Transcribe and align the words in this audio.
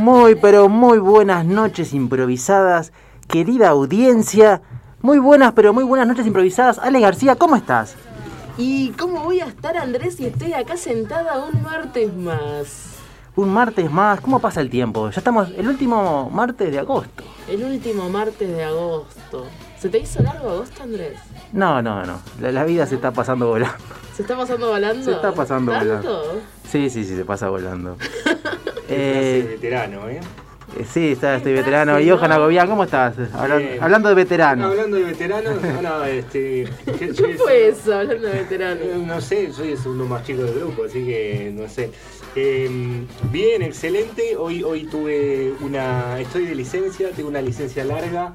Muy, 0.00 0.34
pero 0.34 0.70
muy 0.70 0.98
buenas 0.98 1.44
noches 1.44 1.92
improvisadas, 1.92 2.90
querida 3.28 3.68
audiencia. 3.68 4.62
Muy 5.02 5.18
buenas, 5.18 5.52
pero 5.52 5.74
muy 5.74 5.84
buenas 5.84 6.08
noches 6.08 6.26
improvisadas. 6.26 6.78
Ale 6.78 7.00
García, 7.00 7.36
¿cómo 7.36 7.54
estás? 7.54 7.96
¿Y 8.56 8.92
cómo 8.92 9.22
voy 9.22 9.40
a 9.40 9.44
estar, 9.44 9.76
Andrés, 9.76 10.16
si 10.16 10.24
estoy 10.24 10.54
acá 10.54 10.78
sentada 10.78 11.44
un 11.44 11.62
martes 11.62 12.16
más? 12.16 12.94
Un 13.36 13.52
martes 13.52 13.90
más, 13.90 14.22
¿cómo 14.22 14.40
pasa 14.40 14.62
el 14.62 14.70
tiempo? 14.70 15.10
Ya 15.10 15.18
estamos 15.18 15.50
el 15.54 15.68
último 15.68 16.30
martes 16.30 16.72
de 16.72 16.78
agosto. 16.78 17.22
El 17.46 17.62
último 17.62 18.08
martes 18.08 18.48
de 18.48 18.64
agosto. 18.64 19.44
¿Se 19.80 19.88
te 19.88 19.98
hizo 19.98 20.22
largo 20.22 20.50
agosto, 20.50 20.82
Andrés? 20.82 21.18
No, 21.52 21.80
no, 21.80 22.04
no. 22.04 22.20
La, 22.40 22.52
la 22.52 22.64
vida 22.64 22.86
se 22.86 22.96
está 22.96 23.12
pasando 23.12 23.48
volando. 23.48 23.78
¿Se 24.14 24.22
está 24.22 24.36
pasando 24.36 24.68
volando? 24.68 25.04
Se 25.04 25.12
está 25.12 25.32
pasando 25.32 25.72
¿Tanto? 25.72 25.86
volando. 25.88 26.40
Sí, 26.70 26.90
sí, 26.90 27.04
sí, 27.04 27.16
se 27.16 27.24
pasa 27.24 27.48
volando. 27.48 27.96
Eh, 28.92 29.44
eh, 29.44 29.46
veterano, 29.52 30.08
¿eh? 30.08 30.18
eh, 30.76 30.84
sí, 30.92 31.12
está, 31.12 31.36
estoy 31.36 31.52
¿Qué 31.52 31.58
veterano. 31.60 32.00
Y 32.00 32.10
Johan? 32.10 32.32
Agobián, 32.32 32.66
¿cómo 32.68 32.82
estás? 32.82 33.14
Hablan- 33.32 33.58
Bien. 33.58 33.78
hablando 33.80 34.08
de 34.08 34.16
veteranos. 34.16 34.68
Hablando 34.72 34.96
de 34.96 35.04
veteranos, 35.04 35.62
ahora, 35.62 36.10
este. 36.10 36.64
yo- 37.14 37.26
¿Qué 37.28 37.34
fue 37.38 37.68
eso, 37.68 37.94
hablando 37.94 38.26
de 38.26 38.32
veterano? 38.40 38.80
Eh, 38.82 39.04
No 39.06 39.20
sé, 39.20 39.52
soy 39.52 39.70
el 39.72 39.78
segundo 39.78 40.06
más 40.06 40.24
chico 40.26 40.42
del 40.42 40.56
grupo, 40.56 40.86
así 40.86 41.04
que 41.06 41.52
no 41.56 41.68
sé. 41.68 41.92
Eh, 42.34 43.06
bien, 43.30 43.62
excelente. 43.62 44.36
Hoy, 44.36 44.64
hoy 44.64 44.86
tuve 44.86 45.54
una. 45.60 46.18
Estoy 46.18 46.46
de 46.46 46.56
licencia, 46.56 47.10
tengo 47.12 47.28
una 47.28 47.42
licencia 47.42 47.84
larga. 47.84 48.34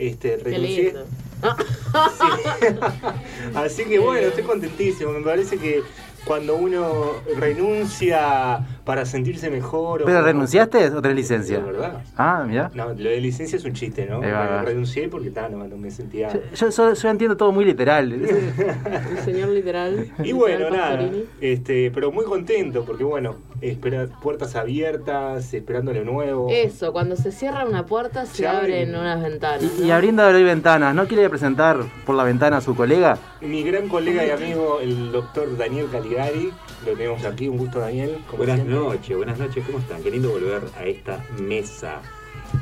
Este, 0.00 0.38
renuncié. 0.38 0.92
Sí. 0.92 2.48
Así 3.54 3.84
que 3.84 3.98
bueno, 3.98 4.28
estoy 4.28 4.44
contentísimo. 4.44 5.12
Me 5.12 5.22
parece 5.22 5.58
que 5.58 5.82
cuando 6.24 6.56
uno 6.56 7.12
renuncia 7.36 8.66
para 8.84 9.04
sentirse 9.04 9.50
mejor. 9.50 10.02
o- 10.02 10.04
¿Pero 10.06 10.22
renunciaste 10.22 10.88
o 10.88 11.00
tenés 11.02 11.16
licencia? 11.16 11.58
De 11.58 11.64
verdad. 11.64 12.02
Ah, 12.16 12.44
mira. 12.46 12.70
No, 12.74 12.88
lo 12.88 12.94
de 13.10 13.20
licencia 13.20 13.56
es 13.56 13.64
un 13.64 13.72
chiste, 13.72 14.06
¿no? 14.06 14.20
Va, 14.20 14.62
renuncié 14.62 15.08
porque 15.08 15.30
ta, 15.30 15.48
no, 15.48 15.66
no 15.66 15.76
me 15.76 15.90
sentía. 15.90 16.32
Yo, 16.32 16.40
yo, 16.54 16.70
yo- 16.70 16.94
yo 16.94 17.08
entiendo 17.08 17.36
todo 17.36 17.52
muy 17.52 17.64
literal. 17.64 18.12
el 18.12 19.18
señor 19.24 19.48
literal. 19.50 20.06
Y 20.22 20.32
bueno, 20.32 20.58
literal 20.58 20.72
nada, 20.76 20.90
Pastorini. 20.98 21.24
este, 21.40 21.90
pero 21.90 22.10
muy 22.12 22.24
contento 22.24 22.84
porque 22.84 23.04
bueno, 23.04 23.36
espera, 23.60 24.06
puertas 24.22 24.56
abiertas, 24.56 25.52
esperando 25.54 25.92
lo 25.92 26.04
nuevo. 26.04 26.48
Eso, 26.50 26.92
cuando 26.92 27.16
se 27.16 27.32
cierra 27.32 27.64
una 27.66 27.86
puerta 27.86 28.26
se 28.26 28.36
Se 28.38 28.48
abren 28.48 28.88
abren. 28.88 28.94
unas 29.00 29.22
ventanas. 29.22 29.64
Y, 29.78 29.84
y 29.84 29.90
abriendo 29.90 30.22
abrir 30.22 30.44
ventanas, 30.46 30.94
¿no 30.94 31.06
quiere 31.06 31.28
presentar 31.28 31.78
por 32.06 32.14
la 32.14 32.24
ventana 32.24 32.58
a 32.58 32.60
su 32.60 32.74
colega? 32.74 33.18
Mi 33.40 33.62
gran 33.62 33.88
colega 33.88 34.24
y 34.26 34.30
amigo, 34.30 34.80
el 34.80 35.12
doctor 35.12 35.56
Daniel 35.56 35.86
Caligari, 35.90 36.50
lo 36.86 36.92
tenemos 36.92 37.24
aquí, 37.24 37.48
un 37.48 37.58
gusto 37.58 37.78
Daniel. 37.80 38.18
Buenas 38.36 38.64
noches, 38.64 39.16
buenas 39.16 39.38
noches, 39.38 39.64
¿cómo 39.66 39.78
están? 39.78 40.02
Qué 40.02 40.10
lindo 40.10 40.30
volver 40.30 40.62
a 40.78 40.84
esta 40.84 41.24
mesa. 41.38 42.00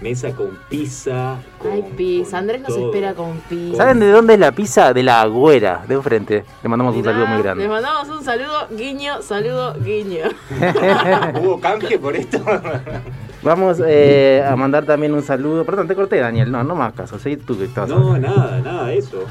Mesa 0.02 0.32
con 0.32 0.58
pizza. 0.68 1.36
Con, 1.58 1.72
Ay, 1.72 1.84
pizza. 1.96 2.30
con 2.32 2.38
Andrés 2.40 2.60
nos 2.60 2.68
todo. 2.74 2.86
espera 2.86 3.14
con 3.14 3.38
pizza. 3.48 3.76
¿Saben 3.78 4.00
de 4.00 4.10
dónde 4.10 4.34
es 4.34 4.40
la 4.40 4.52
pizza? 4.52 4.92
De 4.92 5.02
la 5.02 5.22
agüera, 5.22 5.82
de 5.88 5.94
enfrente. 5.94 6.44
Le 6.62 6.68
mandamos 6.68 6.94
un 6.94 7.04
saludo 7.04 7.26
muy 7.26 7.36
Les 7.36 7.44
grande. 7.44 7.68
mandamos 7.68 8.08
un 8.08 8.22
saludo, 8.22 8.68
guiño, 8.70 9.22
saludo, 9.22 9.74
guiño. 9.80 10.26
¿Hubo 11.40 11.58
canje 11.60 11.98
por 11.98 12.14
esto? 12.16 12.38
Vamos 13.42 13.80
eh, 13.86 14.44
a 14.46 14.56
mandar 14.56 14.84
también 14.84 15.14
un 15.14 15.22
saludo. 15.22 15.64
Perdón, 15.64 15.86
te 15.86 15.94
corté, 15.94 16.16
Daniel. 16.16 16.50
No, 16.50 16.64
no 16.64 16.74
más 16.74 16.92
caso. 16.92 17.18
Seguí 17.18 17.36
tú 17.36 17.56
que 17.56 17.66
estás. 17.66 17.88
No, 17.88 18.18
nada, 18.18 18.60
nada 18.60 18.92
eso. 18.92 19.24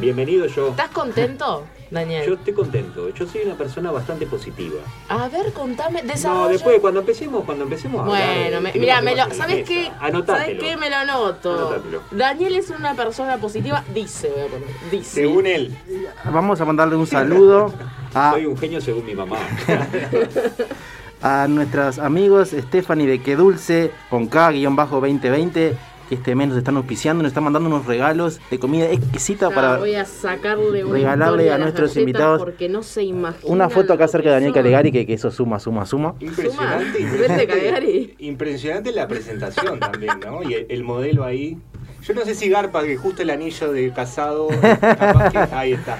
Bienvenido 0.00 0.46
yo. 0.46 0.68
¿Estás 0.68 0.90
contento, 0.90 1.64
Daniel? 1.90 2.26
Yo 2.26 2.34
estoy 2.34 2.52
contento. 2.52 3.08
Yo 3.08 3.26
soy 3.26 3.42
una 3.42 3.54
persona 3.54 3.90
bastante 3.90 4.26
positiva. 4.26 4.80
A 5.08 5.28
ver, 5.28 5.52
contame, 5.52 6.02
No, 6.24 6.48
después 6.48 6.78
cuando 6.80 7.00
empecemos, 7.00 7.44
cuando 7.44 7.64
empecemos 7.64 8.00
a 8.00 8.04
hablar 8.04 8.38
Bueno, 8.38 8.60
me- 8.60 8.72
mira, 8.74 9.00
me 9.00 9.16
lo, 9.16 9.30
¿sabes 9.32 9.66
qué? 9.66 9.90
Anotátelo. 9.98 10.38
¿Sabes 10.38 10.58
qué? 10.60 10.76
Me 10.76 10.90
lo 10.90 10.96
anoto. 10.96 11.52
Anotátelo. 11.52 12.02
Daniel 12.10 12.56
es 12.56 12.70
una 12.70 12.94
persona 12.94 13.38
positiva, 13.38 13.82
dice, 13.94 14.30
voy 14.30 14.40
a 14.42 14.46
poner, 14.46 14.68
dice. 14.90 15.20
Según 15.20 15.46
él. 15.46 15.76
Vamos 16.24 16.60
a 16.60 16.64
mandarle 16.66 16.96
un 16.96 17.06
saludo 17.06 17.72
a, 18.14 18.32
Soy 18.32 18.46
un 18.46 18.56
genio 18.58 18.80
según 18.80 19.06
mi 19.06 19.14
mamá. 19.14 19.38
a 21.22 21.46
nuestros 21.48 21.98
amigos 21.98 22.50
Stephanie 22.50 23.06
de 23.06 23.20
Que 23.20 23.36
Dulce 23.36 23.90
con 24.10 24.28
K-2020 24.28 25.72
que 26.08 26.14
este 26.14 26.34
mes 26.34 26.48
nos 26.48 26.56
están 26.56 26.74
auspiciando, 26.78 27.22
nos 27.22 27.30
están 27.30 27.44
mandando 27.44 27.68
unos 27.68 27.84
regalos 27.84 28.40
de 28.50 28.58
comida 28.58 28.86
exquisita 28.86 29.50
para 29.50 29.76
voy 29.76 29.94
a 29.94 30.06
sacarle 30.06 30.82
una 30.82 30.94
regalarle 30.94 31.52
a 31.52 31.58
nuestros 31.58 31.94
invitados 31.98 32.38
porque 32.38 32.66
no 32.70 32.82
se 32.82 33.02
imagina 33.02 33.52
una 33.52 33.68
foto 33.68 33.92
acá 33.92 34.08
cerca 34.08 34.28
de 34.30 34.34
Daniel. 34.36 34.54
Calegari 34.54 34.90
que, 34.90 35.04
que 35.06 35.12
eso 35.12 35.30
suma, 35.30 35.58
suma, 35.58 35.84
suma. 35.84 36.14
Impresionante, 36.18 37.46
Caligari. 37.46 38.14
impresionante 38.20 38.90
la 38.92 39.06
presentación 39.06 39.78
también, 39.80 40.18
¿no? 40.24 40.42
Y 40.48 40.54
el, 40.54 40.66
el 40.70 40.82
modelo 40.82 41.24
ahí. 41.24 41.58
Yo 42.02 42.14
no 42.14 42.22
sé 42.24 42.34
si 42.34 42.48
Garpa, 42.48 42.84
que 42.84 42.96
justo 42.96 43.20
el 43.20 43.28
anillo 43.28 43.70
de 43.70 43.92
casado, 43.92 44.48
capaz 44.48 45.30
que- 45.30 45.54
ahí 45.54 45.72
está. 45.74 45.98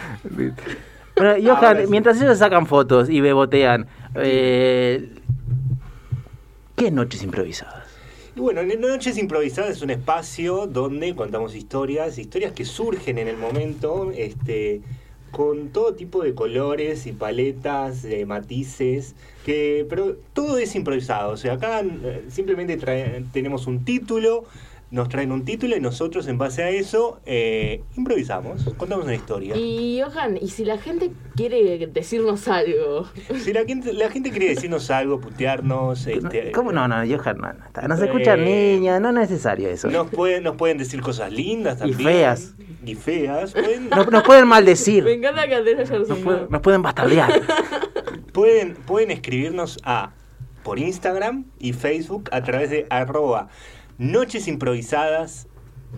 Bueno, 1.17 1.35
Johan, 1.43 1.65
Ahora 1.65 1.81
sí. 1.83 1.87
mientras 1.91 2.23
ellos 2.23 2.39
sacan 2.39 2.67
fotos 2.67 3.11
y 3.11 3.21
bebotean, 3.21 3.89
eh, 4.21 5.11
¿qué 6.77 6.87
es 6.87 6.93
Noches 6.93 7.23
Improvisadas? 7.23 7.87
Y 8.37 8.41
bueno, 8.41 8.61
en 8.61 8.81
Noches 8.81 9.19
Improvisadas 9.19 9.77
es 9.77 9.83
un 9.83 9.91
espacio 9.91 10.67
donde 10.67 11.15
contamos 11.15 11.55
historias, 11.55 12.19
historias 12.19 12.53
que 12.53 12.65
surgen 12.65 13.19
en 13.19 13.29
el 13.29 13.37
momento, 13.37 14.13
este, 14.15 14.81
con 15.31 15.69
todo 15.71 15.95
tipo 15.95 16.23
de 16.23 16.35
colores 16.35 17.07
y 17.07 17.13
paletas, 17.13 18.03
de 18.03 18.25
matices, 18.27 19.15
que, 19.45 19.87
pero 19.89 20.17
todo 20.33 20.59
es 20.59 20.75
improvisado. 20.75 21.33
O 21.33 21.37
sea, 21.37 21.55
acá 21.55 21.81
eh, 21.81 22.25
simplemente 22.29 22.79
tenemos 23.33 23.67
un 23.67 23.85
título, 23.85 24.45
nos 24.91 25.11
traen 25.11 25.33
un 25.33 25.45
título 25.45 25.77
y 25.77 25.81
nosotros 25.81 26.27
en 26.29 26.39
base 26.39 26.63
a 26.63 26.71
eso 26.71 27.21
eh, 27.27 27.83
improvisamos, 27.97 28.65
contamos 28.79 29.05
una 29.05 29.15
historia. 29.15 29.55
Y 29.57 30.01
Johan, 30.01 30.39
¿y 30.41 30.49
si 30.49 30.65
la 30.65 30.79
gente 30.79 31.11
quiere 31.37 31.87
decirnos 31.89 32.49
algo? 32.49 33.07
Si 33.39 33.53
la 33.53 33.65
gente, 33.67 33.93
la 33.93 34.11
gente 34.11 34.31
quiere 34.31 34.49
decirnos 34.49 34.91
algo, 34.91 35.21
putearnos, 35.21 36.07
este, 36.07 36.53
¿Cómo 36.53 36.73
no? 36.73 36.89
No, 36.89 36.95
Johan, 36.97 37.37
no, 37.39 37.53
no, 37.53 37.67
está- 37.67 37.87
no 37.87 37.97
se 37.99 38.07
escuchan 38.07 38.41
Eh, 38.41 38.77
niñas, 38.79 39.01
no 39.01 39.09
es 39.11 39.15
necesario 39.15 39.69
eso. 39.69 39.91
Nos 39.91 40.09
pueden, 40.09 40.43
nos 40.45 40.57
pueden 40.57 40.79
decir 40.79 41.03
cosas 41.03 41.31
lindas 41.33 41.77
Y 41.77 41.81
también. 41.81 42.01
feas. 42.09 42.55
Y 42.87 42.95
feas. 42.95 43.53
Pueden, 43.53 43.91
Nos, 43.91 44.11
nos 44.11 44.23
pueden 44.23 44.47
maldecir, 44.49 45.05
Me 45.05 45.13
encanta 45.13 45.47
que 45.47 45.55
Andrés 45.55 45.91
nos, 45.91 46.19
pueden- 46.19 46.47
nos 46.49 46.61
pueden 46.63 46.81
bastardear. 46.81 47.31
pueden, 48.33 48.75
pueden 48.75 49.11
escribirnos 49.11 49.79
a 49.85 50.13
por 50.63 50.79
Instagram 50.79 51.45
y 51.59 51.73
Facebook 51.73 52.29
a 52.33 52.43
través 52.43 52.71
de 52.71 52.87
arroba 52.91 53.49
nochesimprovisadas. 53.99 55.47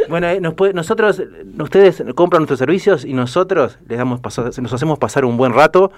Bueno, 0.09 0.27
eh, 0.27 0.39
nos 0.39 0.53
puede- 0.53 0.73
nosotros, 0.73 1.21
ustedes 1.59 2.03
compran 2.15 2.41
nuestros 2.41 2.59
servicios 2.59 3.03
y 3.03 3.13
nosotros 3.13 3.77
les 3.88 3.97
damos 3.97 4.19
paso- 4.19 4.49
nos 4.61 4.73
hacemos 4.73 4.99
pasar 4.99 5.25
un 5.25 5.38
buen 5.38 5.53
rato. 5.53 5.91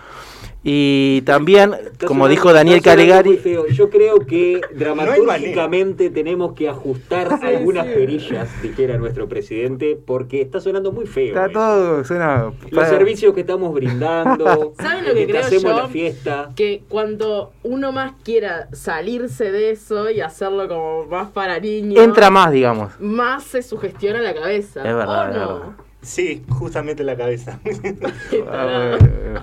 Y 0.62 1.22
también, 1.22 1.72
como 2.06 2.28
dijo 2.28 2.52
Daniel 2.52 2.82
Calegari. 2.82 3.40
Yo 3.72 3.90
creo 3.90 4.20
que 4.20 4.60
dramatúrgicamente 4.76 6.10
tenemos 6.10 6.54
que 6.54 6.68
ajustar 6.70 7.30
Sí, 7.40 7.46
algunas 7.46 7.88
sí. 7.88 7.94
perillas, 7.94 8.62
dijera 8.62 8.98
nuestro 8.98 9.30
presidente, 9.30 9.98
porque 10.06 10.42
está 10.42 10.60
sonando 10.60 10.92
muy 10.92 11.06
feo. 11.06 11.28
está 11.28 11.50
todo, 11.50 12.04
suena... 12.04 12.52
Los 12.72 12.88
servicios 12.88 13.34
que 13.34 13.42
estamos 13.42 13.74
brindando, 13.74 14.74
¿Saben 14.80 15.08
lo 15.08 15.14
que 15.14 15.28
creo 15.28 15.42
hacemos 15.42 15.64
yo? 15.64 15.78
la 15.78 15.88
fiesta. 15.88 16.50
Que 16.56 16.84
cuando 16.90 17.54
uno 17.64 17.92
más 17.94 18.14
quiera 18.24 18.68
salirse 18.74 19.52
de 19.52 19.72
eso 19.72 20.10
y 20.10 20.20
hacerlo 20.22 20.68
como 20.68 21.06
más 21.06 21.30
para 21.30 21.60
niños, 21.60 22.04
Entra 22.04 22.30
más, 22.30 22.52
digamos. 22.52 22.92
más 23.00 23.44
se 23.46 23.62
sugestiona 23.62 24.20
la 24.22 24.34
cabeza. 24.34 24.82
Es 24.88 24.96
verdad, 24.96 25.26
¿O 25.28 25.32
es 25.32 25.38
no? 25.38 25.54
verdad. 25.60 25.76
Sí, 26.02 26.44
justamente 26.50 27.02
en 27.04 27.08
la 27.08 27.18
cabeza. 27.18 27.60
Ah, 28.50 28.98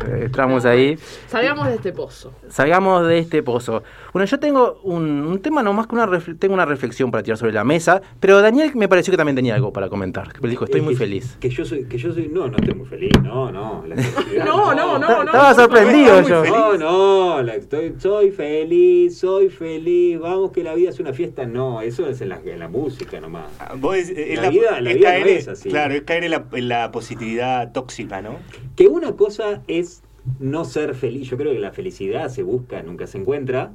eh, 0.09 0.23
Estamos 0.25 0.65
ahí. 0.65 0.99
Salgamos 1.29 1.69
de 1.69 1.75
este 1.75 1.93
pozo. 1.93 2.33
Salgamos 2.49 3.07
de 3.07 3.19
este 3.19 3.43
pozo. 3.43 3.83
Bueno, 4.13 4.25
yo 4.27 4.39
tengo 4.39 4.81
un, 4.83 5.05
un 5.27 5.39
tema 5.41 5.63
nomás 5.63 5.87
que 5.87 5.95
una 5.95 6.07
refle- 6.07 6.39
tengo 6.39 6.55
una 6.55 6.65
reflexión 6.65 7.11
para 7.11 7.23
tirar 7.23 7.37
sobre 7.39 7.53
la 7.53 7.63
mesa, 7.65 8.01
pero 8.21 8.41
Daniel 8.41 8.73
me 8.75 8.89
pareció 8.89 9.11
que 9.11 9.17
también 9.19 9.37
tenía 9.37 9.55
algo 9.55 9.73
para 9.73 9.89
comentar. 9.89 10.33
Me 10.41 10.49
dijo, 10.49 10.65
estoy 10.65 10.81
Es 10.81 10.85
muy 10.85 10.95
que- 10.95 10.99
feliz. 10.99 11.37
Que 11.41 11.51
yo 11.51 11.65
soy, 11.65 11.85
que 11.85 11.99
yo 11.99 12.13
soy, 12.13 12.29
no, 12.29 12.49
no 12.49 12.57
estoy 12.57 12.75
muy 12.75 12.87
feliz, 12.87 13.13
no, 13.23 13.53
no. 13.53 13.85
la 13.87 13.97
No, 14.45 14.75
no, 14.75 14.99
no, 14.99 15.07
Ta- 15.07 15.17
no. 15.19 15.25
Estaba 15.25 15.55
sorprendido 15.55 16.23
yo. 16.23 16.45
No, 16.45 16.77
no, 16.79 17.43
la- 17.43 17.55
estoy, 17.57 17.95
soy 17.99 18.31
feliz, 18.31 19.19
soy 19.19 19.51
feliz, 19.51 20.19
vamos 20.19 20.53
que 20.53 20.63
la 20.65 20.75
vida 20.75 20.91
es 20.91 21.01
una 21.01 21.13
fiesta, 21.13 21.45
no, 21.47 21.81
eso 21.83 22.09
es 22.09 22.21
en 22.23 22.31
la, 22.31 22.41
en 22.45 22.59
la 22.59 22.69
música 22.69 23.21
nomás. 23.21 23.51
Vos 23.77 23.97
es, 23.97 24.09
es 24.11 24.41
La 24.41 24.49
vida- 24.51 24.81
la 24.81 24.93
vida 24.95 25.11
caer, 25.11 25.23
no 25.27 25.33
es 25.33 25.49
así. 25.49 25.69
Claro, 25.69 25.95
es 25.95 26.03
caer 26.03 26.25
en 26.25 26.31
la, 26.31 26.46
en 26.53 26.69
la 26.69 26.91
positividad 26.93 27.73
tóxica, 27.73 28.23
¿no? 28.23 28.37
Que 28.77 28.89
una 28.89 29.13
cosa 29.17 29.63
es 29.69 30.03
no 30.41 30.65
ser 30.65 30.95
feliz, 30.95 31.29
yo 31.29 31.37
creo 31.37 31.53
que 31.53 31.59
la 31.61 31.73
felicidad 31.73 32.29
se 32.29 32.43
busca, 32.43 32.83
nunca 32.83 33.07
se 33.07 33.19
encuentra, 33.19 33.73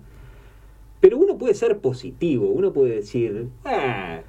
pero 0.99 1.17
uno 1.17 1.37
puede 1.37 1.53
ser 1.53 1.79
positivo, 1.79 2.47
uno 2.49 2.73
puede 2.73 2.95
decir, 2.95 3.47
ah, 3.65 4.19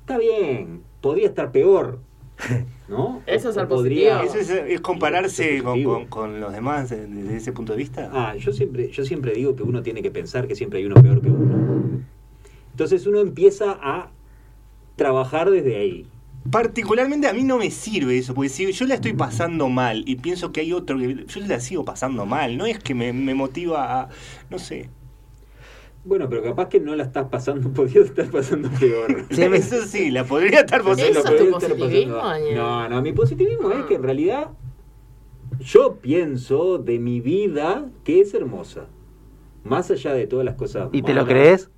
está 0.00 0.18
bien, 0.18 0.82
podría 1.00 1.26
estar 1.28 1.52
peor, 1.52 2.00
¿no? 2.88 3.22
Eso 3.26 3.48
es 3.50 3.54
ser 3.54 3.68
podría- 3.68 4.22
Eso 4.22 4.38
es, 4.38 4.50
es 4.50 4.80
compararse 4.80 5.62
con, 5.62 5.82
con- 5.84 6.06
con 6.06 6.40
los 6.40 6.52
demás 6.52 6.90
desde 6.90 7.36
ese 7.36 7.52
punto 7.52 7.72
de 7.72 7.78
vista. 7.78 8.10
Ah, 8.12 8.34
yo 8.36 8.52
siempre, 8.52 8.88
yo 8.90 9.04
siempre 9.04 9.32
digo 9.32 9.54
que 9.56 9.62
uno 9.62 9.82
tiene 9.82 10.02
que 10.02 10.10
pensar 10.10 10.46
que 10.48 10.54
siempre 10.54 10.80
hay 10.80 10.86
uno 10.86 10.96
peor 11.00 11.20
que 11.22 11.30
uno. 11.30 11.78
Entonces 12.72 13.06
uno 13.06 13.20
empieza 13.20 13.78
a 13.80 14.10
trabajar 14.96 15.50
desde 15.50 15.76
ahí. 15.76 16.06
Particularmente 16.50 17.26
a 17.28 17.32
mí 17.32 17.42
no 17.44 17.58
me 17.58 17.70
sirve 17.70 18.18
eso, 18.18 18.34
porque 18.34 18.48
si 18.48 18.70
yo 18.72 18.86
la 18.86 18.94
estoy 18.94 19.12
pasando 19.12 19.68
mal 19.68 20.02
y 20.06 20.16
pienso 20.16 20.52
que 20.52 20.60
hay 20.60 20.72
otro 20.72 20.96
que 20.98 21.24
yo 21.26 21.40
la 21.46 21.60
sigo 21.60 21.84
pasando 21.84 22.24
mal, 22.26 22.56
no 22.56 22.64
es 22.66 22.78
que 22.78 22.94
me, 22.94 23.12
me 23.12 23.34
motiva 23.34 24.00
a, 24.02 24.08
no 24.50 24.58
sé. 24.58 24.88
Bueno, 26.04 26.28
pero 26.30 26.42
capaz 26.42 26.68
que 26.68 26.80
no 26.80 26.94
la 26.96 27.02
estás 27.04 27.26
pasando, 27.28 27.70
podrías 27.74 28.06
estar 28.06 28.30
pasando 28.30 28.70
peor. 28.78 29.26
Sí, 29.30 29.42
Eso 29.42 29.84
sí, 29.84 30.10
la 30.10 30.24
podría 30.24 30.60
estar 30.60 30.80
¿Eso 30.80 30.88
pasando. 30.90 31.18
es 31.18 31.24
podría 31.24 31.50
positivismo, 31.50 32.14
pasando- 32.14 32.28
Daniel? 32.28 32.54
No, 32.56 32.88
no, 32.88 33.02
mi 33.02 33.12
positivismo 33.12 33.72
es 33.72 33.84
que 33.86 33.94
en 33.96 34.02
realidad 34.04 34.48
yo 35.60 35.96
pienso 35.96 36.78
de 36.78 36.98
mi 36.98 37.20
vida 37.20 37.86
que 38.04 38.20
es 38.20 38.32
hermosa. 38.34 38.86
Más 39.64 39.90
allá 39.90 40.14
de 40.14 40.26
todas 40.26 40.46
las 40.46 40.54
cosas. 40.54 40.88
¿Y 40.92 41.02
te 41.02 41.12
lo 41.12 41.26
crees? 41.26 41.68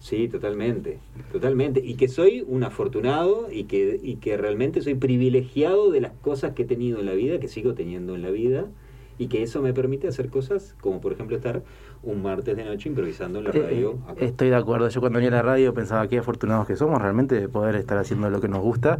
Sí, 0.00 0.28
totalmente, 0.28 0.98
totalmente. 1.30 1.80
Y 1.84 1.94
que 1.94 2.08
soy 2.08 2.42
un 2.46 2.64
afortunado 2.64 3.48
y 3.52 3.64
que, 3.64 4.00
y 4.02 4.16
que 4.16 4.38
realmente 4.38 4.80
soy 4.80 4.94
privilegiado 4.94 5.90
de 5.90 6.00
las 6.00 6.12
cosas 6.12 6.54
que 6.54 6.62
he 6.62 6.64
tenido 6.64 7.00
en 7.00 7.06
la 7.06 7.12
vida, 7.12 7.38
que 7.38 7.48
sigo 7.48 7.74
teniendo 7.74 8.14
en 8.14 8.22
la 8.22 8.30
vida, 8.30 8.66
y 9.18 9.26
que 9.26 9.42
eso 9.42 9.60
me 9.60 9.74
permite 9.74 10.08
hacer 10.08 10.30
cosas 10.30 10.74
como 10.80 11.02
por 11.02 11.12
ejemplo 11.12 11.36
estar 11.36 11.62
un 12.02 12.22
martes 12.22 12.56
de 12.56 12.64
noche 12.64 12.88
improvisando 12.88 13.40
en 13.40 13.44
la 13.44 13.50
Eh, 13.50 13.62
radio. 13.62 13.98
acá. 14.08 14.24
Estoy 14.24 14.48
de 14.48 14.56
acuerdo. 14.56 14.88
Yo 14.88 15.00
cuando 15.00 15.18
venía 15.18 15.28
a 15.28 15.36
la 15.36 15.42
radio 15.42 15.74
pensaba 15.74 16.08
qué 16.08 16.18
afortunados 16.18 16.66
que 16.66 16.74
somos 16.74 17.00
realmente 17.00 17.34
de 17.38 17.48
poder 17.48 17.74
estar 17.76 17.98
haciendo 17.98 18.30
lo 18.30 18.40
que 18.40 18.48
nos 18.48 18.60
gusta. 18.62 18.98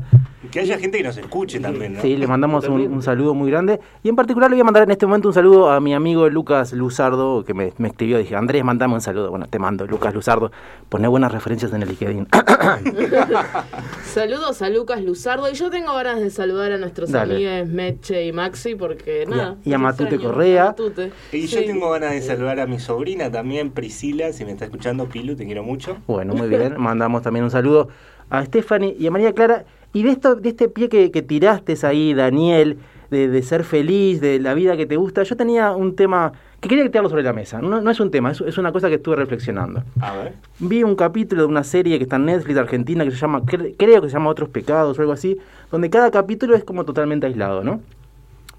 Que 0.50 0.60
haya 0.60 0.78
gente 0.78 0.98
que 0.98 1.04
nos 1.04 1.16
escuche 1.16 1.60
también, 1.60 1.94
¿no? 1.94 2.02
Sí, 2.02 2.16
le 2.16 2.26
mandamos 2.26 2.68
un, 2.68 3.02
saludo 3.02 3.32
muy 3.34 3.50
grande. 3.50 3.80
Y 4.02 4.10
en 4.10 4.16
particular 4.16 4.50
le 4.50 4.56
voy 4.56 4.60
a 4.60 4.64
mandar 4.64 4.82
en 4.82 4.90
este 4.90 5.06
momento 5.06 5.28
un 5.28 5.34
saludo 5.34 5.70
a 5.70 5.80
mi 5.80 5.94
amigo 5.94 6.28
Lucas 6.28 6.74
Luzardo, 6.74 7.42
que 7.44 7.54
me, 7.54 7.72
me 7.78 7.88
escribió. 7.88 8.18
Dije, 8.18 8.36
Andrés, 8.36 8.62
mandame 8.64 8.92
un 8.94 9.00
saludo. 9.00 9.30
Bueno, 9.30 9.46
te 9.48 9.58
mando, 9.58 9.86
Lucas 9.86 10.12
Luzardo. 10.12 10.52
Poné 10.90 11.08
buenas 11.08 11.32
referencias 11.32 11.72
en 11.72 11.80
el 11.82 11.88
LinkedIn. 11.88 12.28
Saludos 14.04 14.60
a 14.62 14.68
Lucas 14.68 15.02
Luzardo. 15.02 15.48
Y 15.50 15.54
yo 15.54 15.70
tengo 15.70 15.94
ganas 15.94 16.20
de 16.20 16.30
saludar 16.30 16.72
a 16.72 16.78
nuestros 16.78 17.10
Dale. 17.10 17.34
amigos 17.60 17.72
Meche 17.74 18.26
y 18.26 18.32
Maxi 18.32 18.74
porque 18.74 19.24
Y 19.28 19.32
a- 19.32 19.36
nada. 19.36 19.56
y 19.64 19.72
a 19.72 19.78
Matute 19.78 20.14
extraño. 20.16 20.28
Correa. 20.32 20.62
A 20.64 20.66
Matute. 20.68 21.12
Y 21.32 21.46
yo 21.46 21.60
Sí. 21.60 21.66
tengo 21.66 21.90
ganas 21.90 22.10
de 22.12 22.22
saludar 22.22 22.60
a 22.60 22.66
mi 22.66 22.78
sobrina 22.90 23.30
también, 23.30 23.70
Priscila, 23.70 24.32
si 24.32 24.44
me 24.44 24.50
está 24.50 24.64
escuchando, 24.64 25.06
Pilu, 25.06 25.36
te 25.36 25.44
quiero 25.46 25.62
mucho. 25.62 25.96
Bueno, 26.08 26.34
muy 26.34 26.48
bien. 26.48 26.74
Mandamos 26.78 27.22
también 27.22 27.44
un 27.44 27.50
saludo 27.50 27.88
a 28.30 28.44
Stephanie 28.44 28.96
y 28.98 29.06
a 29.06 29.10
María 29.12 29.32
Clara. 29.32 29.64
Y 29.92 30.02
de 30.02 30.10
esto, 30.10 30.34
de 30.34 30.48
este 30.48 30.68
pie 30.68 30.88
que, 30.88 31.10
que 31.12 31.22
tiraste 31.22 31.74
ahí, 31.86 32.14
Daniel, 32.14 32.78
de, 33.10 33.28
de 33.28 33.42
ser 33.42 33.62
feliz, 33.64 34.20
de 34.20 34.38
la 34.40 34.54
vida 34.54 34.76
que 34.76 34.86
te 34.86 34.96
gusta, 34.96 35.22
yo 35.22 35.36
tenía 35.36 35.70
un 35.72 35.94
tema 35.94 36.32
que 36.60 36.68
quería 36.68 36.84
tirarlo 36.88 37.08
sobre 37.08 37.22
la 37.22 37.32
mesa. 37.32 37.60
No, 37.60 37.80
no 37.80 37.90
es 37.90 38.00
un 38.00 38.10
tema, 38.10 38.30
es, 38.32 38.40
es 38.40 38.58
una 38.58 38.70
cosa 38.72 38.88
que 38.88 38.96
estuve 38.96 39.16
reflexionando. 39.16 39.82
A 40.00 40.14
ver. 40.16 40.32
Vi 40.58 40.82
un 40.82 40.94
capítulo 40.96 41.42
de 41.42 41.48
una 41.48 41.62
serie 41.64 41.96
que 41.98 42.04
está 42.04 42.16
en 42.16 42.26
Netflix 42.26 42.58
Argentina 42.58 43.04
que 43.04 43.10
se 43.12 43.16
llama, 43.16 43.40
cre- 43.42 43.74
creo 43.78 44.00
que 44.02 44.08
se 44.08 44.14
llama 44.14 44.30
Otros 44.30 44.48
Pecados 44.50 44.98
o 44.98 45.00
algo 45.00 45.12
así, 45.12 45.38
donde 45.72 45.90
cada 45.90 46.10
capítulo 46.10 46.54
es 46.56 46.64
como 46.64 46.84
totalmente 46.84 47.26
aislado, 47.26 47.62
¿no? 47.64 47.80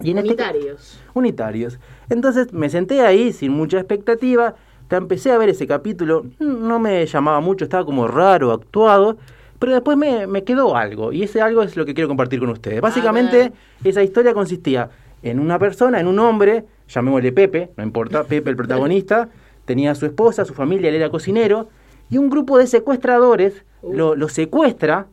Y 0.04 0.12
en 0.12 0.18
este 0.20 0.30
Unitarios. 0.30 1.00
unitarios. 1.14 1.80
Entonces 2.10 2.52
me 2.54 2.70
senté 2.70 3.02
ahí 3.02 3.32
sin 3.34 3.52
mucha 3.52 3.78
expectativa, 3.80 4.56
te 4.88 4.96
empecé 4.96 5.32
a 5.32 5.38
ver 5.38 5.50
ese 5.50 5.68
capítulo, 5.68 6.26
no 6.40 6.80
me 6.80 7.06
llamaba 7.06 7.40
mucho, 7.40 7.64
estaba 7.66 7.86
como 7.86 8.08
raro, 8.08 8.52
actuado, 8.52 9.18
pero 9.60 9.74
después 9.74 9.96
me, 9.98 10.28
me 10.28 10.44
quedó 10.44 10.76
algo, 10.76 11.14
y 11.14 11.24
ese 11.24 11.40
algo 11.42 11.62
es 11.64 11.78
lo 11.78 11.86
que 11.86 11.94
quiero 11.94 12.08
compartir 12.08 12.40
con 12.40 12.50
ustedes. 12.50 12.82
Básicamente, 12.82 13.52
esa 13.84 14.02
historia 14.04 14.34
consistía 14.34 14.90
en 15.24 15.40
una 15.40 15.60
persona, 15.60 16.00
en 16.00 16.08
un 16.08 16.18
hombre, 16.20 16.66
llamémosle 16.90 17.32
Pepe, 17.32 17.70
no 17.78 17.84
importa, 17.84 18.24
Pepe 18.24 18.50
el 18.50 18.56
protagonista, 18.56 19.30
tenía 19.66 19.92
a 19.92 19.96
su 19.96 20.06
esposa, 20.08 20.44
su 20.46 20.54
familia, 20.54 20.90
él 20.90 20.96
era 20.96 21.10
cocinero, 21.10 21.70
y 22.10 22.18
un 22.18 22.30
grupo 22.30 22.58
de 22.58 22.68
secuestradores 22.68 23.64
lo, 23.84 24.16
lo 24.16 24.28
secuestra 24.30 25.06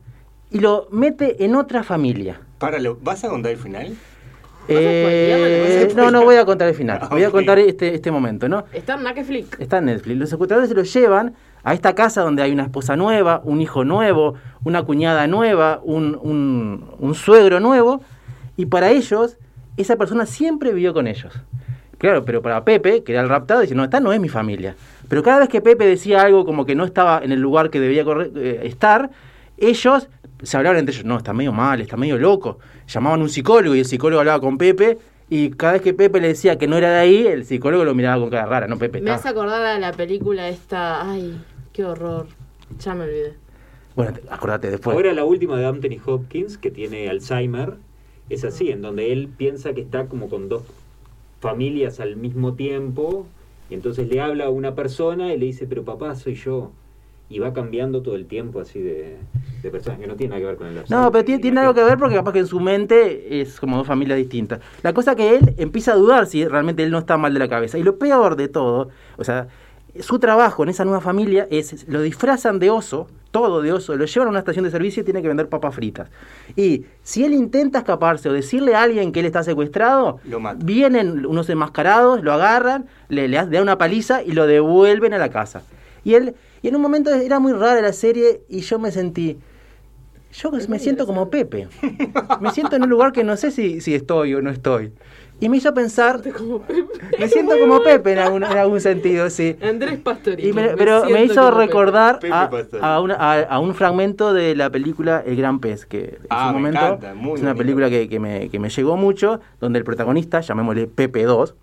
y 0.51 0.59
lo 0.59 0.87
mete 0.91 1.45
en 1.45 1.55
otra 1.55 1.83
familia. 1.83 2.41
Para, 2.57 2.79
¿lo- 2.79 2.97
¿vas 3.01 3.23
a 3.23 3.29
contar 3.29 3.51
el 3.53 3.57
final? 3.57 3.95
Eh, 4.69 5.93
no, 5.95 6.11
no 6.11 6.23
voy 6.23 6.35
a 6.35 6.45
contar 6.45 6.67
el 6.67 6.75
final. 6.75 6.99
Voy 7.09 7.23
a 7.23 7.31
contar 7.31 7.59
este, 7.59 7.93
este 7.95 8.11
momento, 8.11 8.47
¿no? 8.47 8.65
Está 8.73 8.95
en 8.95 9.03
Nakeflick. 9.03 9.59
Está 9.59 9.79
en 9.79 9.85
Netflix. 9.85 10.17
Los 10.17 10.29
secuestradores 10.29 10.69
se 10.69 10.75
los 10.75 10.93
llevan 10.93 11.33
a 11.63 11.73
esta 11.73 11.93
casa 11.95 12.21
donde 12.21 12.41
hay 12.43 12.51
una 12.51 12.63
esposa 12.63 12.95
nueva, 12.95 13.41
un 13.43 13.61
hijo 13.61 13.83
nuevo, 13.83 14.35
una 14.63 14.83
cuñada 14.83 15.27
nueva, 15.27 15.79
un, 15.83 16.17
un- 16.21 16.85
un 16.99 17.15
suegro 17.15 17.59
nuevo. 17.59 18.01
Y 18.57 18.65
para 18.67 18.89
ellos, 18.91 19.37
esa 19.77 19.95
persona 19.95 20.25
siempre 20.25 20.71
vivió 20.73 20.93
con 20.93 21.07
ellos. 21.07 21.33
Claro, 21.97 22.23
pero 22.23 22.41
para 22.41 22.63
Pepe, 22.63 23.03
que 23.03 23.11
era 23.11 23.21
el 23.21 23.29
raptado, 23.29 23.59
dice, 23.61 23.75
no, 23.75 23.83
esta 23.83 23.99
no 23.99 24.13
es 24.13 24.19
mi 24.21 24.29
familia. 24.29 24.75
Pero 25.09 25.21
cada 25.23 25.39
vez 25.39 25.49
que 25.49 25.59
Pepe 25.61 25.85
decía 25.85 26.21
algo 26.21 26.45
como 26.45 26.65
que 26.65 26.75
no 26.75 26.85
estaba 26.85 27.19
en 27.23 27.31
el 27.33 27.39
lugar 27.41 27.69
que 27.69 27.79
debía 27.79 28.03
eh, 28.35 28.61
estar, 28.63 29.09
ellos 29.57 30.07
se 30.43 30.57
hablaban 30.57 30.79
entre 30.79 30.93
ellos, 30.95 31.05
no, 31.05 31.17
está 31.17 31.33
medio 31.33 31.51
mal, 31.51 31.81
está 31.81 31.97
medio 31.97 32.17
loco. 32.17 32.59
Llamaban 32.87 33.19
a 33.19 33.23
un 33.23 33.29
psicólogo 33.29 33.75
y 33.75 33.79
el 33.79 33.85
psicólogo 33.85 34.19
hablaba 34.19 34.39
con 34.39 34.57
Pepe 34.57 34.97
y 35.29 35.51
cada 35.51 35.73
vez 35.73 35.81
que 35.81 35.93
Pepe 35.93 36.19
le 36.21 36.29
decía 36.29 36.57
que 36.57 36.67
no 36.67 36.77
era 36.77 36.89
de 36.91 36.97
ahí, 36.99 37.27
el 37.27 37.45
psicólogo 37.45 37.83
lo 37.85 37.93
miraba 37.95 38.19
con 38.21 38.29
cara 38.29 38.45
rara, 38.45 38.67
no 38.67 38.77
Pepe. 38.77 39.01
Me 39.01 39.09
está- 39.11 39.15
hace 39.15 39.29
acordar 39.29 39.61
a 39.63 39.77
la 39.79 39.91
película 39.93 40.49
esta. 40.49 41.09
Ay, 41.09 41.39
qué 41.73 41.85
horror. 41.85 42.27
Ya 42.79 42.95
me 42.95 43.03
olvidé. 43.03 43.33
Bueno, 43.95 44.13
te- 44.13 44.21
acordate 44.29 44.69
después. 44.71 44.95
Ahora 44.95 45.13
la 45.13 45.25
última 45.25 45.57
de 45.59 45.65
Anthony 45.65 45.97
Hopkins, 46.05 46.57
que 46.57 46.71
tiene 46.71 47.09
Alzheimer, 47.09 47.73
es 48.29 48.43
así, 48.45 48.69
en 48.71 48.81
donde 48.81 49.11
él 49.11 49.27
piensa 49.35 49.73
que 49.73 49.81
está 49.81 50.05
como 50.05 50.29
con 50.29 50.49
dos 50.49 50.63
familias 51.39 51.99
al 51.99 52.15
mismo 52.15 52.53
tiempo, 52.53 53.25
y 53.69 53.73
entonces 53.73 54.07
le 54.09 54.19
habla 54.21 54.45
a 54.45 54.49
una 54.49 54.75
persona 54.75 55.33
y 55.33 55.37
le 55.37 55.45
dice, 55.47 55.65
pero 55.67 55.83
papá, 55.83 56.15
soy 56.15 56.35
yo. 56.35 56.71
Y 57.29 57.39
va 57.39 57.53
cambiando 57.53 58.01
todo 58.01 58.15
el 58.15 58.25
tiempo 58.25 58.59
así 58.59 58.79
de, 58.79 59.17
de 59.61 59.69
personas, 59.69 59.99
que 59.99 60.07
no 60.07 60.15
tiene 60.15 60.31
nada 60.31 60.39
que 60.41 60.45
ver 60.47 60.55
con 60.55 60.67
el. 60.67 60.83
No, 60.89 61.11
pero 61.11 61.23
tiene, 61.23 61.41
tiene 61.41 61.59
algo 61.59 61.75
que 61.75 61.83
ver 61.83 61.97
porque 61.97 62.15
capaz 62.15 62.33
que 62.33 62.39
en 62.39 62.47
su 62.47 62.59
mente 62.59 63.41
es 63.41 63.59
como 63.59 63.77
dos 63.77 63.85
familias 63.85 64.17
distintas. 64.17 64.59
La 64.81 64.93
cosa 64.93 65.15
que 65.15 65.35
él 65.35 65.53
empieza 65.57 65.93
a 65.93 65.95
dudar 65.95 66.25
si 66.25 66.45
realmente 66.45 66.83
él 66.83 66.91
no 66.91 66.97
está 66.97 67.17
mal 67.17 67.33
de 67.33 67.39
la 67.39 67.47
cabeza. 67.47 67.77
Y 67.77 67.83
lo 67.83 67.97
peor 67.99 68.35
de 68.35 68.47
todo, 68.47 68.89
o 69.17 69.23
sea, 69.23 69.47
su 69.99 70.19
trabajo 70.19 70.63
en 70.63 70.69
esa 70.69 70.85
nueva 70.85 71.01
familia 71.01 71.47
es, 71.49 71.87
lo 71.87 72.01
disfrazan 72.01 72.59
de 72.59 72.69
oso, 72.69 73.07
todo 73.31 73.61
de 73.61 73.73
oso, 73.73 73.95
lo 73.95 74.05
llevan 74.05 74.27
a 74.27 74.31
una 74.31 74.39
estación 74.39 74.65
de 74.65 74.71
servicio 74.71 75.01
y 75.01 75.03
tiene 75.03 75.21
que 75.21 75.27
vender 75.27 75.49
papas 75.49 75.75
fritas. 75.75 76.09
Y 76.55 76.85
si 77.03 77.25
él 77.25 77.33
intenta 77.33 77.79
escaparse 77.79 78.29
o 78.29 78.33
decirle 78.33 78.75
a 78.75 78.83
alguien 78.83 79.11
que 79.11 79.19
él 79.19 79.25
está 79.25 79.43
secuestrado, 79.43 80.19
Lo 80.25 80.39
vienen 80.57 81.25
unos 81.25 81.49
enmascarados, 81.49 82.23
lo 82.23 82.33
agarran, 82.33 82.85
le, 83.09 83.27
le 83.27 83.37
dan 83.37 83.61
una 83.61 83.77
paliza 83.77 84.23
y 84.23 84.31
lo 84.31 84.47
devuelven 84.47 85.13
a 85.13 85.17
la 85.17 85.29
casa. 85.29 85.63
Y 86.03 86.15
él, 86.15 86.35
y 86.61 86.67
en 86.67 86.75
un 86.75 86.81
momento 86.81 87.11
era 87.13 87.39
muy 87.39 87.53
rara 87.53 87.81
la 87.81 87.93
serie 87.93 88.41
y 88.49 88.61
yo 88.61 88.79
me 88.79 88.91
sentí, 88.91 89.37
yo 90.33 90.51
me 90.67 90.79
siento 90.79 91.05
como 91.07 91.29
Pepe. 91.29 91.67
Me 92.39 92.51
siento 92.51 92.75
en 92.75 92.83
un 92.83 92.89
lugar 92.89 93.11
que 93.11 93.23
no 93.23 93.35
sé 93.37 93.51
si, 93.51 93.81
si 93.81 93.95
estoy 93.95 94.33
o 94.35 94.41
no 94.41 94.49
estoy. 94.51 94.91
Y 95.41 95.47
me 95.47 95.55
hizo 95.55 95.73
pensar, 95.73 96.21
Como 96.37 96.65
me 97.17 97.27
siento 97.29 97.57
como 97.57 97.81
Pepe 97.81 98.11
en 98.11 98.19
algún, 98.19 98.43
en 98.43 98.57
algún 98.57 98.81
sentido, 98.81 99.29
sí. 99.29 99.55
Andrés 99.61 99.97
Pastorino. 99.99 100.49
Y 100.49 100.51
me- 100.53 100.75
pero 100.75 101.05
me 101.09 101.23
hizo 101.23 101.49
recordar 101.51 102.19
Pepe 102.19 102.33
a, 102.33 102.49
a 102.81 102.99
una- 102.99 103.15
a- 103.15 103.43
a 103.43 103.59
un 103.59 103.73
fragmento 103.73 104.33
de 104.33 104.53
la 104.55 104.69
película 104.69 105.23
El 105.25 105.37
Gran 105.37 105.59
Pez, 105.61 105.85
que 105.85 106.17
en 106.19 106.27
Ah, 106.29 106.41
su 106.41 106.47
me 106.47 106.53
momento 106.59 106.85
encanta, 106.85 107.13
muy 107.13 107.35
es 107.35 107.41
una 107.41 107.51
bonito. 107.53 107.57
película 107.57 107.89
que, 107.89 108.09
que 108.09 108.19
me, 108.19 108.49
que 108.49 108.59
me 108.59 108.69
llegó 108.69 108.97
mucho, 108.97 109.39
donde 109.61 109.79
el 109.79 109.85
protagonista, 109.85 110.41
llamémosle 110.41 110.87
Pepe 110.87 111.23
2, 111.23 111.55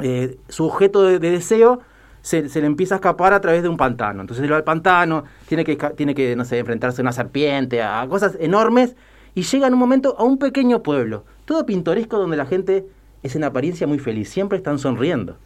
eh, 0.00 0.38
su 0.48 0.64
objeto 0.64 1.02
de, 1.02 1.18
de 1.18 1.30
deseo 1.30 1.80
se, 2.24 2.42
le 2.42 2.66
empieza 2.66 2.94
a 2.94 2.96
escapar 2.96 3.34
a 3.34 3.40
través 3.40 3.62
de 3.62 3.68
un 3.68 3.76
pantano. 3.76 4.22
Entonces 4.22 4.42
él 4.42 4.50
va 4.50 4.56
al 4.56 4.64
pantano, 4.64 5.24
tiene 5.46 5.62
que, 5.62 5.76
tiene 5.94 6.14
que 6.14 6.34
no 6.34 6.46
sé, 6.46 6.58
enfrentarse 6.58 7.02
a 7.02 7.04
una 7.04 7.12
serpiente, 7.12 7.82
a 7.82 8.06
cosas 8.08 8.38
enormes, 8.40 8.96
y 9.34 9.42
llega 9.42 9.66
en 9.66 9.74
un 9.74 9.78
momento 9.78 10.16
a 10.18 10.24
un 10.24 10.38
pequeño 10.38 10.82
pueblo, 10.82 11.24
todo 11.44 11.66
pintoresco 11.66 12.16
donde 12.18 12.38
la 12.38 12.46
gente 12.46 12.86
es 13.22 13.36
en 13.36 13.44
apariencia 13.44 13.86
muy 13.86 13.98
feliz, 13.98 14.30
siempre 14.30 14.56
están 14.56 14.78
sonriendo. 14.78 15.36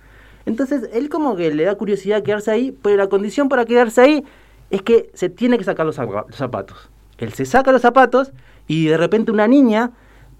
Entonces 0.46 0.88
él 0.92 1.08
como 1.08 1.34
que 1.34 1.52
le 1.52 1.64
da 1.64 1.74
curiosidad 1.74 2.22
quedarse 2.22 2.52
ahí, 2.52 2.70
pero 2.80 2.96
la 2.96 3.08
condición 3.08 3.48
para 3.48 3.64
quedarse 3.64 4.00
ahí 4.00 4.24
es 4.70 4.82
que 4.82 5.10
se 5.14 5.28
tiene 5.28 5.58
que 5.58 5.64
sacar 5.64 5.84
los 5.84 5.96
zapatos. 5.96 6.90
Él 7.18 7.32
se 7.32 7.44
saca 7.44 7.72
los 7.72 7.82
zapatos 7.82 8.30
y 8.68 8.86
de 8.86 8.96
repente 8.96 9.32
una 9.32 9.48
niña 9.48 9.90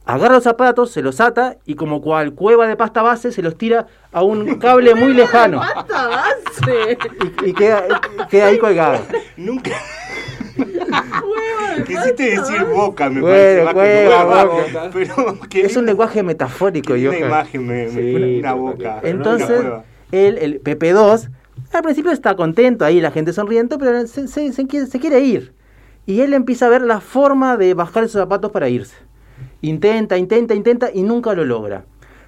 agarra 0.09 0.35
los 0.35 0.43
zapatos, 0.45 0.91
se 0.91 1.03
los 1.03 1.21
ata 1.21 1.57
y 1.67 1.75
como 1.75 2.01
cual 2.01 2.33
cueva 2.35 2.67
de 2.67 2.77
pasta 2.77 3.03
base 3.03 3.31
se 3.31 3.43
los 3.43 3.57
tira 3.59 3.87
a 4.11 4.23
un 4.23 4.59
cable 4.59 4.95
muy 4.95 5.13
lejano 5.13 5.59
¡Basta 5.75 6.09
base! 6.09 6.99
y, 7.45 7.51
y 7.51 7.53
queda, 7.53 7.85
queda 8.31 8.47
ahí 8.47 8.59
colgado. 8.59 9.01
Nunca. 9.37 9.73
Quisiste 11.87 12.31
decir 12.31 12.65
boca, 12.65 13.09
me 13.11 13.21
Bueno, 13.21 13.65
parece. 13.73 14.11
más 14.15 14.45
que 14.45 14.47
boca. 14.47 14.91
Pero 14.93 15.67
Es 15.67 15.77
un 15.77 15.87
lenguaje 15.87 16.23
metafórico, 16.23 16.97
yo 16.97 17.11
Una 17.11 17.19
imagen, 17.19 17.67
me, 17.67 17.85
me 17.85 17.91
Sí, 17.91 18.13
pone 18.13 18.39
una 18.41 18.53
boca. 18.55 18.99
una 19.01 19.09
Entonces, 19.11 19.61
cueva. 19.61 19.85
él, 20.13 20.39
el 20.41 20.63
PP2, 20.63 21.29
al 21.73 21.83
principio 21.83 22.11
está 22.13 22.35
contento 22.35 22.85
ahí, 22.85 23.01
la 23.01 23.11
gente 23.11 23.33
sonriendo, 23.33 23.79
pero 23.79 24.07
se, 24.07 24.27
se- 24.29 24.53
se 24.53 24.67
quiere, 24.67 24.87
se 24.87 24.99
quiere 24.99 25.21
ir. 25.21 25.53
Y 26.07 26.23
él 26.23 26.33
empieza 26.33 26.67
a 26.67 26.71
ver 26.71 26.83
la 26.83 27.01
forma 27.01 27.57
de 27.57 27.75
bajar 27.75 28.05
esos 28.05 28.21
zapatos 28.21 28.51
para 28.51 28.69
irse. 28.69 28.97
Intenta, 29.61 30.17
intenta, 30.19 30.55
intenta 30.55 30.91
y 30.93 31.03
nunca 31.03 31.35
lo 31.35 31.45
logra. 31.45 31.85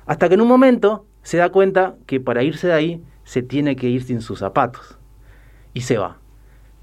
Hasta 0.07 0.29
que 0.29 0.35
en 0.35 0.41
un 0.41 0.49
momento 0.49 1.07
se 1.23 1.37
da 1.37 1.51
cuenta 1.51 1.95
que 2.07 2.21
para 2.21 2.43
irse 2.43 2.67
de 2.69 2.73
ahí 2.73 3.03
se 3.25 3.43
tiene 3.43 3.77
que 3.77 3.89
ir 3.89 4.03
sin 4.03 4.21
sus 4.21 4.39
zapatos. 4.41 4.99
Y 5.75 5.83
se 5.83 5.99
va. 5.99 6.19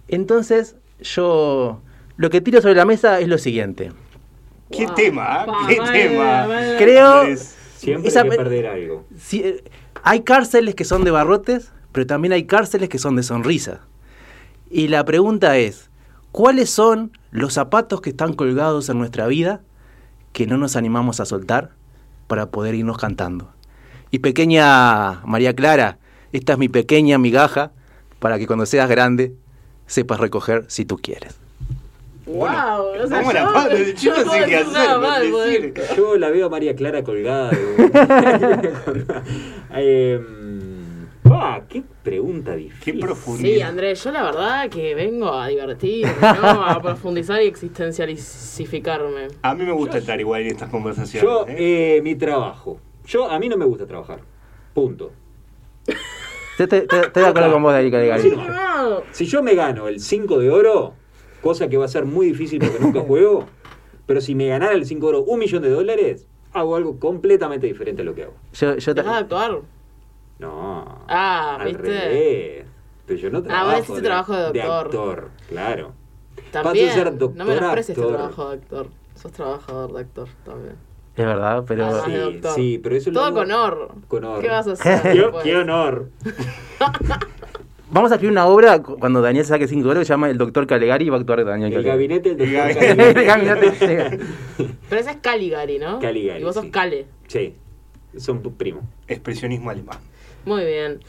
Entonces, 0.08 0.76
yo 1.02 1.82
lo 2.16 2.30
que 2.30 2.42
tiro 2.42 2.62
sobre 2.62 2.76
la 2.76 2.86
mesa 2.86 3.20
es 3.20 3.28
lo 3.28 3.38
siguiente. 3.38 3.92
¿Qué 4.72 4.86
Wow. 4.86 4.96
tema? 4.96 5.46
Pa, 5.46 5.68
¿Qué 5.68 5.76
tema? 5.92 6.48
Creo- 6.78 7.36
Siempre 7.36 8.10
Esa 8.10 8.22
hay 8.22 8.26
que 8.26 8.30
pe- 8.32 8.38
perder 8.38 8.68
algo. 8.68 9.06
Si, 9.18 9.40
eh, 9.42 9.64
hay 10.04 10.22
cárceles 10.22 10.74
que 10.76 10.84
son 10.84 11.04
de 11.04 11.12
barrotes, 11.12 11.72
pero 11.92 12.08
también 12.08 12.32
hay 12.34 12.46
cárceles 12.46 12.90
que 12.90 12.98
son 12.98 13.16
de 13.16 13.24
sonrisa. 13.24 13.82
Y 14.70 14.88
la 14.88 15.06
pregunta 15.06 15.58
es, 15.58 15.90
¿cuáles 16.32 16.70
son 16.72 17.12
los 17.32 17.54
zapatos 17.54 18.02
que 18.02 18.10
están 18.10 18.34
colgados 18.34 18.90
en 18.90 18.98
nuestra 18.98 19.28
vida 19.28 19.62
que 20.38 20.46
no 20.46 20.60
nos 20.60 20.76
animamos 20.76 21.20
a 21.20 21.26
soltar 21.26 21.72
para 22.28 22.52
poder 22.52 22.76
irnos 22.76 23.00
cantando? 23.00 23.50
Y 24.12 24.20
pequeña 24.20 25.22
María 25.26 25.56
Clara, 25.56 25.98
esta 26.32 26.54
es 26.54 26.60
mi 26.60 26.70
pequeña 26.70 27.18
migaja 27.18 27.72
para 28.20 28.38
que 28.38 28.46
cuando 28.46 28.68
seas 28.68 28.88
grande 28.88 29.34
sepas 29.88 30.20
recoger 30.20 30.66
si 30.68 30.86
tú 30.86 30.98
quieres. 30.98 31.40
¡Wow! 32.28 32.44
O 33.04 33.08
sea, 33.08 33.20
¿Cómo 33.22 33.34
la 33.34 33.68
yo, 33.96 34.12
no 34.12 34.18
sé 34.18 34.26
puedo 34.26 34.32
qué 34.32 34.40
decir 34.42 34.58
hacer, 34.58 34.74
nada 34.74 34.94
no 34.94 35.02
más, 35.02 35.22
decir. 35.22 35.74
bueno. 35.74 35.96
Yo 35.98 36.18
la 36.18 36.30
veo 36.30 36.46
a 36.46 36.50
María 36.50 36.76
Clara 36.76 37.04
colgada. 37.04 37.50
ah, 41.34 41.62
qué 41.68 41.84
pregunta 42.04 42.52
Qué 42.52 42.58
difícil. 42.58 43.00
profundidad. 43.00 43.56
Sí, 43.56 43.62
Andrés, 43.62 44.04
yo 44.04 44.12
la 44.12 44.24
verdad 44.24 44.70
que 44.70 44.96
vengo 44.96 45.32
a 45.34 45.48
divertirme, 45.48 46.12
¿no? 46.22 46.64
A 46.66 46.80
profundizar 46.82 47.42
y 47.42 47.48
existencialificarme. 47.48 49.28
A 49.42 49.54
mí 49.56 49.64
me 49.66 49.72
gusta 49.72 49.98
estar 49.98 50.20
igual 50.20 50.42
en 50.42 50.48
estas 50.48 50.70
conversaciones. 50.70 51.24
Yo, 51.30 51.46
¿eh? 51.48 51.98
eh, 51.98 52.02
mi 52.02 52.16
trabajo. 52.16 52.80
Yo, 53.06 53.30
a 53.30 53.40
mí 53.40 53.50
no 53.50 53.58
me 53.58 53.66
gusta 53.66 53.86
trabajar. 53.86 54.20
Punto. 54.74 55.12
Estoy, 56.60 56.80
estoy- 56.80 57.00
estoy 57.00 57.24
de 57.24 57.30
acuerdo 57.30 57.52
con 57.54 57.64
vos. 57.64 57.76
Sí, 58.22 58.32
No. 58.36 59.02
Si 59.12 59.26
yo 59.26 59.44
me 59.44 59.54
gano 59.56 59.88
el 59.88 60.00
5 60.00 60.40
de 60.40 60.50
oro, 60.50 60.94
cosa 61.42 61.68
que 61.70 61.78
va 61.78 61.86
a 61.86 61.88
ser 61.88 62.06
muy 62.06 62.28
difícil 62.28 62.60
porque 62.60 62.80
nunca 62.80 63.02
juego, 63.02 63.46
pero 64.06 64.22
si 64.22 64.34
me 64.36 64.48
ganara 64.48 64.74
el 64.74 64.86
5 64.86 65.06
de 65.06 65.18
oro 65.18 65.24
un 65.26 65.40
millón 65.40 65.62
de 65.64 65.70
dólares, 65.70 66.28
hago 66.54 66.76
algo 66.76 67.00
completamente 67.00 67.68
diferente 67.68 68.02
a 68.02 68.06
lo 68.06 68.16
que 68.16 68.24
hago. 68.24 68.34
Yo, 68.54 68.76
yo 68.78 68.96
ta- 68.96 69.02
¿Dejás 69.04 69.16
de 69.18 69.22
actuar? 69.22 69.62
No. 70.40 71.04
Ah, 71.08 71.58
al 71.60 71.68
¿viste? 71.68 71.82
revés. 71.84 72.66
Pero 73.06 73.20
yo 73.20 73.30
no 73.30 73.38
Ah, 73.40 73.44
trabajo. 73.44 73.72
vos 73.72 73.80
hiciste 73.84 74.02
trabajo 74.02 74.34
de 74.36 74.44
doctor. 74.44 74.86
actor, 74.86 75.30
claro. 75.50 75.92
También. 76.52 76.88
Paso 76.88 77.00
a 77.00 77.04
ser 77.04 77.12
no 77.14 77.18
doctor, 77.18 77.46
menosprecies 77.48 77.96
tu 77.96 78.02
actor. 78.04 78.16
trabajo 78.18 78.50
de 78.50 78.56
actor. 78.56 78.88
Sos 79.16 79.32
trabajador 79.32 79.94
de 79.94 80.00
actor 80.02 80.28
también. 80.46 80.76
es 81.16 81.26
verdad, 81.26 81.64
pero... 81.68 81.86
Ah, 81.88 82.02
Sí, 82.06 82.12
de 82.12 82.20
doctor. 82.20 82.52
sí, 82.56 82.80
pero 82.84 82.96
eso 82.96 83.10
lo 83.10 83.14
Todo 83.16 83.26
hago 83.26 83.36
con 83.38 83.52
honor. 83.52 83.92
Con 84.08 84.24
honor. 84.26 84.42
¿Qué 84.42 84.48
vas 84.50 84.68
a 84.68 84.72
hacer? 84.74 85.02
Qué, 85.02 85.32
qué 85.44 85.56
honor. 85.56 86.10
Vamos 87.90 88.12
a 88.12 88.16
escribir 88.16 88.34
una 88.34 88.46
obra 88.48 88.84
cu- 88.84 88.98
cuando 89.00 89.22
Daniel 89.22 89.46
saque 89.46 89.66
5 89.68 89.88
euros 89.88 90.02
que 90.02 90.06
se 90.06 90.10
llama 90.14 90.30
El 90.30 90.38
Doctor 90.38 90.68
Calegari 90.68 91.06
y 91.06 91.10
va 91.10 91.16
a 91.16 91.20
actuar 91.22 91.44
Daniel 91.46 91.72
El 91.72 91.84
Calegari. 91.86 92.08
gabinete 92.08 92.36
del 92.36 92.50
El 92.54 92.68
doctor. 92.68 92.86
Caligari. 92.86 93.20
El 93.20 93.26
gabinete, 93.26 94.18
sí. 94.58 94.66
Pero 94.90 95.02
ese 95.02 95.12
es 95.12 95.18
Caligari, 95.18 95.80
¿no? 95.80 96.00
Caligari, 96.00 96.42
Y 96.42 96.44
vos 96.44 96.54
sos 96.54 96.66
sí. 96.66 96.72
Cale. 96.72 97.06
Sí, 97.28 97.56
son 98.18 98.42
primos. 98.42 98.84
Expresionismo 99.08 99.70
alemán. 99.70 99.98
Muy 100.48 100.66
bien. 100.66 101.00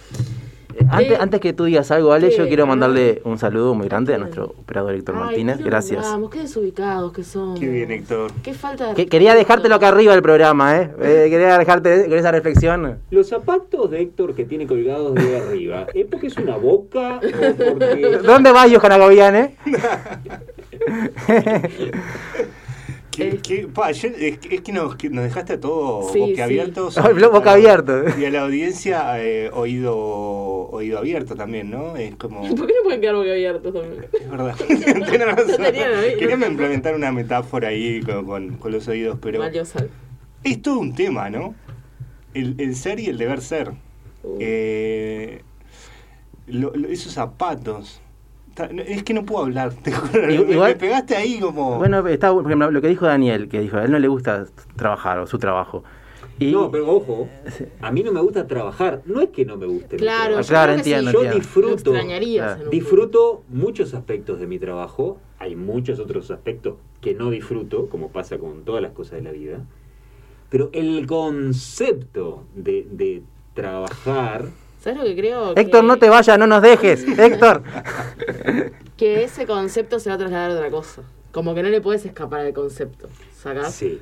Antes, 0.90 1.10
Eh, 1.10 1.16
antes 1.18 1.40
que 1.40 1.52
tú 1.52 1.64
digas 1.64 1.90
algo, 1.90 2.12
Ale, 2.12 2.30
yo 2.30 2.46
quiero 2.46 2.64
mandarle 2.66 3.20
un 3.24 3.36
saludo 3.36 3.74
muy 3.74 3.88
grande 3.88 4.14
a 4.14 4.18
nuestro 4.18 4.44
operador 4.44 4.94
Héctor 4.94 5.16
Ay, 5.16 5.20
Martínez. 5.24 5.56
¿qué 5.58 5.64
Gracias. 5.64 6.00
nombramos? 6.02 6.30
Qué 6.30 6.38
desubicados 6.40 7.12
que 7.12 7.24
somos. 7.24 7.58
Qué 7.58 7.66
bien, 7.68 7.90
Héctor. 7.90 8.30
Qué 8.44 8.54
falta 8.54 8.88
de 8.88 8.94
Que- 8.94 9.06
quería 9.06 9.34
dejártelo 9.34 9.74
acá 9.74 9.88
arriba 9.88 10.12
del 10.12 10.22
programa, 10.22 10.76
¿eh? 10.76 10.90
Eh, 11.00 11.26
Quería 11.30 11.58
dejarte 11.58 12.04
con 12.08 12.16
esa 12.18 12.30
reflexión. 12.30 12.98
Los 13.10 13.28
zapatos 13.28 13.90
de 13.90 14.02
Héctor 14.02 14.34
que 14.36 14.44
tiene 14.44 14.66
colgados 14.68 15.14
de 15.14 15.36
arriba, 15.38 15.86
¿es 15.94 16.06
porque 16.06 16.28
es 16.28 16.36
una 16.36 16.56
boca 16.56 17.16
o 17.18 17.56
porque... 17.56 18.20
¿Dónde 18.22 18.52
vas, 18.52 18.70
Johanna 18.72 18.98
Gobián, 18.98 19.34
eh? 19.36 19.56
¿Qué, 23.18 23.28
Eh. 23.30 23.40
qué- 23.42 23.66
pa, 23.68 23.90
yo- 23.90 24.08
es, 24.16 24.38
que- 24.38 24.54
es 24.54 24.60
que 24.60 24.72
nos, 24.72 24.94
que 24.94 25.10
nos 25.10 25.24
dejaste 25.24 25.54
a 25.54 25.60
todos 25.60 26.12
Sí, 26.12 26.20
boquiabiertos. 26.20 26.94
sí. 26.94 27.00
Boca 27.32 27.52
abierto. 27.52 28.04
Y 28.16 28.24
a 28.24 28.30
la 28.30 28.42
audiencia 28.42 29.20
eh, 29.20 29.50
oído, 29.52 29.96
oído 30.70 30.98
abierto 30.98 31.34
también, 31.34 31.68
¿no? 31.70 31.96
Es 31.96 32.14
como... 32.14 32.42
¿Por 32.54 32.66
qué 32.68 32.74
no 32.74 32.82
pueden 32.84 33.00
quedar 33.00 33.16
boquiabiertos 33.16 33.74
también? 33.74 34.06
Es 34.12 34.30
verdad. 34.30 34.54
Tenés 35.10 35.26
razón. 35.26 35.56
Quería 36.18 36.34
implementar 36.46 36.94
una 36.94 37.10
metáfora 37.10 37.68
ahí 37.68 38.00
con, 38.02 38.24
con- 38.24 38.56
con 38.56 38.70
los 38.72 38.86
oídos, 38.86 39.18
pero 39.20 39.40
Valiosa. 39.40 39.84
es 40.44 40.62
todo 40.62 40.78
un 40.78 40.94
tema, 40.94 41.28
¿no? 41.28 41.56
El, 42.34 42.54
el 42.58 42.76
ser 42.76 43.00
y 43.00 43.06
el 43.06 43.18
deber 43.18 43.40
ser. 43.40 43.72
Uh. 44.22 44.36
Eh, 44.40 45.42
lo- 46.46 46.72
lo- 46.76 46.88
esos 46.88 47.12
zapatos. 47.12 48.00
Es 48.86 49.02
que 49.02 49.14
no 49.14 49.24
puedo 49.24 49.44
hablar. 49.44 49.72
te 49.82 49.92
juro. 49.92 50.26
Me- 50.26 50.34
Igual- 50.34 50.72
me 50.72 50.76
pegaste 50.76 51.16
ahí 51.16 51.38
como... 51.40 51.78
Bueno, 51.78 52.06
está, 52.08 52.32
por 52.32 52.44
ejemplo, 52.46 52.70
lo 52.70 52.80
que 52.80 52.88
dijo 52.88 53.06
Daniel, 53.06 53.48
que 53.48 53.60
dijo, 53.60 53.76
a 53.76 53.84
él 53.84 53.90
no 53.90 53.98
le 53.98 54.08
gusta 54.08 54.46
trabajar 54.76 55.18
o 55.18 55.26
su 55.26 55.38
trabajo. 55.38 55.84
Y, 56.40 56.52
No, 56.52 56.70
pero 56.70 56.88
ojo, 56.88 57.28
a 57.80 57.90
mí 57.90 58.04
no 58.04 58.12
me 58.12 58.20
gusta 58.20 58.46
trabajar. 58.46 59.02
No 59.06 59.20
es 59.20 59.30
que 59.30 59.44
no 59.44 59.56
me 59.56 59.66
guste. 59.66 59.96
Claro, 59.96 60.40
yo 60.40 60.46
Claro, 60.46 60.72
entiendo, 60.72 61.10
sí. 61.10 61.16
Yo 61.20 61.34
disfruto, 61.34 61.92
Claro. 61.92 62.70
disfruto 62.70 63.42
muchos 63.48 63.92
aspectos 63.92 64.38
de 64.38 64.46
mi 64.46 64.60
trabajo. 64.60 65.18
Hay 65.40 65.56
muchos 65.56 65.98
otros 65.98 66.30
aspectos 66.30 66.74
que 67.00 67.14
no 67.14 67.30
disfruto, 67.30 67.88
como 67.88 68.10
pasa 68.10 68.38
con 68.38 68.62
todas 68.64 68.82
las 68.82 68.92
cosas 68.92 69.14
de 69.14 69.22
la 69.22 69.32
vida. 69.32 69.64
Pero 70.48 70.70
el 70.72 71.06
concepto 71.08 72.44
de, 72.54 72.86
de 72.90 73.22
trabajar, 73.54 74.46
¿Sabes 74.80 74.98
lo 74.98 75.04
que 75.04 75.16
creo? 75.16 75.56
Héctor, 75.56 75.80
que, 75.80 75.86
no 75.86 75.98
te 75.98 76.08
vayas, 76.08 76.38
no 76.38 76.46
nos 76.46 76.62
dejes. 76.62 77.06
Héctor. 77.18 77.62
Que 78.98 79.22
ese 79.22 79.46
concepto 79.46 80.00
se 80.00 80.10
va 80.10 80.16
a 80.16 80.18
trasladar 80.18 80.50
a 80.50 80.54
otra 80.54 80.70
cosa. 80.70 81.02
Como 81.30 81.54
que 81.54 81.62
no 81.62 81.68
le 81.68 81.80
puedes 81.80 82.04
escapar 82.04 82.40
al 82.40 82.52
concepto. 82.52 83.08
¿Sacás? 83.32 83.72
sí. 83.72 84.00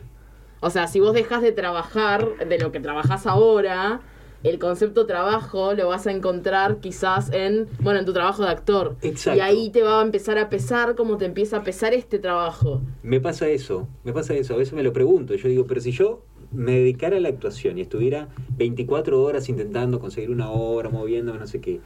O 0.60 0.70
sea, 0.70 0.86
si 0.86 1.00
vos 1.00 1.12
dejas 1.12 1.42
de 1.42 1.52
trabajar 1.52 2.26
de 2.38 2.58
lo 2.58 2.72
que 2.72 2.80
trabajás 2.80 3.26
ahora, 3.26 4.00
el 4.42 4.58
concepto 4.58 5.06
trabajo 5.06 5.74
lo 5.74 5.88
vas 5.88 6.06
a 6.06 6.12
encontrar 6.12 6.78
quizás 6.78 7.30
en, 7.32 7.68
bueno, 7.80 8.00
en 8.00 8.06
tu 8.06 8.12
trabajo 8.12 8.42
de 8.42 8.48
actor. 8.48 8.96
Exacto. 9.02 9.36
Y 9.36 9.40
ahí 9.40 9.70
te 9.70 9.82
va 9.82 10.00
a 10.00 10.02
empezar 10.02 10.38
a 10.38 10.48
pesar 10.48 10.94
como 10.94 11.18
te 11.18 11.26
empieza 11.26 11.58
a 11.58 11.62
pesar 11.62 11.92
este 11.94 12.18
trabajo. 12.18 12.80
Me 13.02 13.20
pasa 13.20 13.48
eso, 13.48 13.86
me 14.02 14.12
pasa 14.12 14.34
eso. 14.34 14.54
A 14.54 14.56
veces 14.56 14.72
me 14.72 14.82
lo 14.82 14.92
pregunto. 14.92 15.34
Yo 15.34 15.48
digo, 15.48 15.66
pero 15.66 15.80
si 15.80 15.92
yo 15.92 16.22
me 16.52 16.72
dedicara 16.72 17.16
a 17.16 17.20
la 17.20 17.28
actuación 17.28 17.78
y 17.78 17.82
estuviera 17.82 18.28
24 18.56 19.22
horas 19.22 19.48
intentando 19.48 20.00
conseguir 20.00 20.30
una 20.30 20.50
obra, 20.50 20.88
moviéndome, 20.88 21.38
no 21.38 21.46
sé 21.46 21.60
qué, 21.60 21.80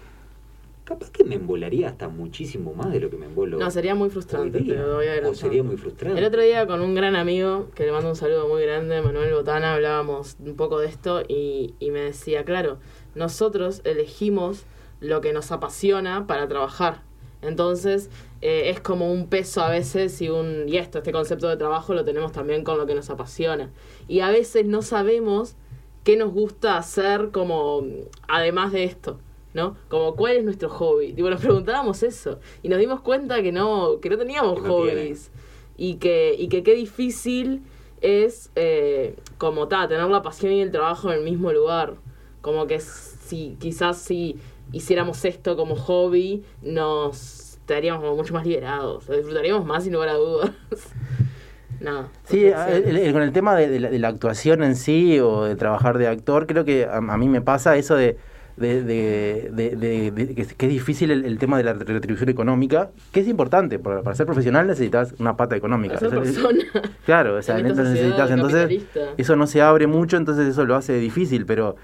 capaz 0.85 1.11
que 1.11 1.23
me 1.23 1.37
embolaría 1.37 1.89
hasta 1.89 2.09
muchísimo 2.09 2.75
más 2.75 2.91
de 2.91 2.99
lo 2.99 3.11
que 3.11 3.17
me 3.17 3.27
embolo. 3.27 3.59
No, 3.59 3.71
sería 3.71 3.95
muy 3.95 4.11
frustrante, 4.11 4.61
te 4.61 4.75
lo 4.75 4.97
voy 4.97 5.07
a 5.07 5.29
O 5.29 5.35
sería 5.35 5.63
muy 5.63 5.77
frustrante. 5.77 6.19
El 6.19 6.25
otro 6.25 6.43
día 6.43 6.67
con 6.67 6.81
un 6.81 6.95
gran 6.95 7.15
amigo, 7.15 7.69
que 7.75 7.85
le 7.85 7.93
mando 7.93 8.09
un 8.09 8.17
saludo 8.17 8.49
muy 8.49 8.63
grande, 8.63 9.01
Manuel 9.01 9.33
Botana, 9.33 9.75
hablábamos 9.75 10.37
un 10.41 10.57
poco 10.57 10.81
de 10.81 10.89
esto 10.89 11.23
y, 11.29 11.75
y 11.79 11.91
me 11.93 12.01
decía, 12.01 12.45
claro, 12.45 12.79
nosotros 13.15 13.83
elegimos 13.85 14.65
lo 15.01 15.21
que 15.21 15.33
nos 15.33 15.53
apasiona 15.53 16.27
para 16.27 16.49
trabajar. 16.49 17.03
Entonces 17.43 18.11
eh, 18.41 18.71
es 18.71 18.81
como 18.81 19.11
un 19.11 19.27
peso 19.29 19.63
a 19.63 19.71
veces 19.71 20.21
y 20.21 20.29
un 20.29 20.69
y 20.69 20.77
esto, 20.77 20.99
este 20.99 21.13
concepto 21.13 21.49
de 21.49 21.57
trabajo 21.57 21.95
lo 21.95 22.05
tenemos 22.05 22.33
también 22.33 22.65
con 22.65 22.79
lo 22.79 22.87
que 22.87 22.95
nos 22.95 23.11
apasiona. 23.11 23.71
Y 24.09 24.21
a 24.21 24.31
veces 24.31 24.67
no 24.67 24.83
sabemos 24.83 25.57
qué 26.05 26.17
nos 26.17 26.33
gusta 26.33 26.77
hacer 26.77 27.31
como 27.31 27.85
además 28.29 28.73
de 28.73 28.85
esto. 28.85 29.19
¿No? 29.53 29.77
Como 29.89 30.15
cuál 30.15 30.37
es 30.37 30.45
nuestro 30.45 30.69
hobby. 30.69 31.13
Tipo, 31.13 31.29
nos 31.29 31.41
preguntábamos 31.41 32.05
eso. 32.05 32.39
Y 32.63 32.69
nos 32.69 32.79
dimos 32.79 33.01
cuenta 33.01 33.43
que 33.43 33.51
no, 33.51 33.99
que 34.01 34.09
no 34.09 34.17
teníamos 34.17 34.55
Que 34.55 34.69
no 34.69 34.75
hobbies 34.75 35.33
y 35.77 35.95
que, 35.95 36.37
y 36.39 36.49
que 36.49 36.63
qué 36.63 36.75
difícil 36.75 37.63
es 38.03 38.51
eh, 38.55 39.17
como 39.39 39.67
ta, 39.67 39.89
tener 39.89 40.09
la 40.09 40.23
pasión 40.23 40.53
y 40.53 40.61
el 40.61 40.71
trabajo 40.71 41.11
en 41.11 41.19
el 41.19 41.25
mismo 41.25 41.53
lugar. 41.53 41.95
Como 42.43 42.67
que 42.67 42.81
si 42.81 43.57
quizás 43.59 43.99
si 43.99 44.37
hiciéramos 44.73 45.25
esto 45.25 45.57
como 45.57 45.77
hobby, 45.77 46.43
nos 46.63 47.55
estaríamos 47.61 48.03
como 48.03 48.17
mucho 48.17 48.35
más 48.35 48.47
liberados, 48.47 49.09
lo 49.09 49.17
disfrutaríamos 49.17 49.65
más 49.67 49.85
sin 49.85 49.93
lugar 49.93 50.09
a 50.11 50.15
dudas. 50.15 50.51
Nada. 51.81 52.09
Sí, 52.25 52.45
el- 52.45 53.13
con 53.13 53.23
el 53.23 53.33
tema 53.33 53.57
de, 53.57 53.69
de 53.69 53.81
la, 53.81 53.89
de 53.91 53.99
la 53.99 54.09
actuación 54.09 54.63
en 54.63 54.77
sí 54.77 55.19
o 55.19 55.45
de 55.45 55.57
trabajar 55.57 55.97
de 55.97 56.09
actor, 56.09 56.47
creo 56.47 56.65
que 56.67 56.85
a, 56.85 56.97
a 56.99 57.17
mí 57.17 57.27
me 57.29 57.41
pasa 57.41 57.77
eso 57.77 57.95
de, 57.97 58.19
que, 58.59 60.35
es- 60.37 60.55
que 60.55 60.67
es 60.67 60.73
difícil 60.73 61.11
el, 61.11 61.25
el 61.25 61.39
tema 61.39 61.57
de 61.57 61.65
la 61.65 61.73
retribución 61.73 62.29
económica, 62.29 62.91
que 63.13 63.21
es 63.21 63.29
importante, 63.29 63.79
para, 63.79 64.03
para 64.03 64.15
ser 64.15 64.27
profesional 64.27 64.67
necesitas 64.67 65.15
una 65.19 65.37
pata 65.37 65.57
económica. 65.57 65.95
Para 65.99 66.11
ser 66.11 66.19
O 66.19 66.25
sea. 66.25 66.51
Claro, 67.07 67.37
o 67.37 67.43
sea, 67.43 67.59
En 67.59 67.67
entonces 67.67 67.95
necesitas, 67.95 68.31
entonces 68.31 68.83
eso 69.17 69.37
no 69.37 69.47
se 69.47 69.63
abre 69.63 69.87
mucho, 69.87 70.17
entonces 70.17 70.47
eso 70.49 70.65
lo 70.65 70.77
hace 70.77 70.95
difícil, 70.99 71.47
pero 71.47 71.77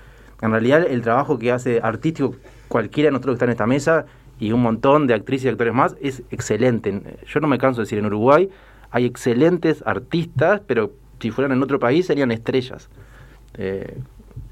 en 0.43 0.51
realidad 0.51 0.85
el 0.89 1.03
trabajo 1.03 1.39
que 1.39 1.53
hace 1.53 1.81
artístico 1.83 2.35
cualquiera 2.69 3.09
de 3.09 3.13
nosotros 3.13 3.35
que 3.35 3.37
está 3.37 3.45
en 3.47 3.51
esta 3.53 3.67
mesa 3.67 4.07
y 4.39 4.53
un 4.53 4.63
montón 4.63 5.07
de 5.07 5.15
actrices 5.15 5.47
y 5.47 5.49
actores 5.49 5.75
más 5.75 5.97
es 6.01 6.23
excelente. 6.31 7.19
Yo 7.27 7.41
no 7.41 7.49
me 7.49 7.59
canso 7.59 7.81
de 7.81 7.85
decir, 7.85 7.99
en 7.99 8.07
Uruguay 8.07 8.49
hay 8.91 9.05
excelentes 9.05 9.83
artistas, 9.87 10.61
pero 10.67 10.93
si 11.21 11.31
fueran 11.31 11.53
en 11.53 11.63
otro 11.63 11.79
país 11.79 12.07
serían 12.07 12.31
estrellas. 12.31 12.89
Eh, 13.55 13.99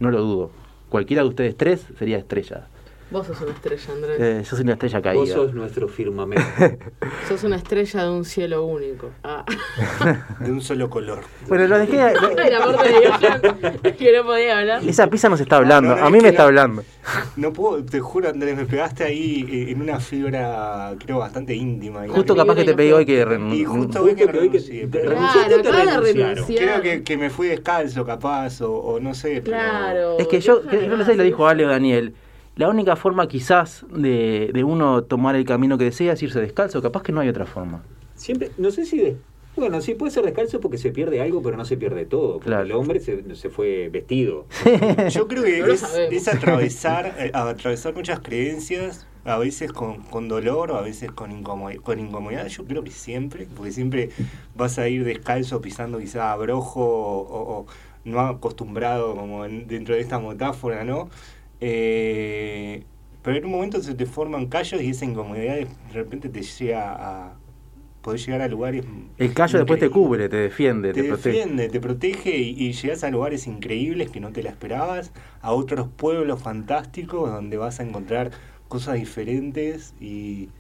no 0.00 0.11
lo 0.11 0.21
dudo. 0.23 0.50
Cualquiera 0.88 1.23
de 1.23 1.28
ustedes 1.28 1.56
tres 1.56 1.87
sería 1.99 2.18
estrella. 2.18 2.66
Vos 3.14 3.28
sos 3.28 3.40
una 3.42 3.52
estrella, 3.52 3.92
Andrés. 3.94 4.16
Eh, 4.18 4.42
yo 4.42 4.56
soy 4.56 4.64
una 4.64 4.73
estrella 4.73 4.99
Vos 4.99 5.04
caída. 5.04 5.35
sos 5.37 5.54
nuestro 5.54 5.87
firmamento. 5.87 6.44
Sos 7.28 7.44
una 7.44 7.54
estrella 7.56 8.02
de 8.02 8.11
un 8.11 8.25
cielo 8.25 8.64
único. 8.64 9.11
Ah. 9.23 9.44
De 10.40 10.50
un 10.50 10.61
solo 10.61 10.90
color. 10.90 11.21
Bueno, 11.47 11.68
lo 11.68 11.78
dejé... 11.78 11.97
De 11.97 12.11
Dios, 12.12 13.97
que 13.97 14.12
no 14.16 14.25
podía 14.25 14.59
hablar. 14.59 14.83
Esa 14.85 15.06
pizza 15.09 15.28
nos 15.28 15.40
está 15.40 15.59
hablando, 15.59 15.90
No, 15.90 15.97
no, 15.97 16.02
a 16.02 16.06
es 16.09 16.12
mí 16.12 16.21
me 16.21 16.30
está 16.30 16.42
la- 16.42 16.49
hablando. 16.49 16.83
No 17.37 17.52
puedo, 17.52 17.85
te 17.85 18.00
juro, 18.00 18.28
Andrés, 18.30 18.56
me 18.56 18.64
pegaste 18.66 19.04
ahí 19.04 19.47
eh, 19.49 19.71
en 19.71 19.80
una 19.80 20.00
fibra, 20.00 20.94
creo, 20.99 21.18
bastante 21.21 21.54
íntima. 21.54 22.04
Justo 22.09 22.35
capaz 22.35 22.56
que 22.56 22.64
te 22.64 22.75
no 22.90 22.97
hoy 22.97 23.06
que... 23.06 23.21
Y 23.52 23.64
justo 23.64 24.02
hoy 24.02 24.16
que 24.16 24.25
Justo 24.25 24.33
que 24.33 24.38
hoy 24.40 24.50
que 24.50 24.59
renuncié, 24.59 24.88
Claro, 25.62 26.00
renunciar. 26.00 26.35
Creo 26.47 26.83
que, 26.83 27.02
que 27.04 27.16
me 27.16 27.30
fui 27.30 27.47
descalzo, 27.47 28.04
capaz, 28.04 28.61
o, 28.61 28.73
o 28.73 28.99
no 28.99 29.14
sé. 29.14 29.40
pero- 29.44 29.56
Claro. 29.56 30.18
Es 30.18 30.26
que 30.26 30.40
yo, 30.40 30.62
no 30.64 31.04
sé, 31.04 31.12
lo 31.12 31.18
más. 31.18 31.25
dijo 31.26 31.47
Ale 31.47 31.64
o 31.64 31.68
Daniel. 31.68 32.12
La 32.56 32.68
única 32.68 32.94
forma 32.96 33.26
quizás 33.28 33.84
de, 33.90 34.50
de 34.52 34.64
uno 34.64 35.02
tomar 35.04 35.34
el 35.34 35.44
camino 35.44 35.76
que 35.76 35.84
desea 35.84 36.12
es 36.12 36.23
irse 36.23 36.40
descalzo, 36.40 36.80
capaz 36.82 37.02
que 37.02 37.12
no 37.12 37.20
hay 37.20 37.28
otra 37.28 37.46
forma. 37.46 37.82
Siempre, 38.14 38.50
no 38.58 38.70
sé 38.70 38.84
si 38.87 38.99
de, 38.99 39.16
bueno, 39.56 39.80
sí 39.80 39.94
puede 39.94 40.12
ser 40.12 40.25
descalzo 40.25 40.61
porque 40.61 40.78
se 40.78 40.92
pierde 40.92 41.20
algo, 41.20 41.42
pero 41.42 41.56
no 41.56 41.64
se 41.64 41.76
pierde 41.76 42.04
todo. 42.06 42.34
Porque 42.34 42.46
Claro. 42.50 42.62
el 42.64 42.73
hombre 42.73 43.00
se, 43.00 43.34
se 43.34 43.50
fue 43.50 43.88
vestido. 43.88 44.46
Yo 45.11 45.26
creo 45.26 45.42
que 45.42 45.61
es, 45.73 45.82
es 46.11 46.28
atravesar, 46.28 47.16
eh, 47.18 47.30
atravesar 47.34 47.92
muchas 47.94 48.20
creencias, 48.20 49.06
a 49.25 49.37
veces 49.38 49.73
con, 49.73 50.02
con 50.02 50.28
dolor 50.28 50.70
o 50.70 50.76
a 50.76 50.82
veces 50.82 51.11
con, 51.11 51.32
incomodidad, 51.32 51.82
con 51.82 51.99
incomodidad. 51.99 52.46
Yo 52.46 52.64
creo 52.66 52.84
que 52.84 52.90
siempre, 52.92 53.49
porque 53.56 53.73
siempre 53.73 54.11
vas 54.54 54.78
a 54.78 54.87
ir 54.88 55.02
descalzo 55.04 55.61
pisando 55.61 55.99
quizá 55.99 56.30
abrojo 56.30 56.80
o, 56.84 57.20
o- 57.23 57.58
o 57.62 57.66
no 58.04 58.20
acostumbrado 58.20 59.16
como 59.16 59.44
en- 59.44 59.66
dentro 59.66 59.94
de 59.96 60.02
esta 60.02 60.20
metáfora, 60.20 60.84
¿no? 60.84 61.08
Eh, 61.66 62.85
pero 63.23 63.38
en 63.38 63.44
un 63.47 63.52
momento 63.52 63.81
se 63.83 63.94
te 63.94 64.05
forman 64.07 64.46
callos 64.48 64.83
y 64.83 64.90
esa 64.90 65.05
incomodidad 65.07 65.55
de 65.57 65.66
repente 65.92 66.29
te 66.29 66.42
llega 66.42 66.92
a... 67.31 67.37
Poder 68.03 68.20
llegar 68.20 68.42
a 68.42 68.48
lugares... 68.48 68.85
El 69.16 69.33
callo 69.33 69.59
después 69.59 69.81
te 69.81 69.88
cubre, 69.88 70.29
te 70.29 70.37
defiende, 70.37 70.92
te, 70.92 71.00
te 71.03 71.09
protege. 71.09 71.31
defiende, 71.38 71.68
te 71.70 71.81
protege 71.81 72.37
y, 72.37 72.50
y 72.68 72.72
llegas 72.72 73.03
a 73.03 73.11
lugares 73.11 73.46
increíbles 73.46 74.11
que 74.11 74.20
no 74.20 74.31
te 74.33 74.42
la 74.42 74.50
esperabas, 74.50 75.12
a 75.40 75.53
otros 75.53 75.88
pueblos 75.88 76.42
fantásticos 76.42 77.31
donde 77.31 77.57
vas 77.57 77.81
a 77.81 77.83
encontrar 77.85 78.31
cosas 78.68 78.96
diferentes 78.96 79.94
y, 80.00 80.50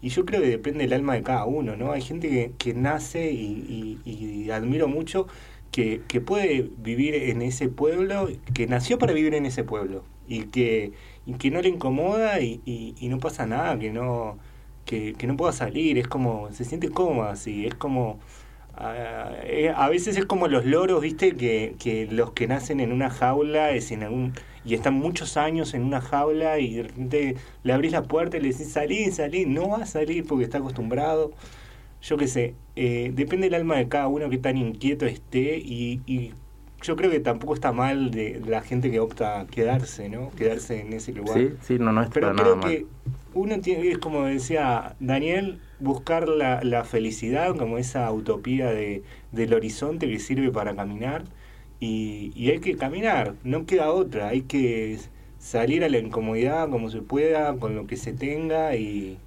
y 0.00 0.08
yo 0.10 0.24
creo 0.24 0.40
que 0.40 0.48
depende 0.48 0.84
del 0.84 0.92
alma 0.94 1.14
de 1.14 1.22
cada 1.22 1.44
uno, 1.46 1.76
¿no? 1.76 1.92
Hay 1.92 2.02
gente 2.02 2.28
que, 2.30 2.52
que 2.58 2.74
nace 2.74 3.30
y, 3.32 4.00
y- 4.04 4.44
y 4.46 4.50
admiro 4.50 4.88
mucho 4.88 5.26
que, 5.70 6.02
que 6.08 6.20
puede 6.20 6.70
vivir 6.78 7.14
en 7.14 7.42
ese 7.42 7.68
pueblo, 7.68 8.28
que 8.54 8.66
nació 8.66 8.98
para 8.98 9.12
vivir 9.12 9.34
en 9.34 9.46
ese 9.46 9.64
pueblo 9.64 10.04
y 10.28 10.44
que, 10.46 10.92
y 11.26 11.34
que 11.34 11.50
no 11.50 11.60
le 11.62 11.68
incomoda 11.68 12.40
y, 12.40 12.60
y- 12.64 13.08
no 13.08 13.18
pasa 13.18 13.46
nada, 13.46 13.78
que 13.78 13.90
no, 13.90 14.38
que 14.84 15.14
no 15.26 15.36
pueda 15.36 15.52
salir, 15.52 15.98
es 15.98 16.08
como, 16.08 16.50
se 16.52 16.64
siente 16.64 16.90
cómoda 16.90 17.32
así, 17.32 17.66
es 17.66 17.74
como... 17.74 18.18
Ah, 18.78 19.32
eh, 19.44 19.72
a 19.74 19.88
veces 19.88 20.16
es 20.18 20.26
como 20.26 20.48
los 20.48 20.66
loros, 20.66 21.00
viste, 21.00 21.34
que, 21.36 21.76
que 21.78 22.06
los 22.10 22.32
que 22.32 22.46
nacen 22.46 22.80
en 22.80 22.92
una 22.92 23.08
jaula 23.10 23.70
es 23.70 23.90
en 23.90 24.02
algún, 24.02 24.34
y 24.66 24.74
están 24.74 24.94
muchos 24.94 25.36
años 25.38 25.72
en 25.74 25.82
una 25.82 26.00
jaula 26.02 26.58
y 26.58 26.74
de 26.74 26.82
repente 26.82 27.36
le 27.62 27.72
abrís 27.72 27.92
la 27.92 28.02
puerta 28.02 28.36
y 28.36 28.40
le 28.40 28.50
decís 28.50 28.70
salí, 28.72 29.10
salí, 29.12 29.46
no 29.46 29.70
va 29.70 29.78
a 29.78 29.86
salir 29.86 30.26
porque 30.26 30.44
está 30.44 30.58
acostumbrado. 30.58 31.32
Yo 32.02 32.16
qué 32.18 32.28
sé, 32.28 32.54
eh, 32.76 33.10
depende 33.14 33.46
del 33.46 33.54
alma 33.54 33.76
de 33.76 33.88
cada 33.88 34.08
uno 34.08 34.30
que 34.30 34.38
tan 34.38 34.56
inquieto 34.58 35.06
esté 35.06 35.58
y, 35.58 36.02
y 36.06 36.34
yo 36.82 36.96
creo 36.96 37.10
que 37.10 37.20
tampoco 37.20 37.54
está 37.54 37.72
mal 37.72 38.10
de 38.10 38.40
la 38.46 38.62
gente 38.62 38.90
que 38.90 39.00
opta 39.00 39.40
a 39.40 39.46
quedarse, 39.46 40.08
¿no? 40.08 40.34
Quedarse 40.34 40.80
en 40.80 40.92
ese 40.92 41.12
lugar. 41.12 41.48
Sí, 41.48 41.56
sí, 41.60 41.78
no, 41.78 41.92
no 41.92 42.02
es 42.02 42.10
Pero 42.12 42.34
creo 42.34 42.34
nada 42.34 42.56
mal. 42.56 42.78
que 42.78 42.88
uno 43.32 43.60
tiene, 43.60 43.90
es 43.90 43.98
como 43.98 44.24
decía 44.26 44.96
Daniel, 45.00 45.62
buscar 45.78 46.28
la, 46.28 46.62
la 46.62 46.84
felicidad 46.84 47.56
como 47.56 47.78
esa 47.78 48.10
utopía 48.12 48.70
de, 48.72 49.04
del 49.32 49.54
horizonte 49.54 50.08
que 50.08 50.18
sirve 50.20 50.50
para 50.52 50.76
caminar. 50.76 51.24
Y, 51.80 52.32
y 52.34 52.50
hay 52.50 52.60
que 52.60 52.76
caminar, 52.76 53.36
no 53.42 53.66
queda 53.66 53.90
otra, 53.92 54.28
hay 54.28 54.42
que 54.42 54.98
salir 55.38 55.84
a 55.84 55.88
la 55.90 55.98
incomodidad 55.98 56.70
como 56.70 56.90
se 56.90 57.02
pueda, 57.02 57.58
con 57.58 57.74
lo 57.76 57.86
que 57.86 57.96
se 57.96 58.12
tenga 58.14 58.76
y... 58.76 59.22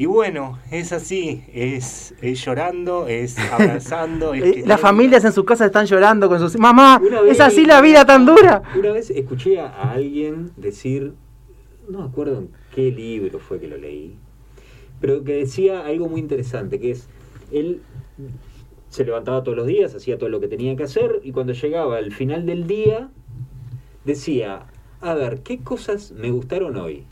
Y 0.00 0.06
bueno, 0.06 0.58
es 0.70 0.92
así, 0.94 1.44
es, 1.52 2.14
es 2.22 2.42
llorando, 2.42 3.06
es 3.06 3.36
abrazando, 3.52 4.32
es 4.32 4.42
Eh, 4.42 4.52
que- 4.62 4.66
Las 4.66 4.80
familias 4.80 5.26
en 5.26 5.32
su 5.32 5.44
casa 5.44 5.66
están 5.66 5.84
llorando 5.84 6.26
con 6.30 6.38
sus... 6.38 6.58
¡Mamá! 6.58 6.98
Vez- 6.98 7.32
¿Es 7.32 7.40
así 7.40 7.66
la 7.66 7.82
vida 7.82 8.06
tan 8.06 8.24
dura? 8.24 8.62
Una 8.78 8.92
vez 8.92 9.10
escuché 9.10 9.60
a 9.60 9.68
alguien 9.92 10.52
decir, 10.56 11.12
no 11.86 11.98
me 11.98 12.04
acuerdo 12.06 12.38
en 12.38 12.48
qué 12.74 12.90
libro 12.90 13.40
fue 13.40 13.60
que 13.60 13.68
lo 13.68 13.76
leí, 13.76 14.16
pero 15.02 15.22
que 15.22 15.34
decía 15.34 15.84
algo 15.84 16.08
muy 16.08 16.20
interesante, 16.20 16.80
que 16.80 16.92
es, 16.92 17.06
él 17.52 17.82
se 18.88 19.04
levantaba 19.04 19.42
todos 19.42 19.58
los 19.58 19.66
días, 19.66 19.94
hacía 19.94 20.16
todo 20.16 20.30
lo 20.30 20.40
que 20.40 20.48
tenía 20.48 20.74
que 20.76 20.84
hacer, 20.84 21.20
y 21.22 21.32
cuando 21.32 21.52
llegaba 21.52 21.98
al 21.98 22.10
final 22.12 22.46
del 22.46 22.66
día, 22.66 23.10
decía, 24.06 24.62
a 25.02 25.12
ver, 25.12 25.42
¿qué 25.42 25.58
cosas 25.58 26.12
me 26.12 26.30
gustaron 26.30 26.78
hoy? 26.78 27.04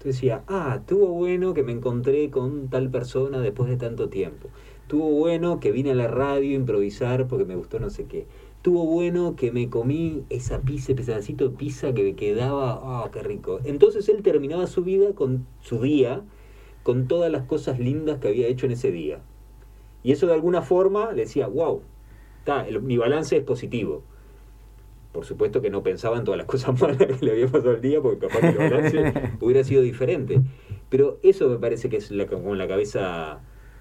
Entonces 0.00 0.22
decía, 0.22 0.44
ah, 0.48 0.76
estuvo 0.80 1.08
bueno 1.08 1.52
que 1.52 1.62
me 1.62 1.72
encontré 1.72 2.30
con 2.30 2.70
tal 2.70 2.88
persona 2.90 3.38
después 3.38 3.68
de 3.68 3.76
tanto 3.76 4.08
tiempo. 4.08 4.48
Estuvo 4.80 5.10
bueno 5.10 5.60
que 5.60 5.72
vine 5.72 5.90
a 5.90 5.94
la 5.94 6.08
radio 6.08 6.52
a 6.52 6.54
improvisar 6.54 7.28
porque 7.28 7.44
me 7.44 7.54
gustó 7.54 7.78
no 7.80 7.90
sé 7.90 8.06
qué. 8.06 8.26
Estuvo 8.56 8.86
bueno 8.86 9.36
que 9.36 9.52
me 9.52 9.68
comí 9.68 10.24
esa 10.30 10.62
pizza, 10.62 10.94
pedacito 10.94 11.50
de 11.50 11.54
pizza 11.54 11.92
que 11.92 12.02
me 12.02 12.14
quedaba, 12.14 12.80
ah, 12.82 13.10
qué 13.12 13.22
rico. 13.22 13.60
Entonces 13.64 14.08
él 14.08 14.22
terminaba 14.22 14.66
su 14.68 14.84
vida 14.84 15.12
con 15.12 15.46
su 15.60 15.82
día, 15.82 16.22
con 16.82 17.06
todas 17.06 17.30
las 17.30 17.42
cosas 17.42 17.78
lindas 17.78 18.20
que 18.20 18.28
había 18.28 18.46
hecho 18.46 18.64
en 18.64 18.72
ese 18.72 18.90
día. 18.90 19.20
Y 20.02 20.12
eso 20.12 20.26
de 20.26 20.32
alguna 20.32 20.62
forma 20.62 21.12
le 21.12 21.24
decía, 21.24 21.46
wow, 21.46 21.82
mi 22.80 22.96
balance 22.96 23.36
es 23.36 23.44
positivo. 23.44 24.02
Por 25.12 25.24
supuesto 25.24 25.60
que 25.60 25.70
no 25.70 25.82
pensaba 25.82 26.16
en 26.18 26.24
todas 26.24 26.38
las 26.38 26.46
cosas 26.54 26.80
malas 26.80 26.96
que 26.98 27.24
le 27.24 27.32
había 27.32 27.46
pasado 27.48 27.72
el 27.72 27.80
día, 27.80 28.00
porque 28.00 28.26
capaz 28.26 28.40
que 28.40 28.48
el 28.48 28.56
balance 28.70 29.12
hubiera 29.40 29.64
sido 29.64 29.82
diferente. 29.82 30.40
Pero 30.88 31.18
eso 31.22 31.48
me 31.48 31.58
parece 31.58 31.88
que 31.88 31.96
es 31.96 32.10
la, 32.10 32.26
como 32.26 32.54
la 32.54 32.66
cabeza 32.68 33.40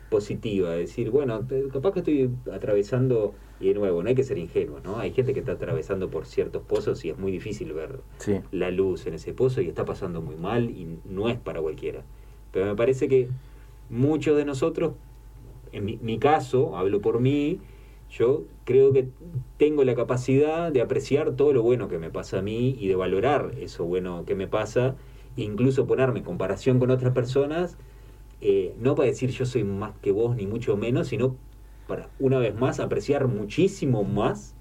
positiva, 0.09 0.71
decir, 0.71 1.11
bueno, 1.11 1.45
capaz 1.71 1.91
que 1.93 1.99
estoy 1.99 2.29
atravesando, 2.51 3.33
y 3.59 3.67
de 3.67 3.73
nuevo, 3.75 4.01
no 4.01 4.09
hay 4.09 4.15
que 4.15 4.23
ser 4.23 4.39
ingenuo, 4.39 4.79
¿no? 4.83 4.97
Hay 4.97 5.11
gente 5.11 5.33
que 5.33 5.39
está 5.39 5.51
atravesando 5.51 6.09
por 6.09 6.25
ciertos 6.25 6.63
pozos 6.63 7.05
y 7.05 7.09
es 7.11 7.17
muy 7.19 7.31
difícil 7.31 7.73
ver 7.73 7.99
Sí. 8.17 8.39
la 8.51 8.71
luz 8.71 9.05
en 9.05 9.13
ese 9.13 9.33
pozo 9.33 9.61
y 9.61 9.67
está 9.67 9.85
pasando 9.85 10.21
muy 10.21 10.35
mal 10.35 10.71
y 10.71 10.97
no 11.05 11.29
es 11.29 11.37
para 11.37 11.61
cualquiera. 11.61 12.03
Pero 12.51 12.65
me 12.65 12.75
parece 12.75 13.07
que 13.07 13.27
muchos 13.91 14.35
de 14.35 14.45
nosotros, 14.45 14.93
en 15.71 15.85
mi, 15.85 15.99
mi 16.01 16.17
caso, 16.17 16.75
hablo 16.75 17.01
por 17.01 17.19
mí, 17.19 17.59
yo 18.09 18.47
creo 18.65 18.93
que 18.93 19.11
tengo 19.57 19.83
la 19.83 19.95
capacidad 19.95 20.71
de 20.71 20.81
apreciar 20.81 21.35
todo 21.35 21.53
lo 21.53 21.63
bueno 21.63 21.87
que 21.89 21.99
me 21.99 22.11
pasa 22.11 22.39
a 22.39 22.41
mí 22.41 22.75
y 22.79 22.87
de 22.87 22.95
valorar 22.95 23.53
eso 23.59 23.85
bueno 23.85 24.25
que 24.25 24.35
me 24.35 24.47
pasa, 24.47 24.97
incluso 25.35 25.87
ponerme 25.87 26.19
en 26.19 26.25
comparación 26.25 26.79
con 26.79 26.91
otras 26.91 27.13
personas, 27.13 27.77
eh, 28.41 28.75
no 28.79 28.95
para 28.95 29.09
decir 29.09 29.31
yo 29.31 29.45
soy 29.45 29.63
más 29.63 29.97
que 29.99 30.11
vos 30.11 30.35
ni 30.35 30.47
mucho 30.47 30.77
menos, 30.77 31.07
sino 31.09 31.37
para 31.87 32.11
una 32.19 32.39
vez 32.39 32.55
más 32.55 32.79
apreciar 32.79 33.27
muchísimo 33.27 34.03
más 34.03 34.55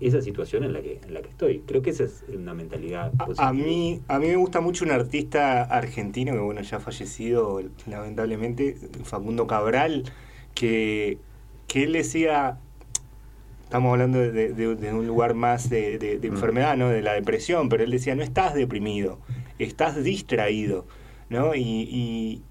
esa 0.00 0.22
situación 0.22 0.64
en 0.64 0.72
la 0.72 0.82
que 0.82 1.00
en 1.04 1.14
la 1.14 1.22
que 1.22 1.30
estoy. 1.30 1.62
Creo 1.66 1.82
que 1.82 1.90
esa 1.90 2.04
es 2.04 2.24
una 2.28 2.54
mentalidad 2.54 3.14
A- 3.18 3.24
positiva. 3.24 3.48
A 3.48 3.52
mí, 3.52 4.04
a 4.08 4.18
mí 4.18 4.26
me 4.28 4.36
gusta 4.36 4.60
mucho 4.60 4.84
un 4.84 4.90
artista 4.90 5.62
argentino 5.64 6.32
que 6.32 6.38
bueno 6.40 6.60
ya 6.62 6.76
ha 6.78 6.80
fallecido 6.80 7.60
lamentablemente, 7.86 8.76
Facundo 9.04 9.46
Cabral, 9.46 10.04
que, 10.54 11.24
que 11.66 11.84
él 11.84 11.92
decía, 11.92 12.60
estamos 13.68 13.92
hablando 13.92 14.18
de, 14.18 14.32
de- 14.54 14.74
de 14.76 14.94
un 14.94 15.06
lugar 15.06 15.34
más 15.34 15.68
de, 15.68 16.18
Mm. 16.22 16.26
enfermedad, 16.26 16.74
¿no? 16.78 16.88
de 16.88 17.02
la 17.02 17.12
depresión, 17.12 17.68
pero 17.68 17.84
él 17.84 17.90
decía, 17.90 18.14
no 18.14 18.22
estás 18.22 18.54
deprimido, 18.54 19.18
estás 19.58 20.02
distraído. 20.02 20.86
¿no? 21.28 21.54
Y, 21.54 21.60
y, 21.60 22.42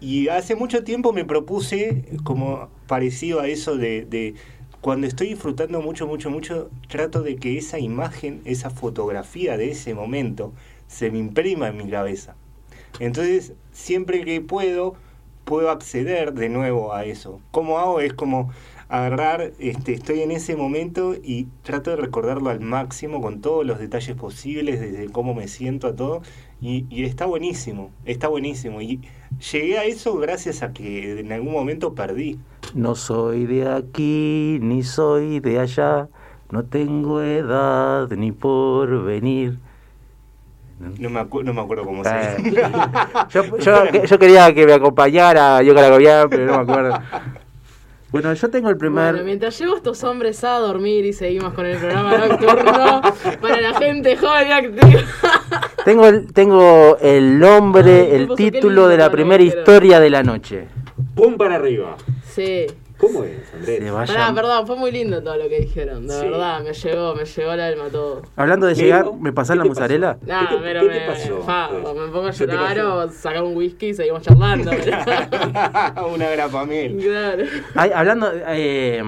y 0.00 0.26
hace 0.28 0.56
mucho 0.56 0.82
tiempo 0.82 1.12
me 1.12 1.24
propuse 1.24 2.02
como 2.24 2.68
parecido 2.88 3.38
a 3.38 3.46
eso 3.46 3.76
de, 3.76 4.04
de 4.04 4.34
cuando 4.80 5.06
estoy 5.06 5.28
disfrutando 5.28 5.80
mucho, 5.82 6.08
mucho, 6.08 6.30
mucho, 6.30 6.68
trato 6.88 7.22
de 7.22 7.36
que 7.36 7.56
esa 7.56 7.78
imagen, 7.78 8.40
esa 8.44 8.70
fotografía 8.70 9.56
de 9.56 9.70
ese 9.70 9.94
momento 9.94 10.52
se 10.88 11.12
me 11.12 11.18
imprima 11.18 11.68
en 11.68 11.76
mi 11.76 11.88
cabeza. 11.88 12.34
Entonces, 12.98 13.52
siempre 13.70 14.24
que 14.24 14.40
puedo, 14.40 14.94
puedo 15.44 15.70
acceder 15.70 16.32
de 16.32 16.48
nuevo 16.48 16.92
a 16.92 17.04
eso. 17.04 17.40
¿Cómo 17.52 17.78
hago? 17.78 18.00
Es 18.00 18.12
como 18.12 18.50
agarrar, 18.90 19.52
este, 19.58 19.92
estoy 19.94 20.20
en 20.22 20.30
ese 20.32 20.56
momento 20.56 21.14
y 21.14 21.46
trato 21.62 21.90
de 21.90 21.96
recordarlo 21.96 22.50
al 22.50 22.60
máximo 22.60 23.20
con 23.22 23.40
todos 23.40 23.64
los 23.64 23.78
detalles 23.78 24.16
posibles, 24.16 24.80
desde 24.80 25.10
cómo 25.10 25.34
me 25.34 25.48
siento 25.48 25.86
a 25.88 25.96
todo. 25.96 26.22
Y, 26.60 26.86
y 26.90 27.04
está 27.04 27.26
buenísimo, 27.26 27.90
está 28.04 28.28
buenísimo. 28.28 28.82
Y 28.82 29.00
llegué 29.52 29.78
a 29.78 29.84
eso 29.84 30.16
gracias 30.18 30.62
a 30.62 30.72
que 30.72 31.20
en 31.20 31.32
algún 31.32 31.52
momento 31.52 31.94
perdí. 31.94 32.38
No 32.74 32.94
soy 32.94 33.46
de 33.46 33.68
aquí, 33.68 34.58
ni 34.60 34.82
soy 34.82 35.40
de 35.40 35.58
allá, 35.60 36.08
no 36.50 36.64
tengo 36.64 37.22
edad 37.22 38.08
ni 38.10 38.32
por 38.32 39.04
venir. 39.04 39.58
No 40.98 41.10
me, 41.10 41.20
acu- 41.20 41.44
no 41.44 41.52
me 41.52 41.60
acuerdo 41.60 41.84
cómo 41.84 42.02
Eh, 42.04 42.36
se 42.38 42.42
yo, 43.28 43.56
yo, 43.58 44.04
yo 44.04 44.18
quería 44.18 44.54
que 44.54 44.64
me 44.64 44.72
acompañara 44.72 45.62
yo 45.62 45.74
Caragobián, 45.74 46.30
pero 46.30 46.46
no 46.46 46.56
me 46.56 46.62
acuerdo. 46.72 46.98
Bueno, 48.12 48.32
yo 48.34 48.50
tengo 48.50 48.68
el 48.70 48.76
primer... 48.76 49.12
Bueno, 49.12 49.24
mientras 49.24 49.56
llevo 49.58 49.76
estos 49.76 50.02
hombres 50.02 50.42
a 50.42 50.58
dormir 50.58 51.04
y 51.04 51.12
seguimos 51.12 51.54
con 51.54 51.64
el 51.64 51.78
programa 51.78 52.18
nocturno 52.18 53.02
para 53.40 53.60
la 53.60 53.74
gente 53.74 54.16
joven 54.16 54.48
y 54.48 54.52
activa. 54.52 55.00
Tengo 55.84 56.08
el, 56.08 56.30
tengo 56.34 56.98
el 57.00 57.38
nombre, 57.38 58.02
Ay, 58.02 58.16
el 58.16 58.34
título 58.34 58.86
de 58.86 58.98
la 58.98 59.10
primera 59.10 59.42
historia 59.42 59.98
de 59.98 60.10
la 60.10 60.22
noche. 60.22 60.68
¡Pum 61.14 61.38
para 61.38 61.54
arriba! 61.54 61.96
Sí. 62.22 62.66
¿Cómo 63.00 63.24
es, 63.24 63.38
Andrés? 63.54 63.82
Se 63.82 64.12
Pará, 64.14 64.34
perdón, 64.34 64.66
fue 64.66 64.76
muy 64.76 64.90
lindo 64.92 65.22
todo 65.22 65.36
lo 65.36 65.48
que 65.48 65.60
dijeron, 65.60 66.06
de 66.06 66.12
Sí. 66.14 66.20
verdad, 66.26 66.62
me 66.62 66.72
llegó, 66.74 67.14
me 67.14 67.24
llegó 67.24 67.52
el 67.52 67.60
alma 67.60 67.84
todo. 67.90 68.22
Hablando 68.36 68.66
de 68.66 68.74
llegar, 68.74 69.06
¿me 69.18 69.32
pasás 69.32 69.54
¿qué 69.56 69.58
la 69.58 69.64
mozzarella? 69.64 70.18
Nah, 70.26 70.48
¿Qué 70.48 70.54
te- 70.56 70.60
pero 70.62 70.80
qué 70.82 70.88
me, 70.88 71.00
pasó, 71.06 71.42
fa, 71.42 71.68
pues? 71.70 71.82
me 71.82 72.08
pongo 72.12 72.26
a 72.26 72.30
¿Qué 72.32 72.46
te 72.46 72.52
llorar 72.52 72.76
pasó? 72.76 72.94
o 72.96 73.08
sacar 73.10 73.42
un 73.42 73.56
whisky 73.56 73.86
y 73.88 73.94
seguimos 73.94 74.22
charlando. 74.22 74.70
Una 76.14 76.30
grapamiel. 76.30 76.96
claro. 76.98 77.44
Ay, 77.74 77.90
hablando, 77.94 78.30
eh, 78.48 79.02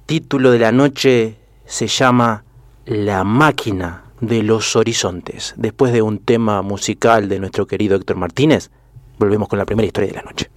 título 0.06 0.52
de 0.52 0.60
la 0.60 0.72
noche 0.72 1.36
se 1.66 1.88
llama 1.88 2.44
La 2.86 3.24
máquina 3.24 4.01
de 4.22 4.44
los 4.44 4.76
horizontes. 4.76 5.54
Después 5.58 5.92
de 5.92 6.02
un 6.02 6.20
tema 6.20 6.62
musical 6.62 7.28
de 7.28 7.40
nuestro 7.40 7.68
querido 7.68 7.98
Héctor 7.98 8.16
Martínez, 8.16 8.72
volvemos 9.18 9.50
con 9.50 9.60
la 9.60 9.66
primera 9.66 9.86
historia 9.86 10.12
de 10.12 10.16
la 10.16 10.22
noche. 10.22 10.50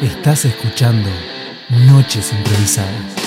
Estás 0.00 0.46
escuchando 0.46 1.10
Noches 1.86 2.32
Improvisadas. 2.32 3.19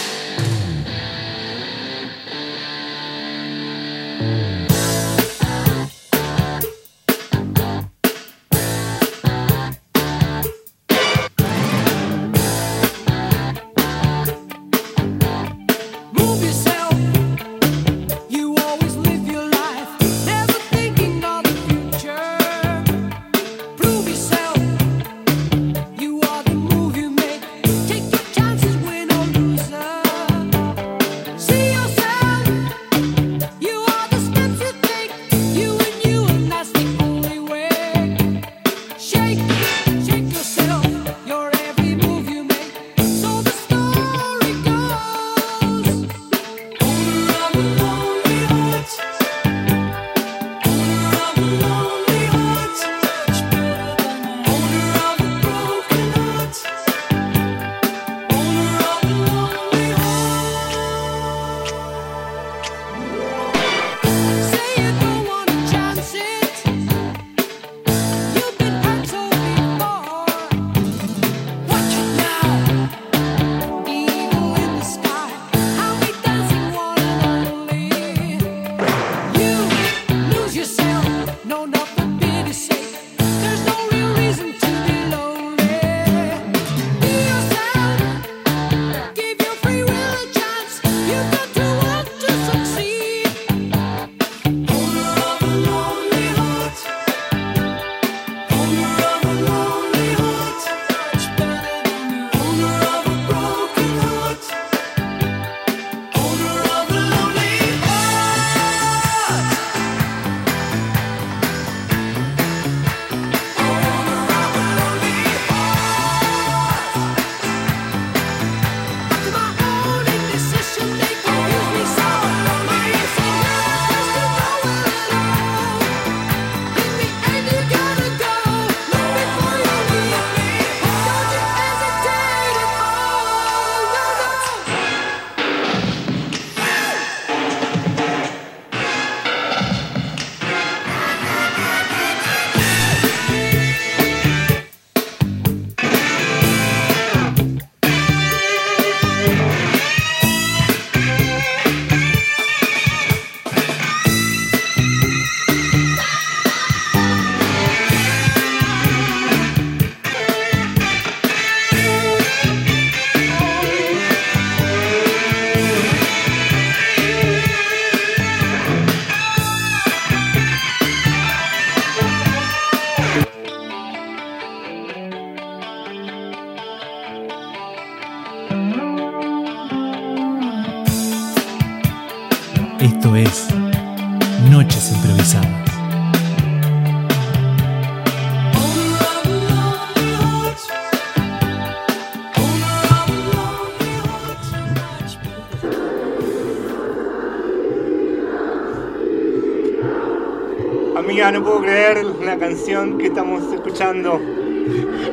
Amiga, 201.14 201.32
no 201.32 201.44
puedo 201.44 201.62
creer 201.62 202.04
la 202.26 202.40
canción 202.40 202.98
que 202.98 203.06
estamos 203.06 203.44
escuchando. 203.54 204.20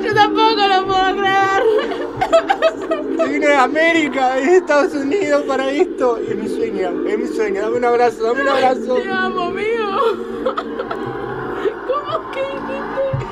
Yo 0.03 0.15
tampoco 0.15 0.57
lo 0.57 0.87
puedo 0.87 1.17
creer. 1.19 1.63
Se 3.19 3.29
vino 3.29 3.47
de 3.47 3.55
América, 3.55 4.37
de 4.37 4.57
Estados 4.57 4.95
Unidos 4.95 5.43
para 5.43 5.71
esto. 5.71 6.17
Es 6.17 6.35
mi 6.35 6.49
sueño, 6.49 7.07
es 7.07 7.19
mi 7.19 7.27
sueño. 7.27 7.61
Dame 7.61 7.77
un 7.77 7.85
abrazo, 7.85 8.23
dame 8.23 8.41
un 8.41 8.49
abrazo. 8.49 8.95
Te 8.95 9.11
amo, 9.11 9.43
amigo. 9.43 10.01
¿Cómo 11.87 12.31
que 12.31 12.41
dijiste? 12.47 13.27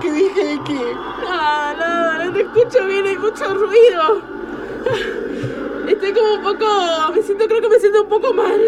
¿Qué 0.00 0.10
dije 0.10 0.44
de 0.44 0.64
qué? 0.64 0.96
Nada, 1.22 1.74
nada, 1.74 2.24
no 2.24 2.32
te 2.32 2.40
escucho 2.40 2.86
bien, 2.86 3.06
hay 3.08 3.18
mucho 3.18 3.44
ruido. 3.44 4.22
Estoy 5.86 6.12
como 6.14 6.32
un 6.32 6.42
poco. 6.44 6.66
Me 7.14 7.22
siento, 7.22 7.46
creo 7.46 7.60
que 7.60 7.68
me 7.68 7.78
siento 7.78 8.04
un 8.04 8.08
poco 8.08 8.32
mal. 8.32 8.58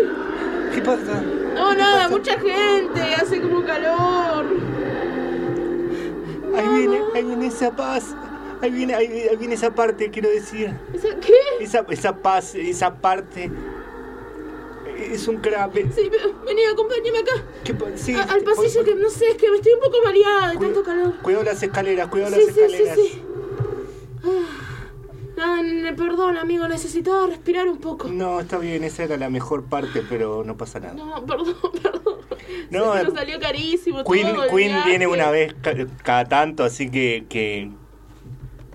¿Qué 0.75 0.83
pasa? 0.83 1.23
No, 1.73 1.77
¿Qué 1.77 1.83
nada, 1.83 2.09
mucha 2.09 2.39
gente, 2.39 3.01
hace 3.17 3.41
como 3.41 3.65
calor. 3.65 4.47
Ahí 6.57 6.69
viene, 6.79 7.01
ahí 7.15 7.25
viene 7.25 7.47
esa 7.47 7.71
paz. 7.75 8.15
Ahí 8.61 8.71
viene, 8.71 8.95
ahí, 8.95 9.27
ahí 9.31 9.37
viene 9.37 9.55
esa 9.55 9.75
parte, 9.75 10.11
quiero 10.11 10.29
decir. 10.29 10.73
¿Esa- 10.95 11.17
¿Qué? 11.21 11.35
Esa, 11.61 11.85
esa 11.89 12.17
paz, 12.17 12.55
esa 12.55 12.95
parte. 12.95 13.51
Es 15.11 15.27
un 15.27 15.39
crack. 15.39 15.73
Sí, 15.75 16.09
ve- 16.09 16.33
vení, 16.47 16.63
acompáñame 16.73 17.19
acá. 17.19 17.33
¿Qué 17.65 17.75
sí, 17.97 18.15
A- 18.15 18.23
al 18.23 18.43
pasillo 18.43 18.85
que 18.85 18.95
no 18.95 19.09
sé, 19.11 19.31
es 19.31 19.37
que 19.37 19.51
me 19.51 19.57
estoy 19.57 19.73
un 19.73 19.81
poco 19.81 19.97
mareada 20.05 20.51
de 20.53 20.59
tanto 20.59 20.83
calor. 20.85 21.15
Cuidado 21.23 21.45
las 21.45 21.61
escaleras, 21.63 22.07
cuidado 22.09 22.37
Sí, 22.37 22.37
las 22.37 22.47
sí, 22.47 22.53
sí, 22.55 22.61
escaleras. 22.61 22.97
sí. 22.99 23.22
Ah, 25.45 25.61
perdón, 25.97 26.37
amigo, 26.37 26.69
necesitaba 26.69 27.27
respirar 27.27 27.69
un 27.69 27.79
poco. 27.79 28.09
No, 28.09 28.39
está 28.41 28.59
bien, 28.59 28.85
esa 28.85 29.03
era 29.05 29.17
la 29.17 29.29
mejor 29.29 29.65
parte, 29.65 30.03
pero 30.09 30.45
no 30.45 30.57
pasa 30.57 30.79
nada. 30.79 30.95
No, 30.95 31.25
perdón, 31.27 31.57
perdón. 31.83 32.19
No, 32.71 32.93
que 32.93 33.01
eh, 33.01 33.05
nos 33.05 33.15
salió 33.15 33.41
carísimo 33.41 34.05
Queen, 34.05 34.35
todo 34.35 34.47
Queen 34.55 34.77
viene 34.85 35.07
una 35.07 35.31
vez 35.31 35.55
ca- 35.61 35.75
cada 36.05 36.25
tanto, 36.27 36.63
así 36.65 36.91
que, 36.91 37.27
que... 37.29 37.71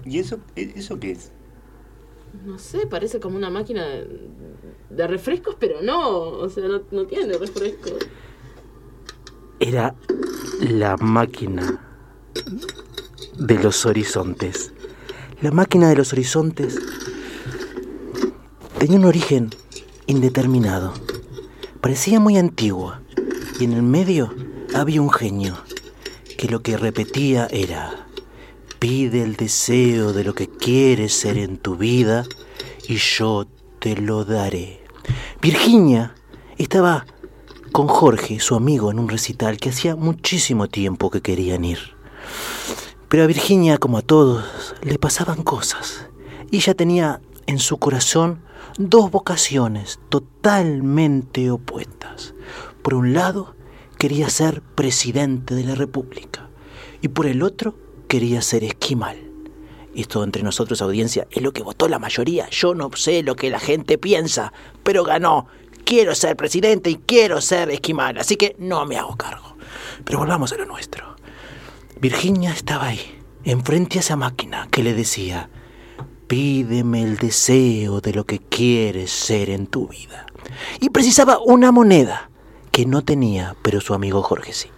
¿Y 0.06 0.20
eso, 0.20 0.40
e- 0.56 0.74
eso 0.76 1.00
qué 1.00 1.12
es? 1.12 1.32
No 2.46 2.60
sé, 2.60 2.86
parece 2.86 3.20
como 3.20 3.38
una 3.38 3.50
máquina 3.50 3.86
de, 3.86 4.08
de 4.90 5.08
refrescos, 5.08 5.56
pero 5.60 5.82
no. 5.82 6.10
O 6.20 6.50
sea, 6.50 6.68
no, 6.68 6.82
no 6.92 7.06
tiene 7.06 7.38
refrescos. 7.38 7.94
Era 9.60 9.96
la 10.60 10.98
máquina 10.98 11.82
de 13.38 13.56
los 13.64 13.86
horizontes. 13.86 14.74
La 15.40 15.52
máquina 15.52 15.88
de 15.90 15.96
los 15.96 16.14
horizontes 16.14 16.80
tenía 18.80 18.98
un 18.98 19.06
origen 19.06 19.52
indeterminado. 20.08 20.94
Parecía 21.80 22.20
muy 22.20 22.38
antigua 22.38 23.02
y 23.60 23.66
en 23.66 23.74
el 23.74 23.84
medio 23.84 24.34
había 24.74 25.00
un 25.00 25.12
genio 25.12 25.56
que 26.40 26.48
lo 26.48 26.64
que 26.64 26.76
repetía 26.76 27.48
era 27.52 28.08
pide 28.80 29.22
el 29.22 29.36
deseo 29.36 30.12
de 30.12 30.24
lo 30.24 30.34
que 30.34 30.48
quieres 30.48 31.14
ser 31.14 31.38
en 31.38 31.58
tu 31.58 31.78
vida 31.78 32.26
y 32.88 32.96
yo 32.96 33.46
te 33.78 33.96
lo 33.96 34.26
daré. 34.26 34.84
Virginia 35.40 36.16
estaba 36.58 37.06
con 37.72 37.88
Jorge, 37.88 38.40
su 38.40 38.56
amigo, 38.56 38.90
en 38.90 38.98
un 38.98 39.08
recital 39.08 39.58
que 39.58 39.70
hacía 39.70 39.96
muchísimo 39.96 40.68
tiempo 40.68 41.12
que 41.12 41.22
querían 41.22 41.64
ir. 41.64 41.97
Pero 43.10 43.24
a 43.24 43.28
Virginia, 43.28 43.78
como 43.78 43.98
a 43.98 44.02
todos, 44.02 44.76
le 44.82 45.00
pasaban 45.00 45.44
cosas. 45.44 46.08
Y 46.52 46.58
ella 46.58 46.74
tenía 46.74 47.22
en 47.46 47.60
su 47.60 47.78
corazón 47.78 48.42
dos 48.78 49.12
vocaciones 49.12 50.00
totalmente 50.10 51.50
opuestas. 51.50 52.34
Por 52.82 52.94
un 52.94 53.14
lado, 53.14 53.56
quería 53.98 54.30
ser 54.30 54.62
presidente 54.62 55.56
de 55.56 55.64
la 55.64 55.76
República. 55.76 56.50
Y 57.02 57.08
por 57.08 57.28
el 57.28 57.44
otro, 57.44 57.76
quería 58.08 58.42
ser 58.42 58.64
esquimal. 58.64 59.18
Esto 59.96 60.24
entre 60.24 60.44
nosotros, 60.44 60.82
audiencia, 60.82 61.28
es 61.32 61.42
lo 61.42 61.54
que 61.54 61.64
votó 61.64 61.88
la 61.88 62.00
mayoría. 62.00 62.50
Yo 62.50 62.76
no 62.76 62.92
sé 62.96 63.24
lo 63.24 63.36
que 63.36 63.50
la 63.50 63.60
gente 63.60 63.98
piensa, 63.98 64.54
pero 64.84 65.04
ganó. 65.04 65.48
Quiero 65.86 66.14
ser 66.14 66.36
presidente 66.36 66.90
y 66.90 66.96
quiero 66.98 67.40
ser 67.40 67.70
esquimal, 67.72 68.18
así 68.18 68.36
que 68.36 68.56
no 68.60 68.86
me 68.86 68.98
hago 68.98 69.16
cargo. 69.16 69.56
Pero 70.04 70.20
volvamos 70.20 70.52
a 70.52 70.58
lo 70.58 70.66
nuestro. 70.66 71.17
Virginia 72.00 72.52
estaba 72.52 72.88
ahí, 72.88 73.20
enfrente 73.44 73.98
a 73.98 74.02
esa 74.02 74.16
máquina 74.16 74.68
que 74.72 74.84
le 74.84 74.94
decía, 74.94 75.50
pídeme 76.28 77.02
el 77.02 77.18
deseo 77.18 78.02
de 78.02 78.14
lo 78.14 78.26
que 78.26 78.40
quieres 78.40 79.12
ser 79.12 79.50
en 79.50 79.68
tu 79.68 79.88
vida. 79.88 80.28
Y 80.80 80.90
precisaba 80.90 81.40
una 81.40 81.72
moneda 81.72 82.30
que 82.72 82.86
no 82.86 83.04
tenía, 83.04 83.56
pero 83.64 83.82
su 83.82 83.94
amigo 83.94 84.22
Jorge 84.22 84.54
sí. 84.54 84.70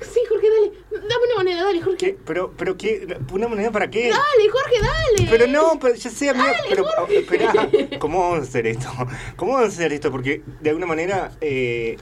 Sí, 0.00 0.20
Jorge, 0.28 0.46
dale. 0.50 0.72
Dame 1.08 1.24
una 1.26 1.36
moneda, 1.36 1.64
dale, 1.64 1.80
Jorge. 1.82 1.96
¿Qué? 1.98 2.18
¿Pero, 2.24 2.52
pero 2.56 2.76
qué? 2.76 3.16
¿Una 3.32 3.48
moneda 3.48 3.70
para 3.70 3.88
qué? 3.88 4.10
Dale, 4.10 4.50
Jorge, 4.50 4.76
dale. 4.80 5.30
Pero 5.30 5.46
no, 5.46 5.78
pero 5.80 5.94
ya 5.94 6.10
sé, 6.10 6.30
amiga, 6.30 6.46
Dale, 6.52 6.68
pero 6.68 6.84
Jorge. 6.84 7.18
espera, 7.20 7.68
¿cómo 7.98 8.18
vamos 8.20 8.40
a 8.40 8.42
hacer 8.42 8.66
esto? 8.66 8.88
¿Cómo 9.36 9.52
vamos 9.52 9.66
a 9.70 9.72
hacer 9.72 9.92
esto? 9.92 10.10
Porque 10.10 10.42
de 10.60 10.70
alguna 10.70 10.86
manera 10.86 11.32
eh, 11.40 11.96
eh, 11.96 11.98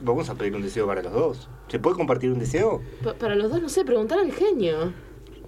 vamos 0.00 0.28
a 0.30 0.34
pedir 0.34 0.54
un 0.54 0.62
deseo 0.62 0.86
para 0.86 1.02
los 1.02 1.12
dos. 1.12 1.48
¿Se 1.68 1.78
puede 1.78 1.96
compartir 1.96 2.30
un 2.30 2.38
deseo? 2.38 2.80
Pa- 3.02 3.14
para 3.14 3.34
los 3.34 3.50
dos, 3.50 3.60
no 3.62 3.68
sé, 3.68 3.84
preguntar 3.84 4.18
al 4.18 4.32
genio. 4.32 4.92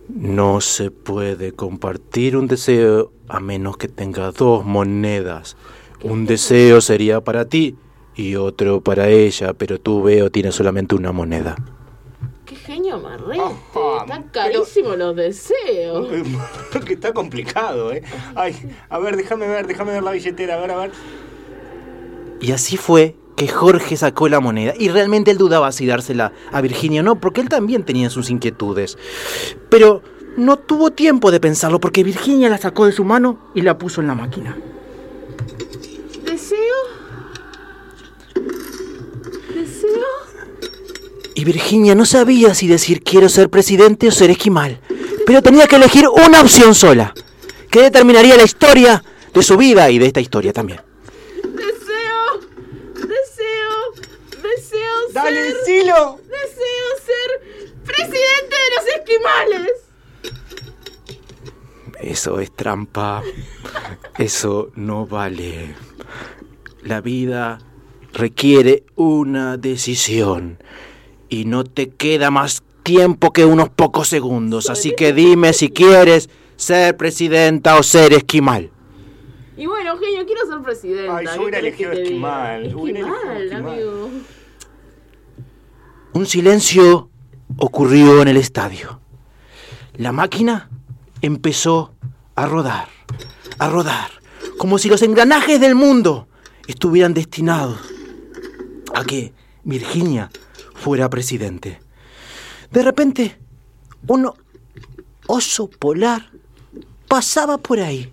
No 0.08 0.60
se 0.60 0.90
puede 0.90 1.52
compartir 1.52 2.36
un 2.36 2.46
deseo 2.46 3.12
a 3.28 3.40
menos 3.40 3.76
que 3.76 3.88
tenga 3.88 4.30
dos 4.32 4.64
monedas. 4.64 5.56
Un 6.02 6.26
deseo 6.26 6.80
sería 6.80 7.20
para 7.22 7.46
ti 7.46 7.76
y 8.14 8.36
otro 8.36 8.80
para 8.80 9.08
ella, 9.08 9.52
pero 9.54 9.80
tú 9.80 10.02
veo 10.02 10.30
tienes 10.30 10.54
solamente 10.54 10.94
una 10.94 11.10
moneda. 11.12 11.56
Qué 12.44 12.54
genio 12.54 12.94
amarrete. 12.94 13.40
Ajá, 13.42 14.02
Están 14.02 14.22
pero- 14.30 14.32
carísimos 14.32 14.96
los 14.96 15.16
deseos. 15.16 16.08
que 16.86 16.92
está 16.92 17.12
complicado, 17.12 17.92
¿eh? 17.92 18.02
Ay, 18.36 18.54
a 18.88 18.98
ver, 19.00 19.16
déjame 19.16 19.48
ver, 19.48 19.66
déjame 19.66 19.90
ver 19.92 20.04
la 20.04 20.12
billetera, 20.12 20.54
a 20.54 20.60
ver, 20.60 20.70
a 20.70 20.76
ver. 20.76 20.92
Y 22.40 22.52
así 22.52 22.76
fue 22.76 23.16
que 23.36 23.48
Jorge 23.48 23.96
sacó 23.96 24.28
la 24.28 24.40
moneda 24.40 24.74
y 24.78 24.88
realmente 24.88 25.30
él 25.30 25.38
dudaba 25.38 25.72
si 25.72 25.86
dársela 25.86 26.32
a 26.52 26.60
Virginia 26.60 27.00
o 27.00 27.04
no, 27.04 27.20
porque 27.20 27.40
él 27.40 27.48
también 27.48 27.84
tenía 27.84 28.10
sus 28.10 28.30
inquietudes. 28.30 28.96
Pero 29.68 30.02
no 30.36 30.58
tuvo 30.58 30.90
tiempo 30.90 31.30
de 31.30 31.40
pensarlo 31.40 31.80
porque 31.80 32.04
Virginia 32.04 32.48
la 32.48 32.58
sacó 32.58 32.86
de 32.86 32.92
su 32.92 33.04
mano 33.04 33.38
y 33.54 33.62
la 33.62 33.78
puso 33.78 34.00
en 34.00 34.06
la 34.06 34.14
máquina. 34.14 34.56
¿Deseo? 36.24 36.58
¿Deseo? 39.54 40.06
Y 41.34 41.44
Virginia 41.44 41.94
no 41.94 42.04
sabía 42.04 42.54
si 42.54 42.66
decir 42.66 43.02
quiero 43.02 43.28
ser 43.28 43.48
presidente 43.50 44.08
o 44.08 44.10
ser 44.10 44.30
esquimal, 44.30 44.80
pero 45.26 45.42
tenía 45.42 45.66
que 45.66 45.76
elegir 45.76 46.06
una 46.08 46.40
opción 46.40 46.74
sola, 46.74 47.14
que 47.70 47.82
determinaría 47.82 48.36
la 48.36 48.44
historia 48.44 49.02
de 49.32 49.42
su 49.42 49.56
vida 49.56 49.90
y 49.90 49.98
de 49.98 50.06
esta 50.06 50.20
historia 50.20 50.52
también. 50.52 50.80
Deseo, 51.42 52.40
deseo, 52.94 53.76
deseo 54.42 55.05
¡Dale, 55.16 55.44
ser, 55.44 55.54
decilo! 55.54 56.20
deseo 56.22 56.88
ser 57.04 57.82
presidente 57.84 58.54
de 58.64 58.76
los 58.76 58.86
esquimales. 58.96 59.72
Eso 62.00 62.40
es 62.40 62.52
trampa. 62.52 63.22
Eso 64.18 64.70
no 64.74 65.06
vale. 65.06 65.74
La 66.82 67.00
vida 67.00 67.58
requiere 68.12 68.84
una 68.94 69.56
decisión. 69.56 70.58
Y 71.28 71.44
no 71.46 71.64
te 71.64 71.88
queda 71.90 72.30
más 72.30 72.62
tiempo 72.82 73.32
que 73.32 73.44
unos 73.44 73.68
pocos 73.70 74.08
segundos. 74.08 74.70
Así 74.70 74.92
que 74.96 75.12
dime 75.12 75.52
si 75.52 75.70
quieres 75.70 76.28
ser 76.56 76.96
presidenta 76.96 77.76
o 77.76 77.82
ser 77.82 78.12
esquimal. 78.12 78.70
Y 79.56 79.66
bueno, 79.66 79.96
genio, 79.98 80.24
quiero 80.26 80.46
ser 80.46 80.60
presidenta. 80.62 81.16
Ay, 81.16 81.26
yo 81.26 81.32
¿qué 81.32 81.38
hubiera 81.40 81.58
elegido 81.58 81.92
esquimal, 81.92 82.74
hubiera 82.76 83.00
elegido 83.00 83.16
Esquimal, 83.16 83.42
esquimal. 83.42 83.72
amigo. 83.72 84.10
Un 86.16 86.24
silencio 86.24 87.10
ocurrió 87.58 88.22
en 88.22 88.28
el 88.28 88.38
estadio. 88.38 89.00
La 89.98 90.12
máquina 90.12 90.70
empezó 91.20 91.92
a 92.34 92.46
rodar, 92.46 92.88
a 93.58 93.68
rodar, 93.68 94.12
como 94.56 94.78
si 94.78 94.88
los 94.88 95.02
engranajes 95.02 95.60
del 95.60 95.74
mundo 95.74 96.26
estuvieran 96.66 97.12
destinados 97.12 97.78
a 98.94 99.04
que 99.04 99.34
Virginia 99.62 100.30
fuera 100.74 101.10
presidente. 101.10 101.82
De 102.70 102.82
repente, 102.82 103.36
un 104.06 104.32
oso 105.26 105.68
polar 105.68 106.30
pasaba 107.08 107.58
por 107.58 107.78
ahí, 107.78 108.10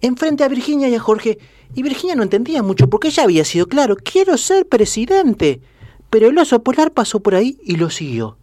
enfrente 0.00 0.44
a 0.44 0.48
Virginia 0.48 0.88
y 0.88 0.94
a 0.94 1.00
Jorge, 1.00 1.40
Y 1.74 1.82
Virginia 1.82 2.14
no 2.14 2.22
entendía 2.22 2.62
mucho 2.62 2.88
porque 2.88 3.08
ella 3.08 3.24
había 3.24 3.44
sido 3.44 3.66
claro, 3.66 3.96
quiero 3.96 4.36
ser 4.36 4.64
presidente. 4.68 5.60
Pero 6.10 6.28
el 6.28 6.38
oso 6.38 6.62
polar 6.62 6.92
pasó 6.92 7.20
por 7.20 7.34
ahí 7.34 7.58
y 7.62 7.76
lo 7.76 7.88
siguió. 7.90 8.36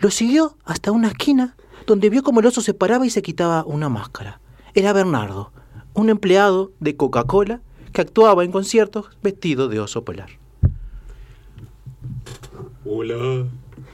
Lo 0.00 0.10
siguió 0.10 0.56
hasta 0.64 0.90
una 0.90 1.08
esquina 1.08 1.56
donde 1.86 2.10
vio 2.10 2.22
como 2.22 2.40
el 2.40 2.46
oso 2.46 2.60
se 2.62 2.74
paraba 2.74 3.06
y 3.06 3.10
se 3.10 3.22
quitaba 3.22 3.64
una 3.64 3.88
máscara. 3.88 4.40
Era 4.74 4.92
Bernardo, 4.92 5.52
un 5.92 6.08
empleado 6.08 6.72
de 6.80 6.96
Coca-Cola 6.96 7.60
que 7.92 8.00
actuaba 8.00 8.42
en 8.44 8.50
conciertos 8.52 9.10
vestido 9.22 9.68
de 9.68 9.80
oso 9.80 10.04
polar. 10.04 10.30
Hola. 12.84 13.46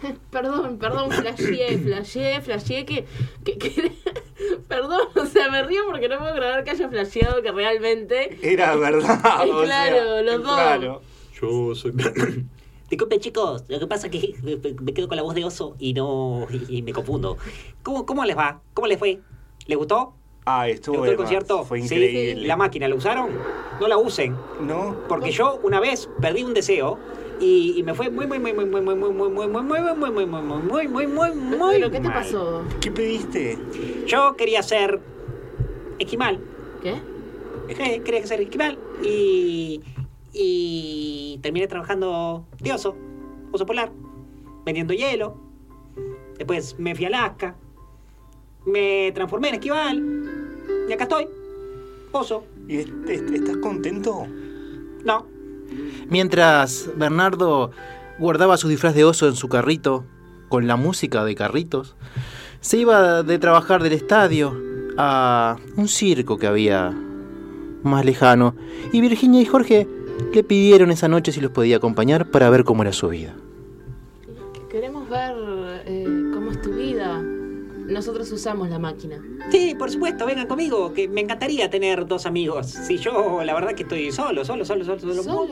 Perdón, 0.31 0.79
perdón, 0.79 1.11
flasheé, 1.11 1.79
flasheé, 1.79 2.41
flasheé 2.41 2.87
que, 2.87 3.07
que, 3.45 3.59
que- 3.59 3.93
Perdón, 4.69 5.01
o 5.15 5.27
sea, 5.27 5.51
me 5.51 5.63
río 5.63 5.83
porque 5.91 6.09
no 6.09 6.19
puedo 6.19 6.35
creer 6.35 6.65
que 6.65 6.71
haya 6.71 6.89
flasheado 6.89 7.43
que 7.43 7.53
realmente... 7.53 8.39
Era 8.43 8.75
verdad. 8.77 9.21
Es 9.45 9.51
o 9.51 9.67
sea, 9.67 9.89
claro, 9.91 10.23
los 10.23 10.43
dos. 10.43 10.55
claro. 10.55 11.03
Yo 11.41 11.75
soy. 11.75 11.93
Disculpe 12.91 13.21
chicos, 13.21 13.65
lo 13.69 13.79
que 13.79 13.87
pasa 13.87 14.09
es 14.09 14.13
que 14.13 14.35
me 14.83 14.93
quedo 14.93 15.07
con 15.07 15.17
la 15.17 15.23
voz 15.23 15.35
de 15.37 15.45
oso 15.45 15.77
y 15.79 15.95
no 15.95 16.47
y, 16.51 16.79
y 16.79 16.83
me 16.83 16.93
confundo. 16.93 17.37
¿Cómo, 17.85 18.05
¿Cómo 18.05 18.25
les 18.25 18.37
va? 18.37 18.61
¿Cómo 18.75 18.89
les 18.89 18.99
fue? 18.99 19.21
¿Les 19.67 19.79
gustó? 19.79 20.13
Ah, 20.45 20.67
¿Les 20.67 20.77
estuvo 20.77 20.97
gustó 20.97 21.11
el 21.13 21.17
concierto? 21.17 21.65
Fue 21.65 21.79
Sí. 21.79 21.85
increíble. 21.95 22.47
¿La 22.49 22.57
máquina 22.57 22.89
la 22.89 22.97
usaron? 22.97 23.31
No 23.81 23.87
la 23.87 23.97
usen. 23.97 24.35
¿No? 24.63 24.97
Porque 25.09 25.31
yo 25.31 25.61
una 25.63 25.79
vez 25.79 26.09
perdí 26.21 26.43
un 26.43 26.53
deseo 26.53 26.99
y, 27.41 27.75
y 27.79 27.83
me 27.85 27.95
fue 27.95 28.11
muy, 28.11 28.27
muy, 28.27 28.41
muy, 28.41 28.53
muy, 28.55 28.67
muy, 28.67 28.81
muy, 28.85 28.95
muy, 28.95 29.13
muy, 29.13 29.29
muy, 29.29 29.49
muy, 29.49 29.49
muy, 29.49 30.11
muy, 30.11 30.27
muy, 30.27 30.27
muy, 30.27 30.89
muy, 30.89 31.07
muy, 31.07 31.07
muy, 31.07 31.57
muy 31.59 31.75
¿Pero 31.77 31.91
qué 31.93 32.01
te 32.01 32.09
pasó? 32.09 32.65
¿Qué 32.81 32.91
pediste? 32.91 33.57
Yo 34.07 34.35
quería 34.37 34.63
ser 34.65 34.99
esquimal. 36.01 36.41
¿Qué? 36.83 36.95
Sí, 37.69 38.01
quería 38.01 38.27
ser 38.27 38.41
esquimal 38.41 38.79
y, 39.05 39.81
y 40.33 41.39
terminé 41.43 41.67
trabajando 41.67 42.47
de 42.61 42.73
oso, 42.73 42.97
oso 43.53 43.67
polar, 43.67 43.91
vendiendo 44.65 44.93
hielo. 44.95 45.37
Después 46.39 46.77
me 46.79 46.95
fui 46.95 47.05
a 47.05 47.09
Alaska, 47.09 47.55
me 48.67 49.13
transformé 49.15 49.49
en 49.49 49.55
esquimal 49.55 50.25
y 50.89 50.93
acá 50.93 51.05
estoy, 51.05 51.27
oso. 52.13 52.45
¿Y 52.69 52.77
est- 52.77 52.91
est- 53.09 53.31
estás 53.31 53.57
contento? 53.59 54.27
No, 55.05 55.27
Mientras 56.09 56.91
Bernardo 56.97 57.71
guardaba 58.19 58.57
su 58.57 58.67
disfraz 58.69 58.95
de 58.95 59.05
oso 59.05 59.29
en 59.29 59.37
su 59.37 59.49
carrito, 59.49 60.05
con 60.49 60.67
la 60.67 60.75
música 60.75 61.25
de 61.25 61.37
carritos, 61.37 61.95
se 62.61 62.79
iba 62.79 63.23
de 63.23 63.39
trabajar 63.39 63.81
del 63.83 63.93
estadio 63.93 64.57
a 64.99 65.57
un 65.77 65.87
circo 65.87 66.39
que 66.39 66.49
había 66.49 66.93
más 67.85 68.05
lejano, 68.05 68.57
y 68.93 69.01
Virginia 69.01 69.41
y 69.41 69.45
Jorge 69.47 69.87
le 70.33 70.43
pidieron 70.45 70.91
esa 70.91 71.09
noche 71.09 71.33
si 71.33 71.41
los 71.41 71.51
podía 71.51 71.77
acompañar 71.77 72.31
para 72.31 72.51
ver 72.51 72.65
cómo 72.65 72.83
era 72.83 72.93
su 72.93 73.09
vida. 73.09 73.35
Queremos 74.71 75.09
ver 75.09 75.35
cómo 76.33 76.51
es 76.51 76.63
tu 76.63 76.73
vida. 76.73 77.21
Nosotros 77.21 78.31
usamos 78.31 78.69
la 78.71 78.79
máquina. 78.79 79.21
Sí, 79.51 79.75
por 79.77 79.91
supuesto, 79.91 80.25
vengan 80.25 80.47
conmigo, 80.47 80.95
que 80.95 81.09
me 81.09 81.23
encantaría 81.23 81.69
tener 81.71 82.07
dos 82.07 82.25
amigos. 82.25 82.69
Si 82.69 82.99
yo, 82.99 83.43
la 83.43 83.53
verdad 83.53 83.75
que 83.75 83.83
estoy 83.83 84.13
solo, 84.13 84.45
solo, 84.45 84.65
solo, 84.65 84.85
solo, 84.85 85.01
solo. 85.01 85.23
Solo, 85.23 85.49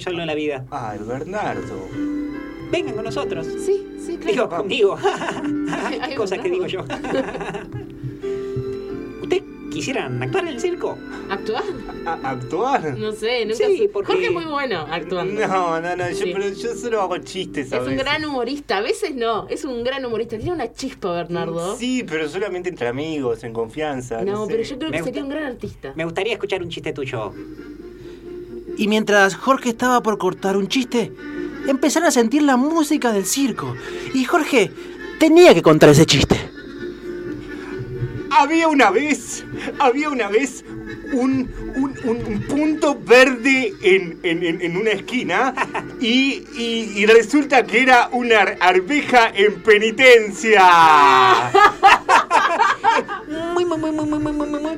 solo 0.00 0.20
en 0.20 0.26
la 0.26 0.34
vida. 0.34 0.66
Bernardo. 1.08 1.88
Vengan 2.70 2.94
con 2.94 3.04
nosotros. 3.04 3.46
Sí, 3.46 3.86
sí, 3.98 4.18
claro. 4.18 4.32
Digo, 4.32 4.48
conmigo. 4.50 4.98
Cosas 6.16 6.38
que 6.40 6.50
digo 6.50 6.66
yo 6.66 6.84
bravo. 9.74 9.78
¿Usted 9.78 9.80
quisieran 9.80 10.22
actuar 10.22 10.44
en 10.44 10.48
el 10.54 10.60
circo? 10.60 10.98
¿Actuar? 11.30 11.62
¿A- 12.06 12.30
¿Actuar? 12.30 12.98
No 12.98 13.12
sé, 13.12 13.44
nunca 13.46 13.66
Sí, 13.66 13.78
sé. 13.78 13.88
porque- 13.92 14.12
Jorge 14.12 14.26
es 14.26 14.32
muy 14.32 14.44
bueno 14.44 14.86
actuando. 14.90 15.46
No, 15.46 15.80
no, 15.80 15.96
no, 15.96 16.08
yo, 16.10 16.16
Sí. 16.16 16.30
pero 16.32 16.48
yo 16.48 16.74
solo 16.74 17.00
hago 17.02 17.18
chistes 17.18 17.72
a 17.72 17.78
Es 17.78 17.88
un 17.88 17.96
gran 17.96 18.24
humorista, 18.24 18.78
a 18.78 18.80
veces 18.80 19.14
no, 19.14 19.46
es 19.48 19.64
un 19.64 19.82
gran 19.84 20.04
humorista. 20.04 20.36
Tiene 20.36 20.52
una 20.52 20.72
chispa, 20.72 21.12
Bernardo. 21.12 21.76
Sí, 21.76 22.04
pero 22.08 22.28
solamente 22.28 22.68
entre 22.68 22.88
amigos, 22.88 23.42
en 23.44 23.52
confianza. 23.52 24.22
No, 24.24 24.32
No, 24.32 24.46
sé. 24.46 24.52
pero 24.52 24.62
yo 24.62 24.78
creo 24.78 24.90
Me 24.90 24.98
que 24.98 25.04
sería 25.04 25.22
un 25.22 25.28
gran 25.30 25.44
artista. 25.44 25.92
Me 25.96 26.04
gustaría 26.04 26.32
escuchar 26.34 26.62
un 26.62 26.68
chiste 26.68 26.92
tuyo. 26.92 27.32
Y 28.76 28.88
mientras 28.88 29.36
Jorge 29.36 29.68
estaba 29.70 30.02
por 30.02 30.18
cortar 30.18 30.56
un 30.56 30.66
chiste, 30.68 31.12
empezaron 31.68 32.08
a 32.08 32.10
sentir 32.10 32.42
la 32.42 32.56
música 32.56 33.12
del 33.12 33.24
circo. 33.24 33.74
Y 34.14 34.24
Jorge 34.24 34.70
tenía 35.20 35.54
que 35.54 35.62
contar 35.62 35.90
ese 35.90 36.06
chiste. 36.06 36.36
Había 38.36 38.66
una 38.68 38.90
vez, 38.90 39.44
había 39.78 40.08
una 40.08 40.28
vez 40.28 40.64
un, 41.12 41.48
un, 42.04 42.42
punto 42.48 42.98
verde 42.98 43.72
en, 43.80 44.18
en, 44.22 44.76
una 44.76 44.90
esquina 44.90 45.54
y, 46.00 46.44
y, 46.56 47.06
resulta 47.06 47.64
que 47.64 47.82
era 47.82 48.08
una 48.10 48.40
arveja 48.60 49.30
en 49.34 49.62
penitencia. 49.62 50.62
Muy, 53.54 53.64
muy, 53.64 53.78
muy, 53.78 53.92
muy, 53.92 54.06
muy, 54.06 54.32
muy, 54.32 54.46
muy, 54.48 54.76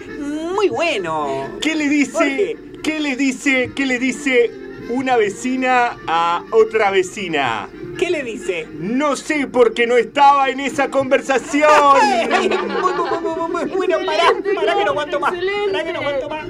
muy 0.54 0.68
bueno. 0.68 1.48
¿Qué 1.60 1.74
le 1.74 1.88
dice? 1.88 2.56
¿Qué 2.82 3.00
le 3.00 3.16
dice? 3.16 3.72
¿Qué 3.74 3.86
le 3.86 3.98
dice 3.98 4.50
una 4.90 5.16
vecina 5.16 5.96
a 6.06 6.44
otra 6.50 6.90
vecina? 6.90 7.68
¿Qué 7.98 8.10
le 8.10 8.22
dice? 8.22 8.68
No 8.78 9.16
sé 9.16 9.46
porque 9.46 9.86
no 9.86 9.96
estaba 9.96 10.50
en 10.50 10.60
esa 10.60 10.90
conversación. 10.90 11.70
Muy, 12.28 12.48
muy, 12.48 13.48
muy, 13.48 13.64
bueno, 13.76 13.98
pará, 14.04 14.32
pará 14.54 14.76
que 14.76 14.84
no 14.84 14.90
aguanto 14.90 15.20
más. 15.20 15.32
Pará 15.32 15.84
que 15.84 15.92
no 15.92 16.00
aguanto 16.00 16.28
más. 16.28 16.46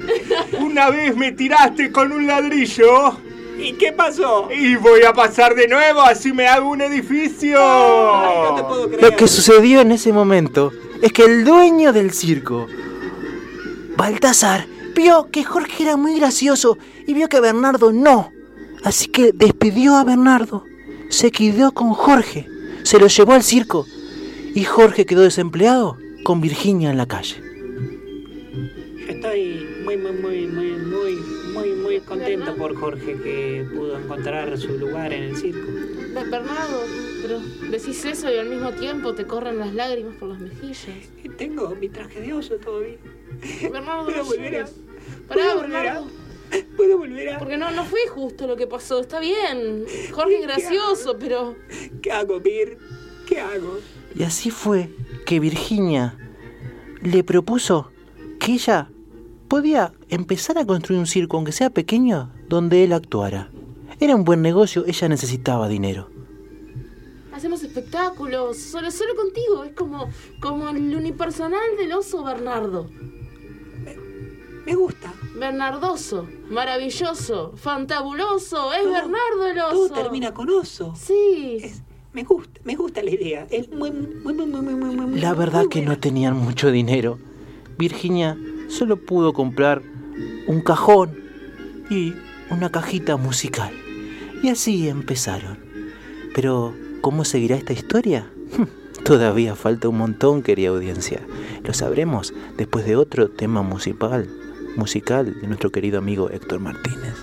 Una 0.59 0.89
vez 0.89 1.15
me 1.15 1.31
tiraste 1.31 1.91
con 1.91 2.11
un 2.11 2.27
ladrillo 2.27 3.17
¿Y 3.57 3.73
qué 3.73 3.91
pasó? 3.91 4.49
y 4.51 4.75
voy 4.75 5.03
a 5.03 5.13
pasar 5.13 5.55
de 5.55 5.67
nuevo, 5.67 6.01
así 6.01 6.33
me 6.33 6.47
hago 6.47 6.69
un 6.69 6.81
edificio. 6.81 7.59
Ay, 7.59 8.35
no 8.49 8.55
te 8.55 8.63
puedo 8.63 8.87
creer. 8.87 9.03
Lo 9.03 9.15
que 9.15 9.27
sucedió 9.27 9.81
en 9.81 9.91
ese 9.93 10.11
momento 10.11 10.71
es 11.01 11.11
que 11.13 11.23
el 11.23 11.45
dueño 11.45 11.93
del 11.93 12.11
circo, 12.11 12.67
Baltasar, 13.95 14.67
vio 14.95 15.29
que 15.31 15.43
Jorge 15.43 15.83
era 15.83 15.95
muy 15.95 16.19
gracioso 16.19 16.77
y 17.07 17.13
vio 17.13 17.29
que 17.29 17.39
Bernardo 17.39 17.91
no. 17.91 18.31
Así 18.83 19.07
que 19.07 19.31
despidió 19.33 19.95
a 19.95 20.03
Bernardo, 20.03 20.65
se 21.09 21.31
quedó 21.31 21.71
con 21.71 21.93
Jorge, 21.93 22.47
se 22.83 22.99
lo 22.99 23.07
llevó 23.07 23.33
al 23.33 23.43
circo 23.43 23.85
y 24.53 24.63
Jorge 24.63 25.05
quedó 25.05 25.21
desempleado 25.21 25.97
con 26.23 26.41
Virginia 26.41 26.89
en 26.91 26.97
la 26.97 27.05
calle. 27.07 27.35
Yo 29.05 29.13
estoy 29.13 29.65
muy, 29.83 29.97
muy, 29.97 30.11
muy, 30.11 30.47
muy, 30.47 30.71
muy, 30.71 31.13
muy, 31.53 31.69
muy 31.75 31.99
contento 32.01 32.55
por 32.55 32.75
Jorge 32.75 33.13
que 33.23 33.65
pudo 33.73 33.97
encontrar 33.99 34.57
su 34.57 34.77
lugar 34.77 35.13
en 35.13 35.23
el 35.23 35.37
circo. 35.37 35.65
Be- 36.13 36.29
Bernardo, 36.29 36.81
pero 37.21 37.39
decís 37.71 38.03
eso 38.05 38.31
y 38.31 38.37
al 38.37 38.49
mismo 38.49 38.71
tiempo 38.73 39.13
te 39.15 39.25
corren 39.25 39.59
las 39.59 39.73
lágrimas 39.73 40.15
por 40.15 40.29
las 40.29 40.39
mejillas. 40.39 40.77
Tengo 41.37 41.73
mi 41.75 41.89
traje 41.89 42.21
de 42.21 42.33
oso 42.33 42.55
todavía. 42.55 42.97
Bernardo, 43.71 44.05
¿Puedo 44.05 44.17
no 44.17 44.25
volver 44.25 44.47
a- 44.55 44.59
llores. 44.59 44.75
Pará, 45.27 45.41
¿Puedo 45.41 45.55
volver 45.61 45.75
a- 45.75 45.81
Bernardo. 45.83 46.07
¿Puedo 46.75 46.97
volver 46.97 47.29
a...? 47.29 47.39
Porque 47.39 47.57
no, 47.57 47.71
no 47.71 47.83
fue 47.85 48.07
justo 48.07 48.47
lo 48.47 48.55
que 48.55 48.67
pasó. 48.67 48.99
Está 48.99 49.19
bien. 49.19 49.85
Jorge 50.11 50.39
es 50.39 50.41
gracioso, 50.43 51.17
pero. 51.19 51.55
¿Qué 52.01 52.11
hago, 52.11 52.39
Mir? 52.39 52.77
¿Qué 53.27 53.39
hago? 53.39 53.79
Y 54.15 54.23
así 54.23 54.51
fue 54.51 54.89
que 55.25 55.39
Virginia 55.39 56.17
le 57.01 57.23
propuso 57.23 57.91
que 58.39 58.53
ella 58.53 58.89
podía 59.47 59.93
empezar 60.09 60.57
a 60.57 60.65
construir 60.65 60.99
un 60.99 61.07
circo, 61.07 61.37
aunque 61.37 61.51
sea 61.51 61.69
pequeño, 61.69 62.31
donde 62.47 62.83
él 62.83 62.93
actuara. 62.93 63.51
Era 63.99 64.15
un 64.15 64.23
buen 64.23 64.41
negocio, 64.41 64.85
ella 64.85 65.09
necesitaba 65.09 65.67
dinero. 65.67 66.09
Hacemos 67.31 67.63
espectáculos, 67.63 68.57
solo, 68.57 68.89
solo 68.89 69.15
contigo. 69.15 69.63
Es 69.63 69.73
como, 69.73 70.09
como 70.39 70.69
el 70.69 70.95
unipersonal 70.95 71.77
del 71.77 71.91
oso 71.93 72.23
Bernardo. 72.23 72.89
Me 74.65 74.75
gusta. 74.75 75.13
Bernardoso, 75.39 76.27
maravilloso, 76.49 77.53
fantabuloso. 77.55 78.73
Es 78.73 78.83
Bernardo 78.85 79.47
el 79.51 79.59
oso. 79.59 79.71
Todo 79.87 79.89
termina 80.03 80.33
con 80.33 80.49
oso. 80.49 80.93
Sí. 80.95 81.57
Es- 81.61 81.81
me 82.13 82.23
gusta, 82.23 82.59
me 82.63 82.75
gusta 82.75 83.03
la 83.03 83.11
idea. 83.11 83.47
Es 83.51 83.69
muy, 83.71 83.91
muy, 83.91 84.33
muy, 84.33 84.33
muy, 84.33 84.45
muy, 84.47 84.73
muy, 84.75 84.95
muy, 84.95 85.05
muy 85.05 85.19
La 85.19 85.33
verdad 85.35 85.61
muy 85.61 85.69
que 85.69 85.79
buena. 85.79 85.93
no 85.93 85.99
tenían 85.99 86.35
mucho 86.35 86.71
dinero. 86.71 87.19
Virginia 87.77 88.35
solo 88.69 88.97
pudo 88.97 89.33
comprar 89.33 89.83
un 90.47 90.61
cajón 90.61 91.19
y 91.91 92.13
una 92.49 92.71
cajita 92.71 93.17
musical. 93.17 93.71
Y 94.41 94.49
así 94.49 94.87
empezaron. 94.89 95.59
Pero, 96.33 96.73
¿cómo 97.01 97.23
seguirá 97.23 97.55
esta 97.55 97.73
historia? 97.73 98.31
Todavía 99.03 99.55
falta 99.55 99.87
un 99.89 99.97
montón, 99.99 100.41
querida 100.41 100.69
audiencia. 100.69 101.21
Lo 101.63 101.73
sabremos 101.75 102.33
después 102.57 102.85
de 102.85 102.95
otro 102.95 103.29
tema 103.29 103.61
musical, 103.61 104.27
musical 104.77 105.25
de 105.41 105.47
nuestro 105.47 105.71
querido 105.71 105.97
amigo 105.97 106.29
Héctor 106.29 106.59
Martínez. 106.59 107.15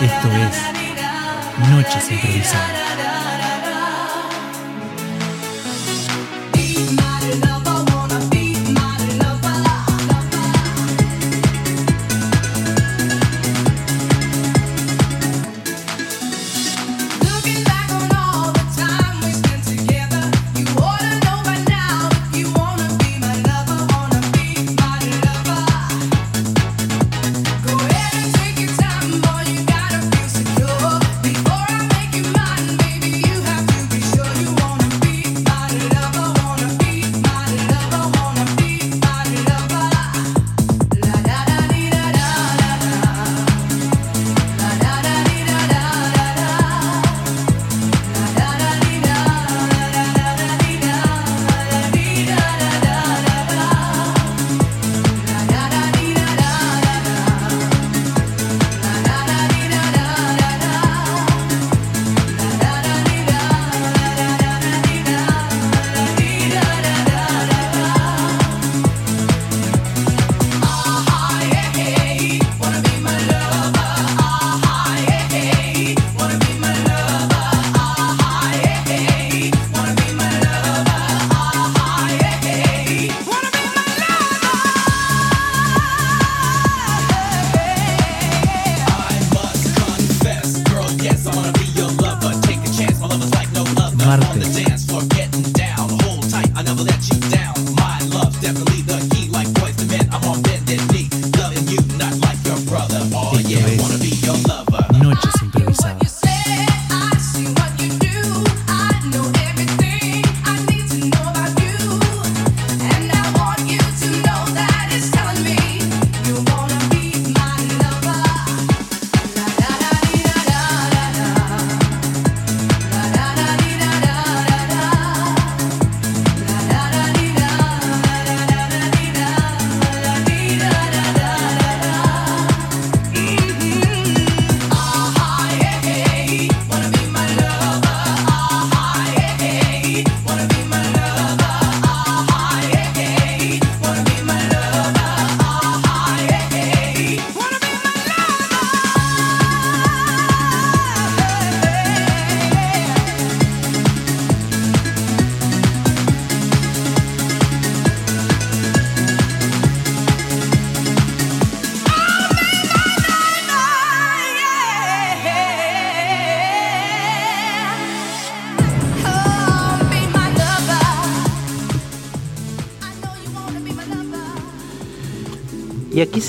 Esto 0.00 0.28
es 0.32 1.70
Noches 1.70 2.10
improvisadas. 2.10 3.31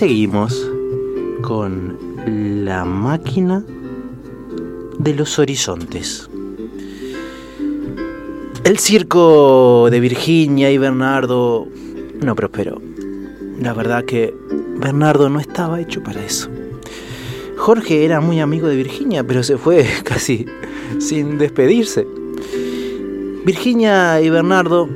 Seguimos 0.04 0.70
con 1.44 1.98
la 2.66 2.84
máquina 2.84 3.64
de 4.98 5.14
los 5.14 5.40
horizontes. 5.40 6.30
El 8.66 8.80
circo 8.80 9.88
de 9.90 10.02
Virginia 10.02 10.70
y 10.72 10.78
Bernardo 10.78 11.70
no 12.22 12.36
prosperó. 12.36 12.82
La 13.62 13.72
verdad 13.72 14.04
que 14.04 14.36
Bernardo 14.76 15.30
no 15.30 15.40
estaba 15.40 15.80
hecho 15.80 16.04
para 16.04 16.22
eso. 16.22 16.50
Jorge 17.56 18.04
era 18.04 18.20
muy 18.20 18.42
amigo 18.42 18.68
de 18.68 18.76
Virginia, 18.76 19.24
pero 19.24 19.42
se 19.42 19.58
fue 19.58 19.88
casi 20.04 20.46
sin 21.00 21.38
despedirse. 21.38 22.06
Virginia 23.46 24.20
y 24.20 24.30
Bernardo 24.30 24.90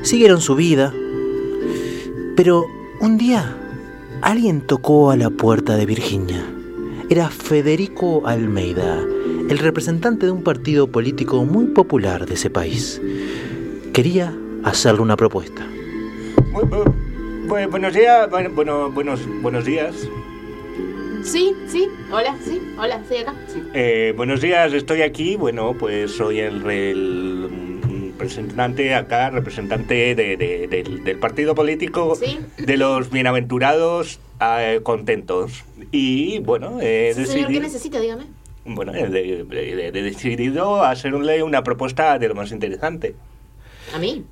siguieron 0.00 0.40
su 0.40 0.54
vida, 0.54 0.90
pero 2.34 2.64
un 3.00 3.18
día 3.18 3.58
alguien 4.24 4.60
tocó 4.62 5.10
a 5.10 5.16
la 5.16 5.30
puerta 5.30 5.76
de 5.76 5.86
Virginia. 5.86 6.44
Era 7.10 7.28
Federico 7.28 8.26
Almeida, 8.26 8.98
el 9.50 9.58
representante 9.58 10.26
de 10.26 10.32
un 10.32 10.42
partido 10.42 10.86
político 10.86 11.44
muy 11.44 11.66
popular 11.66 12.24
de 12.26 12.34
ese 12.34 12.48
país. 12.50 13.00
Quería 13.92 14.34
hacerle 14.64 15.02
una 15.02 15.16
propuesta. 15.16 15.66
Bu- 16.52 16.68
bu- 16.68 16.94
bu- 17.48 17.70
buenos 17.70 17.92
días, 17.92 18.30
bueno, 18.30 18.50
bueno, 18.54 18.90
buenos, 18.90 19.20
buenos 19.42 19.64
días. 19.66 19.94
Sí, 21.22 21.52
sí, 21.66 21.86
hola, 22.10 22.34
sí, 22.44 22.60
hola, 22.78 22.96
estoy 22.96 23.18
acá. 23.18 23.34
Sí. 23.46 23.62
Eh, 23.74 24.12
buenos 24.16 24.40
días, 24.40 24.72
estoy 24.72 25.02
aquí. 25.02 25.36
Bueno, 25.36 25.74
pues 25.78 26.10
soy 26.10 26.40
el, 26.40 26.64
el, 26.70 27.33
representante 28.18 28.94
acá, 28.94 29.30
representante 29.30 30.14
de- 30.14 30.36
de- 30.36 30.68
del, 30.68 31.04
del 31.04 31.18
partido 31.18 31.54
político 31.54 32.14
Sí. 32.14 32.38
de 32.58 32.76
los 32.76 33.10
bienaventurados 33.10 34.20
eh, 34.40 34.80
contentos. 34.82 35.64
Y 35.90 36.38
bueno, 36.40 36.78
he 36.80 37.12
Sí, 37.14 37.26
señor, 37.26 37.26
¿qué 37.26 37.40
decidido, 37.40 37.62
necesita? 37.62 38.00
Dígame. 38.00 38.24
bueno, 38.64 38.94
he, 38.94 39.08
de- 39.08 39.44
de- 39.44 39.92
de- 39.92 40.02
decidido 40.02 40.82
hacerle 40.84 41.42
una 41.42 41.62
propuesta 41.64 42.18
de 42.18 42.28
lo 42.28 42.34
más 42.34 42.50
interesante. 42.52 43.14
¿A 43.94 43.98
mí? 43.98 44.24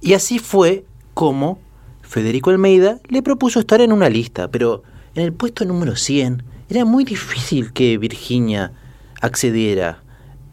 Y 0.00 0.14
así 0.14 0.38
fue 0.38 0.84
como 1.14 1.58
Federico 2.02 2.50
Almeida 2.50 2.98
le 3.08 3.22
propuso 3.22 3.60
estar 3.60 3.80
en 3.80 3.92
una 3.92 4.08
lista, 4.08 4.48
pero 4.50 4.82
en 5.14 5.22
el 5.22 5.32
puesto 5.32 5.64
número 5.64 5.96
100 5.96 6.42
era 6.68 6.84
muy 6.84 7.04
difícil 7.04 7.72
que 7.72 7.98
Virginia 7.98 8.72
accediera 9.20 10.02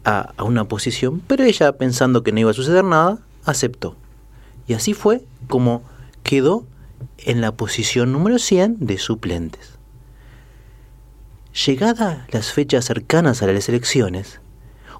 a, 0.04 0.32
una 0.42 0.64
posición, 0.64 1.22
pero 1.26 1.44
ella, 1.44 1.72
pensando 1.72 2.22
que 2.22 2.32
no 2.32 2.40
iba 2.40 2.50
a 2.50 2.54
suceder 2.54 2.84
nada, 2.84 3.18
aceptó. 3.44 3.96
Y 4.66 4.74
así 4.74 4.94
fue 4.94 5.24
como 5.48 5.82
quedó 6.22 6.66
en 7.18 7.40
la 7.40 7.52
posición 7.52 8.12
número 8.12 8.38
100 8.38 8.78
de 8.80 8.98
suplentes. 8.98 9.78
Llegada 11.66 12.26
las 12.30 12.52
fechas 12.52 12.84
cercanas 12.84 13.42
a 13.42 13.46
las 13.46 13.68
elecciones, 13.68 14.40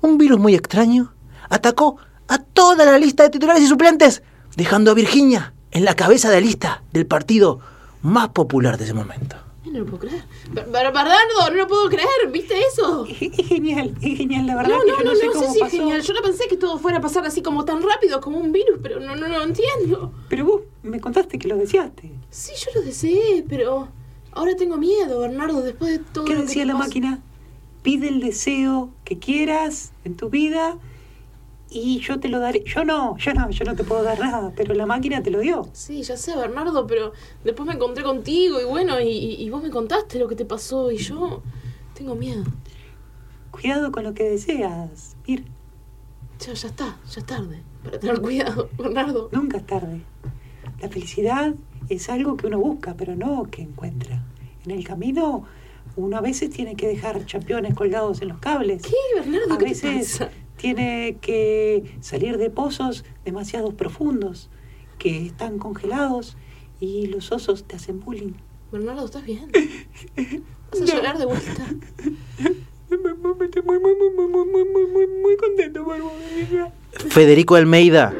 un 0.01 0.19
virus 0.19 0.39
muy 0.39 0.55
extraño 0.55 1.13
atacó 1.49 1.97
a 2.29 2.39
toda 2.39 2.85
la 2.85 2.99
lista 2.99 3.25
de 3.25 3.31
titulares 3.31 3.63
y 3.63 3.67
suplentes, 3.67 4.23
dejando 4.57 4.91
a 4.91 4.95
Virginia 4.95 5.55
en 5.71 5.85
la 5.85 5.95
cabeza 5.95 6.31
de 6.31 6.41
lista 6.41 6.83
del 6.93 7.07
partido 7.07 7.61
más 8.03 8.29
popular 8.29 8.79
de 8.79 8.85
ese 8.85 8.95
momento. 8.95 9.37
No 9.67 9.79
lo 9.81 9.87
puedo 9.87 9.99
creer. 10.01 10.23
Ber- 10.53 10.67
Ber- 10.67 10.93
Bernardo, 10.93 11.51
no 11.51 11.55
lo 11.57 11.67
puedo 11.67 11.89
creer, 11.89 12.31
¿viste 12.31 12.55
eso? 12.71 13.07
Es 13.21 13.47
genial, 13.49 13.95
es 14.03 14.19
genial, 14.19 14.47
la 14.47 14.57
verdad. 14.57 14.77
No, 14.77 14.85
que 14.85 14.91
no, 14.91 14.97
yo 14.99 15.05
no, 15.05 15.11
no 15.13 15.17
sé 15.17 15.27
no 15.27 15.33
cómo 15.33 15.47
sé 15.47 15.53
si 15.53 15.61
es 15.65 15.71
genial. 15.71 16.03
Yo 16.03 16.13
no 16.15 16.23
pensé 16.23 16.49
que 16.49 16.57
todo 16.57 16.79
fuera 16.79 16.99
a 16.99 17.01
pasar 17.01 17.25
así 17.27 17.43
como 17.43 17.65
tan 17.65 17.83
rápido 17.83 18.21
como 18.21 18.39
un 18.39 18.53
virus, 18.53 18.79
pero 18.83 19.01
no, 19.01 19.17
no, 19.17 19.27
no 19.29 19.43
entiendo. 19.43 20.13
Pero 20.29 20.45
vos 20.45 20.61
me 20.83 21.01
contaste 21.01 21.39
que 21.39 21.49
lo 21.49 21.57
deseaste. 21.57 22.11
Sí, 22.31 22.53
yo 22.59 22.79
lo 22.79 22.87
deseé, 22.87 23.45
pero 23.49 23.89
ahora 24.33 24.55
tengo 24.57 24.77
miedo, 24.77 25.21
Bernardo, 25.21 25.63
después 25.63 25.93
de 25.93 25.99
todo 26.13 26.25
¿Qué 26.27 26.35
lo 26.35 26.43
decía 26.43 26.65
la 26.67 26.75
máquina? 26.77 27.21
pide 27.83 28.09
el 28.09 28.21
deseo 28.21 28.91
que 29.05 29.19
quieras 29.19 29.93
en 30.05 30.17
tu 30.17 30.31
vida 30.31 30.79
y 31.75 31.99
yo 31.99 32.21
te 32.21 32.29
lo 32.29 32.39
daré. 32.39 32.63
Yo 32.65 32.85
no, 32.85 33.17
yo 33.19 33.35
no, 33.35 33.51
yo 33.51 33.65
no 33.65 33.75
te 33.75 33.83
puedo 33.83 34.05
dar 34.05 34.19
nada, 34.21 34.53
pero 34.57 34.75
la 34.75 34.87
máquina 34.87 35.23
te 35.23 35.31
lo 35.31 35.41
dio. 35.41 35.69
Sí, 35.73 36.03
ya 36.05 36.17
sé, 36.17 36.37
Bernardo, 36.37 36.87
pero 36.87 37.13
después 37.43 37.67
me 37.67 37.75
encontré 37.75 38.05
contigo 38.05 38.61
y 38.61 38.65
bueno, 38.65 39.01
y, 39.01 39.49
vos 39.51 39.63
me 39.63 39.71
contaste 39.71 40.19
lo 40.21 40.29
que 40.29 40.37
te 40.37 40.45
pasó 40.45 40.93
y 40.93 40.99
yo 40.99 41.43
tengo 41.93 42.15
miedo. 42.15 42.45
Cuidado 43.51 43.91
con 43.91 44.05
lo 44.05 44.15
que 44.15 44.23
deseas. 44.25 45.17
Mir, 45.27 45.45
Ya, 46.39 46.53
ya 46.53 46.69
está, 46.69 46.97
ya 47.11 47.21
es 47.21 47.27
tarde. 47.27 47.63
Para 47.83 47.99
tener 47.99 48.21
cuidado, 48.21 48.69
Bernardo. 48.79 49.29
nunca 49.33 49.59
es 49.59 49.67
tarde. 49.67 50.01
La 50.81 50.89
felicidad 50.89 51.55
es 51.89 52.09
algo 52.09 52.37
que 52.37 52.47
uno 52.47 52.59
busca, 52.61 52.95
pero 52.97 53.17
no 53.17 53.45
que 53.51 53.63
encuentra. 53.63 54.23
En 54.65 54.71
el 54.71 54.85
camino, 54.85 55.45
uno 55.97 56.17
a 56.17 56.21
veces 56.21 56.51
tiene 56.51 56.77
que 56.77 56.87
dejar 56.87 57.27
championes 57.27 57.75
colgados 57.75 58.23
en 58.23 58.29
los 58.29 58.39
cables. 58.39 58.83
¿Qué, 58.83 59.21
Bernardo? 59.21 59.55
A 59.55 59.59
¿Qué 59.59 59.65
veces 59.67 60.19
te 60.19 60.25
pasa? 60.27 60.44
tiene 60.57 61.19
que 61.21 61.97
salir 62.01 62.39
de 62.39 62.51
pozos 62.51 63.05
demasiado 63.25 63.73
profundos, 63.73 64.51
que 64.99 65.27
están 65.27 65.59
congelados 65.59 66.37
y 66.81 67.07
los 67.07 67.33
osos 67.33 67.65
te 67.65 67.77
hacen 67.77 68.01
bullying. 68.01 68.33
Bernardo, 68.73 69.05
¿estás 69.05 69.25
bien? 69.25 69.51
Vas 70.73 70.81
a 70.81 70.85
llorar 70.85 71.19
de 71.19 71.27
vuelta. 71.27 71.65
Estoy 72.91 73.63
muy, 73.63 73.79
muy, 73.79 73.91
muy, 73.91 74.65
muy, 74.87 75.07
muy, 75.07 75.37
contento 75.37 75.87
Federico 77.09 77.55
Almeida 77.57 78.13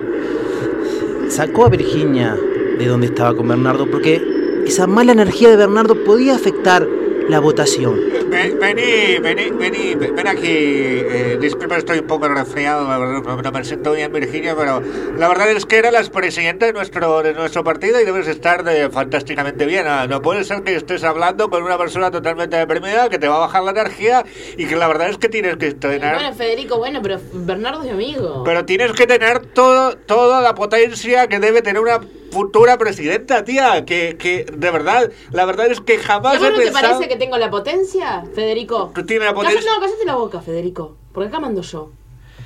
sacó 1.29 1.67
a 1.67 1.69
Virginia 1.69 2.37
de 2.79 2.87
donde 2.87 3.07
estaba 3.07 3.37
con 3.37 3.49
Bernardo 3.49 3.91
porque 3.91 4.63
esa 4.67 4.87
mala 4.87 5.13
energía 5.13 5.51
de 5.51 5.57
Bernardo 5.57 6.05
podía 6.05 6.35
afectar 6.35 6.87
la 7.29 7.41
votación. 7.41 8.01
Ven- 8.29 8.59
Vení, 8.59 9.19
vení, 9.21 9.51
vení, 9.51 9.95
ven 9.95 10.27
aquí. 10.27 10.47
Eh, 10.49 11.39
disculpa, 11.41 11.77
estoy 11.77 11.99
un 12.01 12.07
poco 12.07 12.29
resfriado, 12.29 12.89
la 12.89 12.99
verdad, 12.99 13.23
no, 13.23 13.43
no 13.43 13.53
me 13.53 13.65
siento 13.65 13.93
bien, 13.93 14.13
Virginia, 14.13 14.55
pero 14.57 14.83
la 15.17 15.29
verdad 15.29 15.51
es 15.51 15.65
que 15.67 15.77
era 15.77 15.91
la 15.91 16.03
presidenta 16.05 16.67
de 16.67 16.73
nuestro, 16.73 17.23
de 17.23 17.33
nuestro 17.35 17.63
partido 17.63 18.01
y 18.01 18.05
debes 18.05 18.27
estar 18.27 18.65
de, 18.65 18.89
fantásticamente 18.91 19.67
bien. 19.67 19.87
Ah, 19.87 20.07
No 20.09 20.21
puede 20.23 20.45
ser 20.45 20.63
que 20.63 20.75
estés 20.75 21.05
hablando 21.05 21.49
con 21.51 21.63
una 21.63 21.79
persona 21.79 22.11
totalmente 22.11 22.57
deprimida 22.57 23.09
que 23.09 23.19
te 23.19 23.29
va 23.29 23.37
a 23.37 23.41
bajar 23.41 23.63
la 23.63 23.71
energía 23.73 24.25
y 24.57 24.67
que 24.67 24.77
la 24.77 24.89
verdad 24.89 25.11
es 25.11 25.19
que 25.19 25.29
tienes 25.29 25.57
que 25.57 25.73
tener... 25.75 26.15
Bueno, 26.15 26.35
Federico, 26.35 26.79
bueno, 26.79 27.01
pero 27.03 27.21
Bernardo 27.33 27.81
es 27.81 27.87
mi 27.87 27.93
amigo. 27.93 28.43
Pero 28.45 28.65
tienes 28.65 28.93
que 28.93 29.07
tener 29.07 29.41
todo, 29.47 29.97
toda 29.97 30.41
la 30.41 30.55
potencia 30.55 31.27
que 31.29 31.39
debe 31.39 31.63
tener 31.63 31.81
una 31.81 32.01
futura 32.35 32.77
presidenta, 32.77 33.45
tía. 33.45 33.85
Que, 33.85 34.17
que 34.19 34.45
de 34.45 34.71
verdad, 34.71 35.11
la 35.31 35.45
verdad 35.45 35.71
es 35.71 35.81
que 35.81 35.95
¿Y 35.95 35.99
jamás 35.99 36.37
a 36.37 36.39
vos 36.39 36.49
he 36.49 36.51
no 36.51 36.57
te 36.59 36.65
pensado... 36.65 36.93
parece 36.95 37.09
que 37.09 37.17
tengo 37.17 37.39
la 37.39 37.51
potencia, 37.51 38.25
Federico? 38.35 38.93
Tú 38.95 39.07
tienes 39.07 39.29
la 39.29 39.35
potencia... 39.35 39.61
no, 39.61 39.81
cállate 39.81 40.05
la 40.05 40.17
boca, 40.17 40.41
Federico. 40.41 40.97
Porque 41.13 41.29
acá 41.29 41.41
mando 41.41 41.63
yo. 41.63 41.91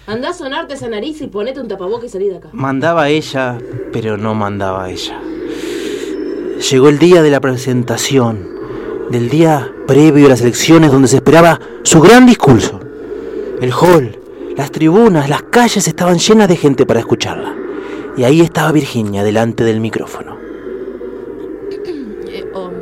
Andá 0.07 0.30
a 0.30 0.32
sonarte 0.32 0.74
esa 0.74 0.89
nariz 0.89 1.20
y 1.20 1.26
ponete 1.26 1.61
un 1.61 1.68
tapaboca 1.68 2.07
y 2.07 2.09
salí 2.09 2.28
de 2.28 2.36
acá. 2.36 2.49
Mandaba 2.53 3.09
ella, 3.09 3.59
pero 3.93 4.16
no 4.16 4.34
mandaba 4.34 4.91
ella. 4.91 5.20
Llegó 6.70 6.89
el 6.89 6.99
día 6.99 7.22
de 7.22 7.30
la 7.30 7.41
presentación, 7.41 8.49
del 9.11 9.28
día 9.28 9.70
previo 9.86 10.26
a 10.26 10.30
las 10.30 10.41
elecciones 10.41 10.91
donde 10.91 11.09
se 11.09 11.16
esperaba 11.16 11.61
su 11.82 12.01
gran 12.01 12.26
discurso. 12.26 12.80
El 13.61 13.72
hall, 13.72 14.18
las 14.57 14.70
tribunas, 14.70 15.28
las 15.28 15.43
calles 15.43 15.86
estaban 15.86 16.18
llenas 16.18 16.49
de 16.49 16.57
gente 16.57 16.86
para 16.86 17.01
escucharla. 17.01 17.55
Y 18.19 18.25
ahí 18.25 18.41
estaba 18.41 18.73
Virginia 18.73 19.23
delante 19.23 19.62
del 19.62 19.79
micrófono. 19.79 20.37
Eh, 22.27 22.45
um, 22.53 22.73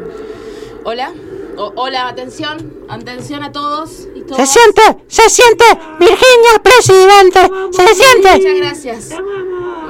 hola. 0.83 1.13
Hola, 1.59 2.09
atención. 2.09 2.73
Atención 2.89 3.43
a 3.45 3.53
todos 3.53 4.09
y 4.15 4.23
todas. 4.23 4.49
Se 4.49 4.59
siente, 4.59 5.05
se 5.09 5.29
siente, 5.29 5.65
Virginia, 6.01 6.63
presidente, 6.63 7.41
se 7.71 7.95
siente. 7.95 8.33
Muchas 8.39 8.57
gracias. 8.57 9.11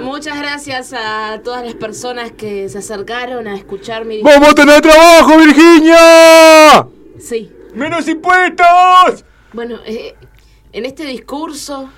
Muchas 0.01 0.39
gracias 0.39 0.93
a 0.93 1.41
todas 1.45 1.65
las 1.65 1.75
personas 1.75 2.33
que 2.33 2.69
se 2.69 2.79
acercaron 2.79 3.47
a 3.47 3.55
escuchar 3.55 4.05
mi 4.05 4.23
¡Vamos 4.23 4.49
a 4.49 4.55
tener 4.55 4.81
trabajo, 4.81 5.39
Virginia! 5.39 6.89
Sí. 7.21 7.53
¡Menos 7.73 8.09
impuestos! 8.09 9.25
Bueno, 9.53 9.79
eh, 9.87 10.17
en 10.73 10.85
este 10.85 11.05
discurso 11.05 11.89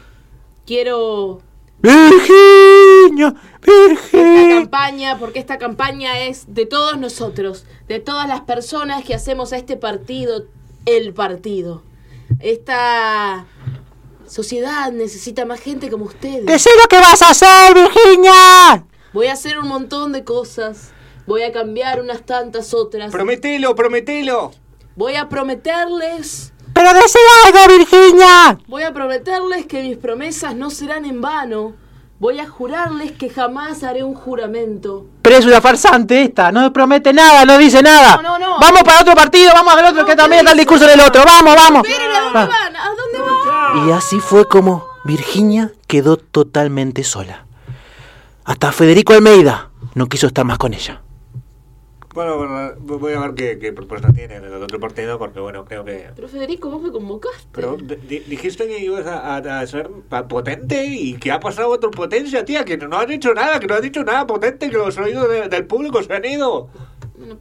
quiero 0.66 1.40
Virginia, 1.81 3.35
esta 3.62 3.87
Virginia. 3.89 4.61
campaña, 4.61 5.18
porque 5.18 5.39
esta 5.39 5.59
campaña 5.59 6.20
es 6.20 6.53
de 6.53 6.66
todos 6.66 6.99
nosotros, 6.99 7.64
de 7.87 8.01
todas 8.01 8.29
las 8.29 8.41
personas 8.41 9.05
que 9.05 9.14
hacemos 9.14 9.53
a 9.53 9.57
este 9.57 9.76
partido 9.76 10.47
el 10.87 11.12
partido. 11.12 11.83
Esta 12.41 13.47
sociedad 14.26 14.93
necesita 14.93 15.45
más 15.45 15.61
gente 15.61 15.91
como 15.91 16.07
ustedes. 16.07 16.47
Decí 16.47 16.68
lo 16.83 16.89
que 16.89 16.97
vas 16.97 17.22
a 17.22 17.31
hacer, 17.31 17.74
Virginia. 17.74 18.87
Voy 19.12 19.26
a 19.26 19.33
hacer 19.33 19.59
un 19.59 19.68
montón 19.68 20.12
de 20.12 20.24
cosas. 20.24 20.93
Voy 21.26 21.43
a 21.43 21.53
cambiar 21.53 22.01
unas 22.01 22.24
tantas 22.24 22.72
otras. 22.74 23.12
Prometelo, 23.12 23.74
prometelo. 23.74 24.53
Voy 24.97 25.14
a 25.14 25.29
prometerles, 25.29 26.53
Pero 26.79 26.93
decí 26.95 27.18
algo, 27.45 27.59
Virginia. 27.76 28.57
voy 28.68 28.85
a 28.85 28.93
prometerles 28.95 29.66
que 29.66 29.83
mis 29.83 29.97
promesas 29.97 30.55
no 30.55 30.70
serán 30.70 31.05
en 31.07 31.20
vano. 31.20 31.72
Voy 32.20 32.39
a 32.39 32.49
jurarles 32.49 33.11
que 33.11 33.31
jamás 33.31 33.83
haré 33.83 34.05
un 34.05 34.14
juramento. 34.14 35.05
Pero 35.22 35.37
es 35.39 35.45
una 35.45 35.61
farsante 35.61 36.22
esta, 36.22 36.53
no 36.53 36.72
promete 36.72 37.12
nada, 37.12 37.45
no 37.45 37.59
dice 37.59 37.83
nada. 37.83 38.16
No, 38.22 38.22
no, 38.22 38.39
no. 38.39 38.61
Vamos 38.61 38.83
para 38.85 39.01
otro 39.01 39.14
partido, 39.16 39.51
vamos 39.53 39.74
al 39.74 39.87
otro, 39.87 40.03
No, 40.03 40.07
que 40.07 40.14
también 40.14 40.39
¿qué 40.41 40.45
está 40.45 40.53
el 40.53 40.59
discurso 40.59 40.87
del 40.87 41.01
otro. 41.01 41.24
Vamos, 41.24 41.57
vamos. 41.57 41.85
Esperen, 41.89 42.11
¿a 42.12 42.20
dónde 42.20 42.39
Ah. 42.39 42.47
van? 42.47 42.76
¿A 42.76 42.89
dónde 42.91 43.18
van? 43.81 43.89
Y 43.89 43.93
así 43.93 44.20
fue 44.20 44.47
como 44.47 44.87
Virginia 45.05 45.72
quedó 45.89 46.16
totalmente 46.16 47.03
sola. 47.03 47.45
Hasta 48.45 48.70
Federico 48.70 49.14
Almeida 49.14 49.70
no 49.95 50.07
quiso 50.07 50.29
estar 50.29 50.45
más 50.45 50.59
con 50.59 50.74
ella. 50.74 51.03
Bueno, 52.18 52.36
bueno, 52.36 52.72
voy 52.80 53.12
a 53.12 53.20
ver 53.20 53.34
qué, 53.34 53.60
qué 53.60 53.72
propuesta 53.72 54.12
tiene 54.12 54.38
el 54.38 54.52
otro 54.60 54.80
partido, 54.80 55.20
porque 55.20 55.38
bueno, 55.38 55.64
creo 55.64 55.84
que... 55.84 56.08
Pero 56.16 56.26
Federico, 56.26 56.68
vos 56.68 56.82
me 56.82 56.90
convocaste. 56.90 57.46
Pero 57.52 57.76
di- 57.76 57.94
di- 57.94 58.18
dijiste 58.26 58.66
que 58.66 58.80
ibas 58.80 59.06
a, 59.06 59.36
a- 59.36 59.60
a 59.60 59.66
ser 59.68 59.88
potente 60.28 60.84
y 60.84 61.14
que 61.14 61.30
ha 61.30 61.38
pasado 61.38 61.68
otra 61.68 61.92
potencia, 61.92 62.44
tía, 62.44 62.64
que 62.64 62.76
no 62.76 62.96
has 62.98 63.06
dicho 63.06 63.32
nada, 63.34 63.60
que 63.60 63.68
no 63.68 63.74
has 63.76 63.82
dicho 63.82 64.02
nada 64.02 64.26
potente, 64.26 64.68
que 64.68 64.76
los 64.78 64.98
oídos 64.98 65.28
de- 65.28 65.48
del 65.48 65.64
público 65.68 66.02
se 66.02 66.12
han 66.12 66.24
ido. 66.24 66.68
Bueno, 67.16 67.38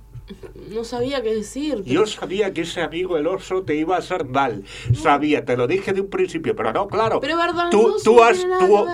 no 0.72 0.84
sabía 0.84 1.22
qué 1.24 1.34
decir. 1.36 1.76
pero- 1.84 1.86
Yo 1.86 2.06
sabía 2.06 2.54
que 2.54 2.62
ese 2.62 2.82
amigo 2.82 3.18
el 3.18 3.28
oso 3.28 3.64
te 3.64 3.76
iba 3.76 3.96
a 3.96 4.00
hacer 4.00 4.26
mal. 4.26 4.64
Sabía, 4.94 5.46
te 5.46 5.56
lo 5.56 5.68
dije 5.68 5.94
de 5.94 6.02
un 6.02 6.10
principio, 6.10 6.56
pero 6.56 6.74
no, 6.74 6.88
claro. 6.88 7.20
Pero, 7.22 7.38
verdad, 7.38 7.70
tú, 7.72 7.88
no, 7.90 7.96
tú, 8.04 8.22
has, 8.24 8.46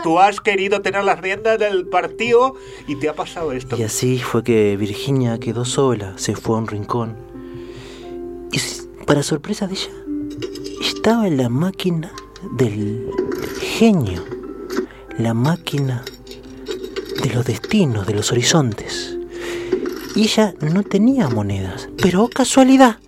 tú, 0.04 0.20
has 0.20 0.40
querido 0.40 0.82
tener 0.82 1.04
las 1.04 1.20
riendas 1.20 1.58
del 1.60 1.88
partido 1.88 2.56
y 2.88 2.96
te 2.96 3.10
ha 3.10 3.14
pasado 3.16 3.52
esto. 3.52 3.76
Y 3.78 3.84
así 3.84 4.20
fue 4.20 4.44
que 4.44 4.78
Virginia 4.78 5.40
quedó 5.40 5.66
sola, 5.66 6.14
se 6.18 6.36
fue 6.36 6.56
a 6.56 6.60
un 6.60 6.68
rincón. 6.68 7.16
Y 8.52 8.60
para 9.06 9.24
sorpresa 9.24 9.66
de 9.68 9.74
ella, 9.74 9.92
estaba 10.82 11.28
en 11.28 11.38
la 11.38 11.50
máquina 11.50 12.12
del 12.58 13.10
genio, 13.60 14.24
la 15.18 15.34
máquina 15.34 16.04
de 17.24 17.30
los 17.34 17.46
destinos, 17.46 18.06
de 18.06 18.14
los 18.14 18.32
horizontes. 18.32 19.18
Y 20.16 20.24
ella 20.24 20.54
no 20.62 20.84
tenía 20.84 21.28
monedas, 21.28 21.90
pero 22.02 22.24
oh 22.24 22.30
casualidad, 22.30 23.00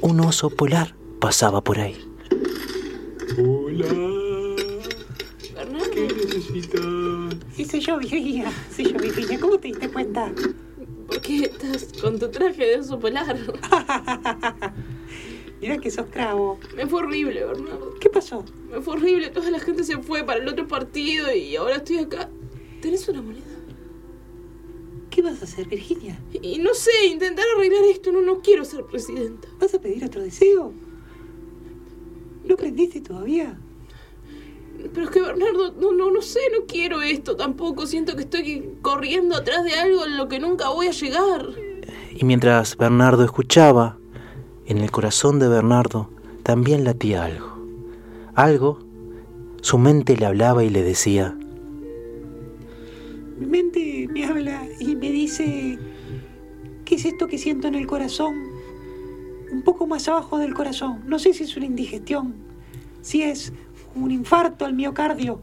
un 0.00 0.20
oso 0.20 0.50
polar 0.50 0.94
pasaba 1.20 1.62
por 1.62 1.78
ahí. 1.78 1.96
Fernando, 5.54 7.36
Sí, 7.54 7.64
soy 7.64 7.80
yo, 7.80 7.98
Virginia. 7.98 8.52
Soy 8.74 8.92
yo, 8.92 8.98
Virginia. 8.98 9.38
¿Cómo 9.40 9.58
te 9.58 9.68
diste 9.68 9.88
cuenta? 9.88 10.32
¿por 11.08 11.20
qué 11.22 11.44
estás 11.44 11.88
con 12.00 12.18
tu 12.18 12.28
traje 12.30 12.66
de 12.66 12.78
oso 12.78 12.98
polar? 13.00 13.36
Mira 15.60 15.78
que 15.78 15.90
sos 15.90 16.06
cravo. 16.10 16.60
Me 16.76 16.86
fue 16.86 17.02
horrible, 17.02 17.44
Bernardo. 17.44 17.94
¿Qué 17.98 18.08
pasó? 18.10 18.44
Me 18.70 18.80
fue 18.80 18.94
horrible. 18.94 19.28
Toda 19.30 19.50
la 19.50 19.58
gente 19.58 19.82
se 19.82 19.98
fue 19.98 20.22
para 20.22 20.40
el 20.40 20.48
otro 20.48 20.68
partido 20.68 21.34
y 21.34 21.56
ahora 21.56 21.76
estoy 21.76 21.98
acá. 21.98 22.28
¿Tenés 22.80 23.08
una 23.08 23.22
moneda? 23.22 23.47
¿Qué 25.18 25.22
vas 25.22 25.42
a 25.42 25.46
hacer, 25.46 25.66
Virginia? 25.66 26.16
Y 26.32 26.60
no 26.60 26.72
sé, 26.74 27.06
intentar 27.10 27.44
arreglar 27.56 27.82
esto. 27.90 28.12
No, 28.12 28.22
no 28.22 28.40
quiero 28.40 28.64
ser 28.64 28.84
presidenta. 28.84 29.48
¿Vas 29.58 29.74
a 29.74 29.80
pedir 29.80 30.04
otro 30.04 30.22
deseo? 30.22 30.72
¿No 32.44 32.54
aprendiste 32.54 33.00
todavía? 33.00 33.58
Pero 34.94 35.06
es 35.06 35.10
que 35.10 35.20
Bernardo, 35.20 35.72
no, 35.72 35.90
no, 35.90 36.12
no 36.12 36.22
sé, 36.22 36.38
no 36.56 36.66
quiero 36.66 37.02
esto 37.02 37.34
tampoco. 37.34 37.88
Siento 37.88 38.14
que 38.14 38.22
estoy 38.22 38.76
corriendo 38.80 39.34
atrás 39.34 39.64
de 39.64 39.74
algo 39.74 40.06
en 40.06 40.16
lo 40.16 40.28
que 40.28 40.38
nunca 40.38 40.68
voy 40.68 40.86
a 40.86 40.92
llegar. 40.92 41.48
Y 42.14 42.24
mientras 42.24 42.76
Bernardo 42.76 43.24
escuchaba, 43.24 43.98
en 44.66 44.78
el 44.78 44.92
corazón 44.92 45.40
de 45.40 45.48
Bernardo 45.48 46.10
también 46.44 46.84
latía 46.84 47.24
algo. 47.24 47.58
Algo, 48.36 48.78
su 49.62 49.78
mente 49.78 50.16
le 50.16 50.26
hablaba 50.26 50.62
y 50.62 50.70
le 50.70 50.84
decía, 50.84 51.36
Mi 53.38 53.46
mente 53.46 54.08
me 54.10 54.24
habla 54.24 54.66
y 54.78 54.96
me 54.96 55.10
dice, 55.10 55.78
¿qué 56.84 56.94
es 56.94 57.04
esto 57.04 57.26
que 57.26 57.38
siento 57.38 57.68
en 57.68 57.74
el 57.74 57.86
corazón? 57.86 58.58
un 59.50 59.62
poco 59.62 59.86
más 59.86 60.08
abajo 60.08 60.38
del 60.38 60.54
corazón. 60.54 61.02
No 61.06 61.18
sé 61.18 61.32
si 61.32 61.44
es 61.44 61.56
una 61.56 61.66
indigestión, 61.66 62.34
si 63.00 63.22
es 63.22 63.52
un 63.94 64.10
infarto 64.10 64.64
al 64.64 64.74
miocardio 64.74 65.40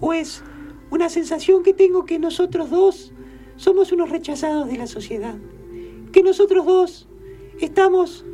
o 0.00 0.12
es 0.12 0.42
una 0.90 1.08
sensación 1.08 1.62
que 1.62 1.72
tengo 1.72 2.04
que 2.04 2.18
nosotros 2.18 2.70
dos 2.70 3.12
somos 3.56 3.92
unos 3.92 4.10
rechazados 4.10 4.68
de 4.68 4.76
la 4.76 4.86
sociedad. 4.86 5.34
Que 6.12 6.22
nosotros 6.22 6.66
dos 6.66 7.08
estamos 7.60 8.24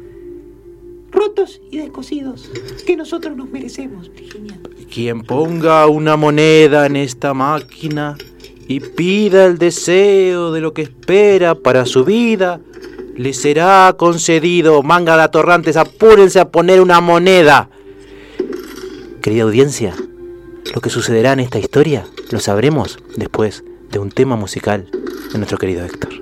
rotos 1.11 1.61
y 1.71 1.79
descosidos. 1.79 2.51
Que 2.87 2.97
nosotros 2.97 3.37
nos 3.37 3.51
merecemos, 3.51 4.11
Virginia. 4.11 4.59
Quien 4.93 5.23
ponga 5.23 5.87
una 5.87 6.17
moneda 6.17 6.87
en 6.87 6.97
esta 6.97 7.35
máquina 7.35 8.17
y 8.71 8.79
pida 8.79 9.47
el 9.47 9.59
deseo 9.59 10.53
de 10.53 10.61
lo 10.61 10.73
que 10.73 10.83
espera 10.83 11.57
para 11.57 11.85
su 11.87 12.05
vida, 12.05 12.61
le 13.17 13.33
será 13.33 13.97
concedido. 13.99 14.85
Manga 14.85 15.17
de 15.17 15.25
atorrantes, 15.25 15.77
apúrense 15.77 16.39
a 16.39 16.51
poner 16.51 16.81
una 16.81 17.01
moneda. 17.01 17.69
Querida 19.23 19.43
audiencia, 19.43 19.97
lo 20.73 20.81
que 20.81 20.89
sucederá 20.89 21.33
en 21.33 21.41
esta 21.41 21.59
historia 21.59 22.07
lo 22.31 22.39
sabremos 22.39 23.01
después 23.17 23.65
de 23.91 23.99
un 23.99 24.13
tema 24.13 24.37
musical 24.37 24.89
de 25.33 25.39
nuestro 25.39 25.59
querido 25.59 25.85
Héctor. 25.85 26.13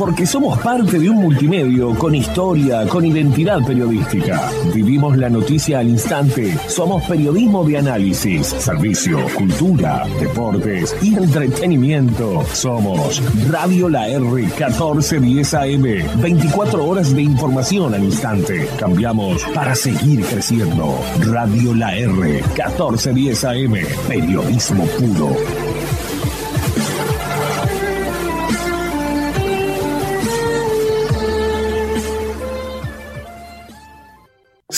Porque 0.00 0.24
somos 0.24 0.58
parte 0.60 0.98
de 0.98 1.10
un 1.10 1.16
multimedio 1.16 1.94
con 1.94 2.14
historia, 2.14 2.86
con 2.88 3.04
identidad 3.04 3.58
periodística. 3.66 4.50
Vivimos 4.72 5.14
la 5.18 5.28
noticia 5.28 5.80
al 5.80 5.90
instante. 5.90 6.56
Somos 6.68 7.04
periodismo 7.04 7.62
de 7.64 7.76
análisis, 7.76 8.46
servicio, 8.46 9.18
cultura, 9.36 10.06
deportes 10.18 10.96
y 11.02 11.14
entretenimiento. 11.14 12.42
Somos 12.54 13.22
Radio 13.50 13.90
La 13.90 14.08
R 14.08 14.22
1410 14.22 15.52
AM. 15.52 16.22
24 16.22 16.82
horas 16.82 17.14
de 17.14 17.20
información 17.20 17.92
al 17.92 18.04
instante. 18.04 18.66
Cambiamos 18.78 19.44
para 19.54 19.74
seguir 19.74 20.24
creciendo. 20.24 20.98
Radio 21.26 21.74
La 21.74 21.94
R 21.94 22.42
1410 22.54 23.44
AM. 23.44 23.74
Periodismo 24.08 24.86
puro. 24.98 25.36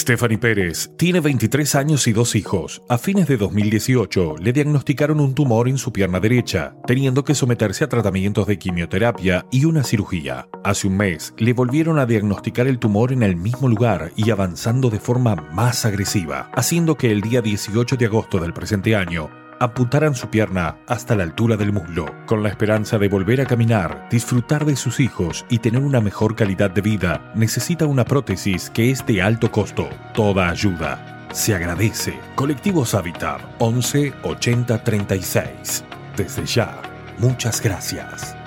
Stephanie 0.03 0.36
Pérez 0.36 0.90
tiene 0.98 1.20
23 1.20 1.76
años 1.76 2.09
y 2.09 2.12
dos 2.12 2.34
hijos. 2.34 2.82
A 2.88 2.98
fines 2.98 3.28
de 3.28 3.36
2018 3.36 4.34
le 4.40 4.53
diagnosticaron 4.53 5.20
un 5.20 5.32
tumor 5.32 5.68
en 5.68 5.78
su 5.78 5.92
pierna 5.92 6.18
derecha, 6.18 6.74
teniendo 6.88 7.22
que 7.22 7.36
someterse 7.36 7.84
a 7.84 7.88
tratamientos 7.88 8.48
de 8.48 8.59
quimioterapia 8.59 9.46
y 9.53 9.64
una 9.64 9.84
cirugía. 9.84 10.48
Hace 10.64 10.88
un 10.88 10.96
mes 10.96 11.34
le 11.38 11.53
volvieron 11.53 12.00
a 12.00 12.07
diagnosticar 12.07 12.66
el 12.66 12.80
tumor 12.80 13.12
en 13.12 13.22
el 13.22 13.36
mismo 13.36 13.68
lugar 13.68 14.11
y 14.16 14.32
avanzando 14.32 14.90
de 14.90 14.98
forma 14.98 15.36
más 15.36 15.86
agresiva, 15.86 16.50
haciendo 16.53 16.96
que 16.96 17.12
el 17.12 17.20
día 17.20 17.40
18 17.40 17.96
de 17.96 18.07
agosto 18.07 18.40
del 18.40 18.53
presente 18.53 18.96
año 18.96 19.41
apuntaran 19.62 20.14
su 20.14 20.28
pierna 20.28 20.78
hasta 20.88 21.14
la 21.14 21.22
altura 21.22 21.56
del 21.56 21.72
muslo, 21.72 22.06
con 22.26 22.42
la 22.42 22.48
esperanza 22.48 22.98
de 22.98 23.08
volver 23.08 23.40
a 23.40 23.46
caminar, 23.46 24.08
disfrutar 24.10 24.64
de 24.64 24.74
sus 24.74 24.98
hijos 24.98 25.46
y 25.48 25.58
tener 25.58 25.82
una 25.82 26.00
mejor 26.00 26.34
calidad 26.34 26.70
de 26.70 26.80
vida, 26.80 27.32
necesita 27.36 27.86
una 27.86 28.04
prótesis 28.04 28.70
que 28.70 28.90
es 28.90 29.06
de 29.06 29.22
alto 29.22 29.52
costo. 29.52 29.88
Toda 30.14 30.48
ayuda 30.48 31.28
se 31.32 31.54
agradece. 31.54 32.18
Colectivos 32.34 32.94
Habitat 32.94 33.40
11 33.58 34.12
80 34.22 34.82
36. 34.82 35.84
Desde 36.16 36.44
ya, 36.44 36.82
muchas 37.18 37.62
gracias. 37.62 38.41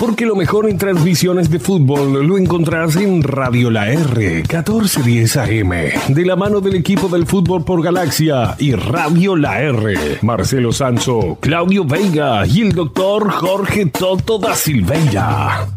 Porque 0.00 0.26
lo 0.26 0.36
mejor 0.36 0.68
en 0.68 0.76
transmisiones 0.76 1.50
de 1.50 1.58
fútbol 1.58 2.26
lo 2.26 2.36
encontrás 2.36 2.96
en 2.96 3.22
Radio 3.22 3.70
La 3.70 3.90
R 3.90 4.36
1410 4.36 5.36
AM, 5.36 5.70
de 6.08 6.26
la 6.26 6.36
mano 6.36 6.60
del 6.60 6.76
equipo 6.76 7.08
del 7.08 7.26
fútbol 7.26 7.64
por 7.64 7.82
Galaxia 7.82 8.54
y 8.58 8.72
Radio 8.72 9.36
La 9.36 9.60
R. 9.62 10.18
Marcelo 10.22 10.72
Sanso, 10.72 11.38
Claudio 11.40 11.84
Veiga 11.84 12.46
y 12.46 12.62
el 12.62 12.72
doctor 12.72 13.30
Jorge 13.30 13.86
Toto 13.86 14.38
da 14.38 14.54
Silveira. 14.54 15.75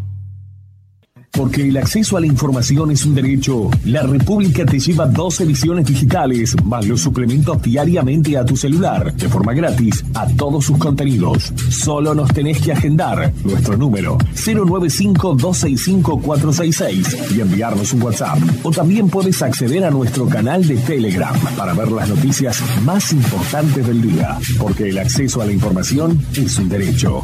Porque 1.31 1.67
el 1.67 1.77
acceso 1.77 2.17
a 2.17 2.19
la 2.19 2.27
información 2.27 2.91
es 2.91 3.05
un 3.05 3.15
derecho. 3.15 3.69
La 3.85 4.03
República 4.03 4.65
te 4.65 4.79
lleva 4.79 5.05
dos 5.05 5.39
ediciones 5.41 5.85
digitales, 5.85 6.55
más 6.65 6.87
los 6.87 7.01
suplementos 7.01 7.61
diariamente 7.61 8.35
a 8.37 8.45
tu 8.45 8.55
celular, 8.57 9.13
de 9.13 9.29
forma 9.29 9.53
gratis, 9.53 10.03
a 10.15 10.25
todos 10.27 10.65
sus 10.65 10.77
contenidos. 10.77 11.53
Solo 11.69 12.15
nos 12.15 12.33
tenés 12.33 12.59
que 12.59 12.71
agendar 12.71 13.31
nuestro 13.43 13.77
número 13.77 14.17
095-265-466 14.35 17.35
y 17.35 17.41
enviarnos 17.41 17.93
un 17.93 18.01
WhatsApp. 18.01 18.39
O 18.63 18.71
también 18.71 19.09
puedes 19.09 19.39
acceder 19.41 19.83
a 19.85 19.91
nuestro 19.91 20.27
canal 20.27 20.65
de 20.67 20.77
Telegram 20.77 21.35
para 21.55 21.73
ver 21.73 21.91
las 21.91 22.09
noticias 22.09 22.59
más 22.83 23.13
importantes 23.13 23.85
del 23.85 24.01
día. 24.01 24.39
Porque 24.57 24.89
el 24.89 24.97
acceso 24.97 25.41
a 25.41 25.45
la 25.45 25.51
información 25.51 26.19
es 26.35 26.57
un 26.57 26.69
derecho. 26.69 27.21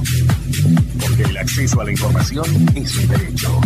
Porque 1.01 1.23
el 1.23 1.37
acceso 1.37 1.81
a 1.81 1.85
la 1.85 1.91
información 1.91 2.45
es 2.75 2.95
un 2.97 3.07
derecho. 3.07 3.61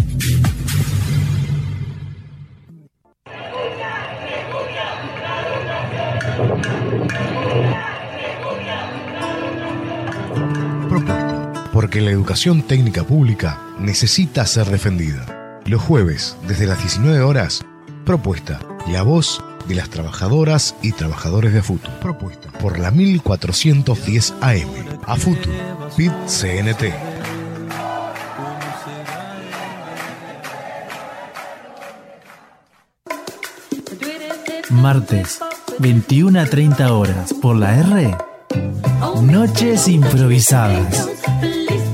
Porque 11.80 12.02
la 12.02 12.12
educación 12.12 12.62
técnica 12.62 13.04
pública 13.04 13.60
necesita 13.80 14.46
ser 14.46 14.68
defendida. 14.68 15.62
Los 15.66 15.82
jueves, 15.82 16.36
desde 16.48 16.66
las 16.66 16.80
19 16.80 17.22
horas, 17.22 17.66
propuesta, 18.06 18.60
la 18.88 19.02
voz 19.02 19.42
de 19.68 19.76
las 19.76 19.90
trabajadoras 19.90 20.76
y 20.82 20.92
trabajadores 20.92 21.54
de 21.54 21.60
AFUTU. 21.60 21.90
Propuesta 22.02 22.50
por 22.60 22.80
la 22.80 22.92
1410 22.92 24.34
AM. 24.42 24.70
AFUTU, 25.06 25.50
PIT 25.96 26.12
Martes, 34.80 35.40
21 35.80 36.40
a 36.40 36.46
30 36.46 36.94
horas 36.94 37.34
por 37.34 37.58
la 37.58 37.78
R. 37.78 38.16
Noches 39.22 39.88
improvisadas. 39.90 41.10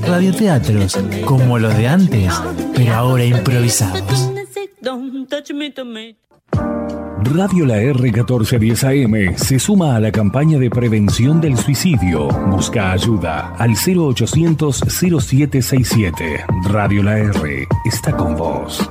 Radioteatros 0.06 0.96
como 1.24 1.58
los 1.58 1.76
de 1.76 1.88
antes, 1.88 2.32
pero 2.74 2.94
ahora 2.94 3.24
improvisados. 3.24 4.30
Radio 7.22 7.66
La 7.66 7.78
R 7.78 8.00
1410 8.00 8.84
AM 8.84 9.36
se 9.36 9.58
suma 9.58 9.96
a 9.96 10.00
la 10.00 10.12
campaña 10.12 10.58
de 10.58 10.70
prevención 10.70 11.40
del 11.40 11.56
suicidio. 11.56 12.28
Busca 12.28 12.92
ayuda 12.92 13.54
al 13.58 13.72
0800 13.72 14.76
0767. 14.88 16.44
Radio 16.70 17.02
La 17.02 17.18
R 17.18 17.66
está 17.84 18.16
con 18.16 18.36
vos. 18.36 18.88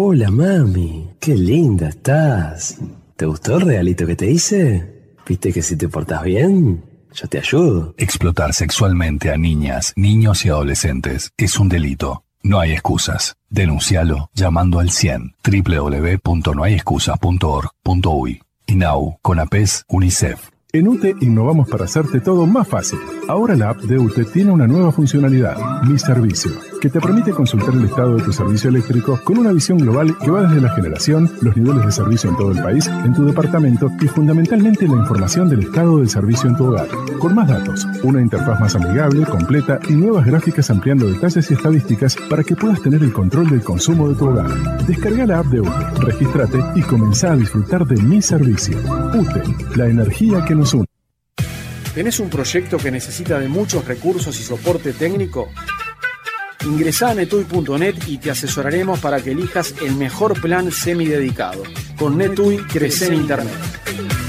Hola 0.00 0.30
mami, 0.30 1.08
qué 1.18 1.34
linda 1.34 1.88
estás. 1.88 2.78
¿Te 3.16 3.26
gustó 3.26 3.56
el 3.56 3.62
regalito 3.62 4.06
que 4.06 4.14
te 4.14 4.30
hice? 4.30 5.16
¿Viste 5.26 5.52
que 5.52 5.60
si 5.60 5.76
te 5.76 5.88
portas 5.88 6.22
bien, 6.22 6.84
yo 7.12 7.26
te 7.26 7.38
ayudo? 7.38 7.96
Explotar 7.98 8.54
sexualmente 8.54 9.32
a 9.32 9.36
niñas, 9.36 9.92
niños 9.96 10.44
y 10.44 10.50
adolescentes 10.50 11.32
es 11.36 11.58
un 11.58 11.68
delito. 11.68 12.22
No 12.44 12.60
hay 12.60 12.74
excusas. 12.74 13.34
Denuncialo 13.50 14.30
llamando 14.34 14.78
al 14.78 14.90
100 14.90 15.34
www.nohayexcusas.org.uy. 15.44 18.42
INAU, 18.68 19.18
CONAPES, 19.20 19.84
UNICEF. 19.88 20.50
En 20.70 20.86
UTE 20.86 21.16
innovamos 21.22 21.66
para 21.68 21.86
hacerte 21.86 22.20
todo 22.20 22.46
más 22.46 22.68
fácil. 22.68 23.00
Ahora 23.26 23.56
la 23.56 23.70
app 23.70 23.80
de 23.80 23.98
UTE 23.98 24.26
tiene 24.26 24.52
una 24.52 24.68
nueva 24.68 24.92
funcionalidad, 24.92 25.56
Mi 25.84 25.98
Servicio, 25.98 26.52
que 26.80 26.88
te 26.88 27.00
permite 27.00 27.32
consultar 27.32 27.74
el 27.74 27.84
estado 27.84 28.16
de 28.16 28.22
tu 28.22 28.32
servicio 28.32 28.70
eléctrico 28.70 29.20
con 29.24 29.38
una 29.38 29.52
visión 29.52 29.78
global 29.78 30.16
que 30.18 30.30
va 30.30 30.42
desde 30.42 30.60
la 30.60 30.74
generación, 30.74 31.30
los 31.40 31.56
niveles 31.56 31.84
de 31.84 31.92
servicio 31.92 32.30
en 32.30 32.36
todo 32.36 32.52
el 32.52 32.62
país, 32.62 32.86
en 32.86 33.14
tu 33.14 33.24
departamento 33.24 33.90
y 34.00 34.08
fundamentalmente 34.08 34.86
la 34.86 34.94
información 34.94 35.48
del 35.48 35.60
estado 35.60 35.98
del 35.98 36.08
servicio 36.08 36.48
en 36.48 36.56
tu 36.56 36.66
hogar. 36.66 36.88
Con 37.18 37.34
más 37.34 37.48
datos, 37.48 37.86
una 38.02 38.20
interfaz 38.20 38.60
más 38.60 38.74
amigable, 38.76 39.24
completa 39.24 39.78
y 39.88 39.94
nuevas 39.94 40.26
gráficas 40.26 40.70
ampliando 40.70 41.06
detalles 41.06 41.50
y 41.50 41.54
estadísticas 41.54 42.16
para 42.28 42.44
que 42.44 42.56
puedas 42.56 42.80
tener 42.82 43.02
el 43.02 43.12
control 43.12 43.50
del 43.50 43.62
consumo 43.62 44.08
de 44.08 44.14
tu 44.14 44.28
hogar. 44.28 44.48
Descarga 44.86 45.26
la 45.26 45.38
app 45.40 45.46
de 45.46 45.60
UTE, 45.60 46.00
regístrate 46.00 46.58
y 46.74 46.82
comenzá 46.82 47.32
a 47.32 47.36
disfrutar 47.36 47.86
de 47.86 48.00
Mi 48.02 48.22
Servicio. 48.22 48.78
UTE, 49.14 49.42
la 49.76 49.88
energía 49.88 50.44
que 50.44 50.54
nos 50.54 50.74
une. 50.74 50.86
¿Tenés 51.94 52.20
un 52.20 52.30
proyecto 52.30 52.76
que 52.76 52.92
necesita 52.92 53.40
de 53.40 53.48
muchos 53.48 53.84
recursos 53.84 54.38
y 54.38 54.42
soporte 54.44 54.92
técnico? 54.92 55.48
Ingresá 56.64 57.10
a 57.10 57.14
netui.net 57.14 57.96
y 58.06 58.18
te 58.18 58.30
asesoraremos 58.30 59.00
para 59.00 59.20
que 59.20 59.30
elijas 59.32 59.74
el 59.82 59.94
mejor 59.94 60.40
plan 60.40 60.70
semidedicado. 60.72 61.62
Con 61.96 62.18
Netui 62.18 62.58
crece 62.58 63.06
en 63.06 63.14
Internet. 63.14 64.27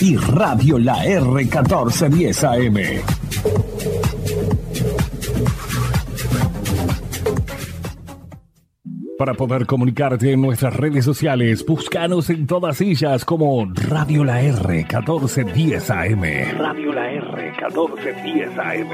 y 0.01 0.17
Radio 0.17 0.77
La 0.77 1.05
R 1.05 1.45
1410 1.45 2.43
AM. 2.43 2.75
Para 9.21 9.35
poder 9.35 9.67
comunicarte 9.67 10.31
en 10.31 10.41
nuestras 10.41 10.75
redes 10.75 11.05
sociales, 11.05 11.63
búscanos 11.63 12.31
en 12.31 12.47
todas 12.47 12.81
ellas 12.81 13.23
como 13.23 13.71
Radio 13.71 14.23
La 14.23 14.41
R 14.41 14.67
1410 14.77 15.91
AM. 15.91 16.23
Radio 16.57 16.91
La 16.91 17.11
R 17.11 17.51
1410 17.51 18.57
AM. 18.57 18.89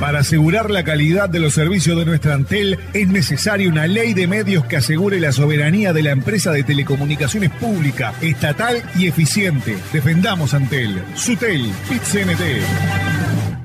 Para 0.00 0.20
asegurar 0.20 0.70
la 0.70 0.84
calidad 0.84 1.28
de 1.28 1.38
los 1.38 1.54
servicios 1.54 1.96
de 1.96 2.04
nuestra 2.04 2.34
Antel 2.34 2.78
es 2.92 3.08
necesaria 3.08 3.68
una 3.68 3.86
ley 3.86 4.12
de 4.12 4.26
medios 4.26 4.66
que 4.66 4.76
asegure 4.76 5.20
la 5.20 5.32
soberanía 5.32 5.92
de 5.92 6.02
la 6.02 6.10
empresa 6.10 6.50
de 6.50 6.64
telecomunicaciones 6.64 7.50
pública, 7.52 8.12
estatal 8.20 8.82
y 8.96 9.06
eficiente. 9.06 9.78
Defendamos 9.92 10.52
Antel. 10.52 11.02
Sutel, 11.14 11.70
PIT-CNT. 11.88 13.63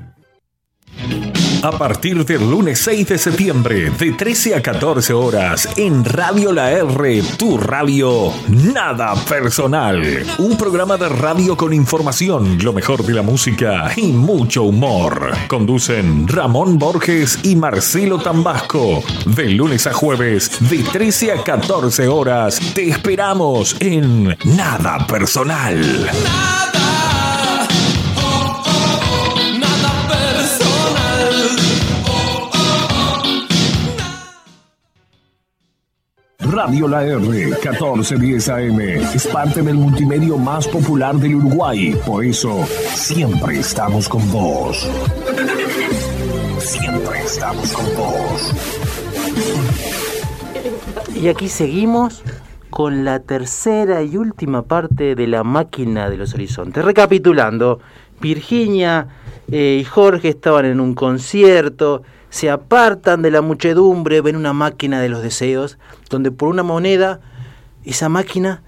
A 1.62 1.72
partir 1.72 2.24
del 2.24 2.50
lunes 2.50 2.80
6 2.80 3.06
de 3.06 3.18
septiembre, 3.18 3.90
de 3.90 4.12
13 4.12 4.54
a 4.54 4.62
14 4.62 5.12
horas, 5.12 5.68
en 5.76 6.06
Radio 6.06 6.52
La 6.52 6.70
R, 6.72 7.22
tu 7.36 7.58
radio, 7.58 8.32
nada 8.48 9.14
personal. 9.28 10.24
Un 10.38 10.56
programa 10.56 10.96
de 10.96 11.10
radio 11.10 11.58
con 11.58 11.74
información, 11.74 12.56
lo 12.62 12.72
mejor 12.72 13.04
de 13.04 13.12
la 13.12 13.20
música 13.20 13.92
y 13.94 14.10
mucho 14.10 14.62
humor. 14.62 15.32
Conducen 15.48 16.26
Ramón 16.26 16.78
Borges 16.78 17.38
y 17.42 17.56
Marcelo 17.56 18.18
Tambasco. 18.18 19.02
De 19.26 19.50
lunes 19.50 19.86
a 19.86 19.92
jueves, 19.92 20.52
de 20.60 20.82
13 20.82 21.32
a 21.32 21.44
14 21.44 22.08
horas, 22.08 22.58
te 22.74 22.88
esperamos 22.88 23.76
en 23.80 24.34
Nada 24.44 25.06
Personal. 25.06 26.10
Radio 36.62 36.88
La 36.88 37.02
R 37.02 37.18
1410 37.18 38.48
AM 38.50 38.80
es 38.80 39.26
parte 39.28 39.62
del 39.62 39.76
multimedio 39.76 40.36
más 40.36 40.68
popular 40.68 41.14
del 41.14 41.36
Uruguay. 41.36 41.96
Por 42.04 42.22
eso, 42.22 42.66
siempre 42.92 43.60
estamos 43.60 44.06
con 44.06 44.30
vos. 44.30 44.86
Siempre 46.58 47.20
estamos 47.20 47.72
con 47.72 47.86
vos. 47.96 48.52
Y 51.18 51.28
aquí 51.28 51.48
seguimos 51.48 52.22
con 52.68 53.06
la 53.06 53.20
tercera 53.20 54.02
y 54.02 54.18
última 54.18 54.60
parte 54.60 55.14
de 55.14 55.26
la 55.28 55.42
máquina 55.42 56.10
de 56.10 56.18
los 56.18 56.34
horizontes. 56.34 56.84
Recapitulando, 56.84 57.80
Virginia 58.20 59.08
eh, 59.50 59.78
y 59.80 59.84
Jorge 59.84 60.28
estaban 60.28 60.66
en 60.66 60.78
un 60.78 60.94
concierto, 60.94 62.02
se 62.30 62.48
apartan 62.48 63.22
de 63.22 63.30
la 63.30 63.42
muchedumbre, 63.42 64.20
ven 64.20 64.36
una 64.36 64.52
máquina 64.52 65.00
de 65.00 65.08
los 65.08 65.22
deseos, 65.22 65.78
donde 66.08 66.30
por 66.30 66.48
una 66.48 66.62
moneda, 66.62 67.20
esa 67.84 68.08
máquina 68.08 68.62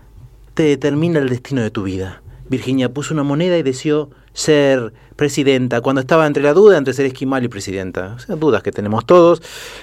te 0.55 0.65
determina 0.65 1.21
el 1.21 1.29
destino 1.29 1.63
de 1.63 1.71
tu 1.71 1.85
vida. 1.85 2.23
Virginia 2.49 2.93
puso 2.93 3.15
una 3.15 3.23
moneda 3.23 3.57
y 3.57 3.63
deseó 3.63 4.11
ser 4.35 4.93
presidenta, 5.17 5.81
cuando 5.81 6.01
estaba 6.01 6.27
entre 6.27 6.43
la 6.43 6.53
duda 6.53 6.77
entre 6.77 6.93
ser 6.93 7.07
esquimal 7.07 7.45
y 7.45 7.49
presidenta. 7.49 8.17
O 8.29 8.37
dudas 8.37 8.63
que 8.63 8.73
tenemos 8.73 9.07
todos. 9.07 9.43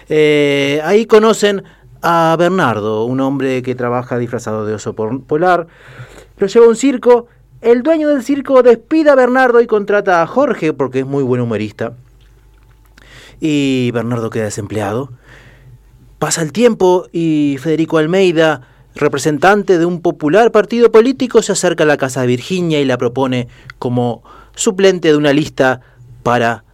Eh, 0.10 0.82
ahí 0.84 1.06
conocen 1.06 1.64
a 2.02 2.36
Bernardo, 2.38 3.06
un 3.06 3.20
hombre 3.22 3.62
que 3.62 3.76
trabaja 3.76 4.18
disfrazado 4.18 4.66
de 4.66 4.74
oso 4.74 4.94
polar. 4.94 5.68
Lo 6.38 6.48
lleva 6.48 6.66
a 6.66 6.70
un 6.70 6.76
circo. 6.76 7.28
El 7.62 7.84
dueño 7.84 8.10
del 8.10 8.24
circo 8.24 8.64
despide 8.64 9.10
a 9.10 9.16
Bernardo 9.16 9.62
y 9.62 9.68
contrata 9.68 10.22
a 10.22 10.28
Jorge 10.28 10.74
porque 10.74 11.00
es 11.00 11.06
muy 11.06 11.24
buen 11.24 11.42
humorista. 11.42 11.94
Y 13.40 13.92
Bernardo 13.92 14.30
queda 14.30 14.46
desempleado. 14.46 15.12
Pasa 16.18 16.42
el 16.42 16.52
tiempo 16.52 17.08
y 17.14 17.58
Federico 17.60 17.98
Almeida, 17.98 18.68
representante 18.96 19.78
de 19.78 19.86
un 19.86 20.02
popular 20.02 20.52
partido 20.52 20.92
político, 20.92 21.42
se 21.42 21.54
acerca 21.54 21.86
a 21.86 21.88
la 21.88 21.98
casa 21.98 22.22
de 22.22 22.28
Virginia 22.28 22.82
y 22.82 22.86
la 22.86 22.98
propone 22.98 23.48
como 23.78 24.24
suplente 24.56 25.10
de 25.10 25.18
una 25.18 25.32
lista 25.32 25.82
para 26.24 26.66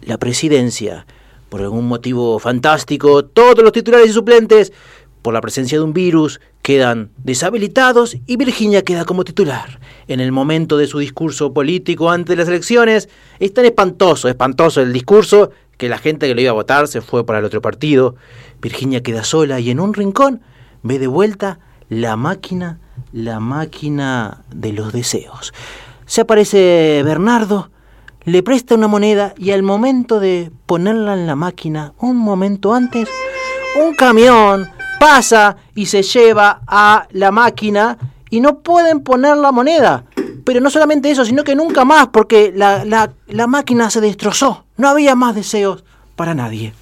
la 0.00 0.18
presidencia. 0.18 1.06
Por 1.50 1.60
algún 1.60 1.88
motivo 1.88 2.38
fantástico, 2.38 3.24
todos 3.24 3.62
los 3.62 3.72
titulares 3.72 4.10
y 4.10 4.12
suplentes, 4.12 4.72
por 5.20 5.34
la 5.34 5.40
presencia 5.40 5.76
de 5.76 5.84
un 5.84 5.92
virus, 5.92 6.40
quedan 6.62 7.10
deshabilitados 7.18 8.16
y 8.26 8.36
Virginia 8.36 8.82
queda 8.82 9.04
como 9.04 9.24
titular. 9.24 9.80
En 10.08 10.20
el 10.20 10.32
momento 10.32 10.78
de 10.78 10.86
su 10.86 10.98
discurso 10.98 11.52
político 11.52 12.10
antes 12.10 12.30
de 12.30 12.36
las 12.36 12.48
elecciones, 12.48 13.08
es 13.38 13.52
tan 13.52 13.64
espantoso, 13.64 14.28
espantoso 14.28 14.80
el 14.80 14.92
discurso, 14.92 15.50
que 15.80 15.88
la 15.88 15.96
gente 15.98 16.28
que 16.28 16.34
lo 16.34 16.40
iba 16.42 16.50
a 16.50 16.54
votar 16.54 16.86
se 16.88 17.00
fue 17.00 17.24
para 17.24 17.38
el 17.38 17.44
otro 17.46 17.62
partido. 17.62 18.14
Virginia 18.60 19.02
queda 19.02 19.24
sola 19.24 19.58
y 19.60 19.70
en 19.70 19.80
un 19.80 19.94
rincón 19.94 20.42
ve 20.82 20.98
de 20.98 21.06
vuelta 21.06 21.58
la 21.88 22.16
máquina, 22.16 22.78
la 23.12 23.40
máquina 23.40 24.42
de 24.54 24.74
los 24.74 24.92
deseos. 24.92 25.54
Se 26.04 26.20
aparece 26.20 27.00
Bernardo, 27.02 27.70
le 28.24 28.42
presta 28.42 28.74
una 28.74 28.88
moneda 28.88 29.32
y 29.38 29.52
al 29.52 29.62
momento 29.62 30.20
de 30.20 30.52
ponerla 30.66 31.14
en 31.14 31.26
la 31.26 31.34
máquina, 31.34 31.94
un 31.98 32.18
momento 32.18 32.74
antes, 32.74 33.08
un 33.82 33.94
camión 33.94 34.68
pasa 35.00 35.56
y 35.74 35.86
se 35.86 36.02
lleva 36.02 36.60
a 36.66 37.06
la 37.12 37.30
máquina 37.30 37.96
y 38.28 38.40
no 38.40 38.58
pueden 38.58 39.00
poner 39.00 39.38
la 39.38 39.50
moneda. 39.50 40.04
Pero 40.44 40.60
no 40.60 40.68
solamente 40.68 41.10
eso, 41.10 41.24
sino 41.24 41.42
que 41.44 41.54
nunca 41.54 41.84
más, 41.84 42.08
porque 42.08 42.52
la, 42.54 42.84
la- 42.84 43.12
la 43.28 43.46
máquina 43.46 43.88
se 43.88 44.00
destrozó. 44.00 44.66
No 44.80 44.88
había 44.88 45.14
más 45.14 45.34
deseos 45.34 45.84
para 46.16 46.34
nadie. 46.34 46.72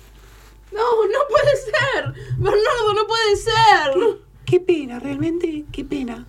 No, 0.71 0.79
no 0.79 1.19
puede 1.29 1.57
ser. 1.57 2.15
Bernardo, 2.39 2.95
no 2.95 3.07
puede 3.09 3.35
ser. 3.35 4.21
Qué 4.45 4.61
pena, 4.61 5.01
realmente, 5.01 5.65
qué 5.73 5.85
pena. 5.85 6.25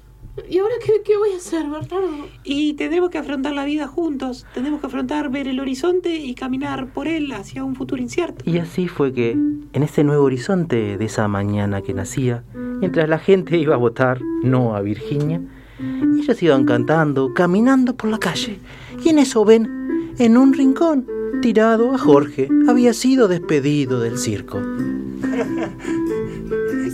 ¿Y 0.50 0.58
ahora 0.58 0.74
qué, 0.84 1.04
qué 1.06 1.16
voy 1.16 1.34
a 1.34 1.38
hacer, 1.38 1.70
Bernardo? 1.70 2.28
Y 2.44 2.74
tendremos 2.74 3.12
que 3.12 3.20
afrontar 3.20 3.54
la 3.54 3.66
vida 3.66 3.88
juntos. 3.88 4.48
Tendremos 4.56 4.82
que 4.82 4.88
afrontar, 4.88 5.30
ver 5.30 5.48
el 5.48 5.60
horizonte 5.60 6.16
y 6.16 6.34
caminar 6.34 6.88
por 6.88 7.08
él 7.08 7.32
hacia 7.34 7.64
un 7.64 7.76
futuro 7.76 8.02
incierto. 8.02 8.50
Y 8.50 8.58
así 8.58 8.88
fue 8.88 9.14
que, 9.14 9.34
en 9.34 9.84
ese 9.84 10.04
nuevo 10.04 10.24
horizonte 10.24 10.98
de 10.98 11.06
esa 11.06 11.28
mañana 11.28 11.84
que 11.84 11.94
nacía, 11.94 12.44
mientras 12.56 13.08
la 13.08 13.20
gente 13.20 13.60
iba 13.60 13.76
a 13.76 13.78
votar 13.78 14.20
no 14.42 14.76
a 14.76 14.82
Virginia, 14.82 15.40
ellos 15.80 16.42
iban 16.42 16.66
cantando, 16.66 17.32
caminando 17.36 17.96
por 17.96 18.10
la 18.10 18.18
calle. 18.18 18.58
Y 19.04 19.10
en 19.10 19.20
eso 19.20 19.46
ven, 19.46 19.80
en 20.20 20.38
un 20.38 20.54
rincón, 20.54 21.08
tirado 21.42 21.94
a 21.94 21.98
Jorge, 21.98 22.50
había 22.68 22.94
sido 22.94 23.28
despedido 23.28 24.00
del 24.02 24.18
circo. 24.18 24.60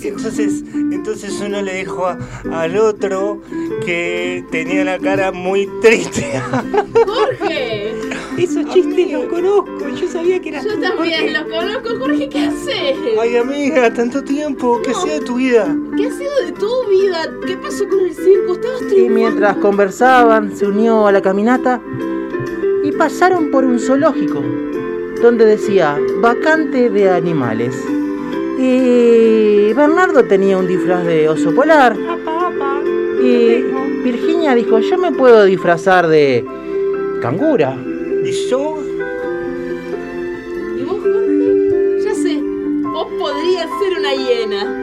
Entonces, 0.03 0.63
entonces 0.73 1.41
uno 1.45 1.61
le 1.61 1.77
dijo 1.79 2.05
a- 2.05 2.17
al 2.51 2.77
otro 2.77 3.41
que 3.85 4.43
tenía 4.51 4.83
la 4.85 4.99
cara 4.99 5.31
muy 5.31 5.67
triste. 5.81 6.25
¡Jorge! 7.05 7.93
Esos 8.37 8.65
chistes 8.73 9.11
los 9.11 9.25
conozco. 9.25 9.87
Yo 9.99 10.07
sabía 10.07 10.39
que 10.41 10.49
eras 10.49 10.63
Yo 10.65 10.71
también 10.79 10.95
Jorge. 10.97 11.31
lo 11.31 11.49
conozco. 11.49 11.89
Jorge, 11.99 12.29
¿qué 12.29 12.39
haces? 12.39 12.97
Ay, 13.19 13.37
amiga, 13.37 13.91
tanto 13.93 14.23
tiempo. 14.23 14.79
¿Qué 14.83 14.91
ha 14.91 14.93
sido 14.93 15.19
de 15.19 15.25
tu 15.25 15.35
vida? 15.35 15.75
¿Qué 15.97 16.05
ha 16.07 16.11
sido 16.11 16.35
de 16.45 16.51
tu 16.51 16.69
vida? 16.89 17.31
¿Qué 17.47 17.57
pasó 17.57 17.87
con 17.87 17.99
el 18.01 18.13
circo? 18.13 18.53
Estabas 18.53 18.81
Y 18.81 18.85
triunfando. 18.87 19.13
mientras 19.15 19.57
conversaban, 19.57 20.55
se 20.55 20.67
unió 20.67 21.07
a 21.07 21.11
la 21.11 21.21
caminata 21.21 21.81
y 22.85 22.91
pasaron 22.91 23.49
por 23.49 23.65
un 23.65 23.79
zoológico 23.79 24.43
donde 25.19 25.43
decía 25.43 25.97
vacante 26.21 26.91
de 26.91 27.09
animales. 27.09 27.75
Y 28.59 29.73
Bernardo 29.73 30.23
tenía 30.25 30.55
un 30.59 30.67
disfraz 30.67 31.03
de 31.03 31.27
oso 31.27 31.53
polar. 31.55 31.97
Y 33.23 33.63
Virginia 34.03 34.53
dijo, 34.53 34.77
yo 34.79 34.99
me 34.99 35.11
puedo 35.11 35.45
disfrazar 35.45 36.07
de 36.07 36.45
cangura. 37.23 37.75
¿Y 38.23 38.31
yo? 38.49 38.77
¿Y 40.77 40.83
vos, 40.83 40.99
Jorge? 41.01 42.03
Ya 42.03 42.13
sé, 42.13 42.39
vos 42.83 43.07
podrías 43.17 43.67
ser 43.81 43.97
una 43.97 44.13
hiena. 44.13 44.81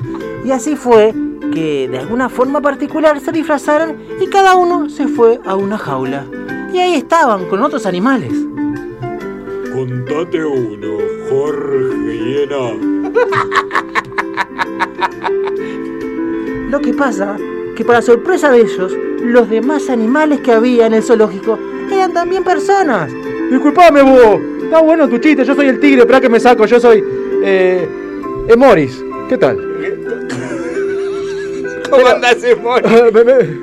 Y 0.44 0.52
así 0.52 0.74
fue 0.76 1.12
que 1.52 1.88
de 1.88 1.98
alguna 1.98 2.28
forma 2.28 2.60
particular 2.60 3.20
se 3.20 3.32
disfrazaron 3.32 3.96
y 4.20 4.26
cada 4.26 4.56
uno 4.56 4.88
se 4.88 5.06
fue 5.08 5.40
a 5.44 5.54
una 5.54 5.76
jaula. 5.76 6.24
Y 6.72 6.78
ahí 6.78 6.94
estaban 6.94 7.46
con 7.46 7.62
otros 7.62 7.84
animales. 7.86 8.32
Contate 9.72 10.44
uno, 10.44 10.98
Jorge 11.28 12.18
Hiena. 12.18 12.72
Lo 16.70 16.80
que 16.80 16.94
pasa 16.94 17.36
que 17.76 17.84
para 17.84 18.00
sorpresa 18.00 18.50
de 18.50 18.60
ellos, 18.60 18.96
los 19.22 19.50
demás 19.50 19.90
animales 19.90 20.40
que 20.40 20.52
había 20.52 20.86
en 20.86 20.94
el 20.94 21.02
zoológico 21.02 21.58
eran 21.92 22.12
también 22.12 22.44
personas. 22.44 23.12
Disculpame 23.50 24.02
vos, 24.02 24.40
está 24.62 24.80
bueno 24.80 25.08
tu 25.08 25.18
chiste, 25.18 25.44
yo 25.44 25.54
soy 25.54 25.66
el 25.66 25.80
tigre, 25.80 26.00
espera 26.00 26.20
que 26.20 26.28
me 26.28 26.38
saco, 26.38 26.64
yo 26.66 26.78
soy 26.78 27.04
eh, 27.42 27.88
Emoris. 28.48 29.04
¿Qué 29.28 29.36
tal? 29.36 29.69
¿Cómo 31.90 32.06
andás, 32.06 32.42
Emoris? 32.44 32.86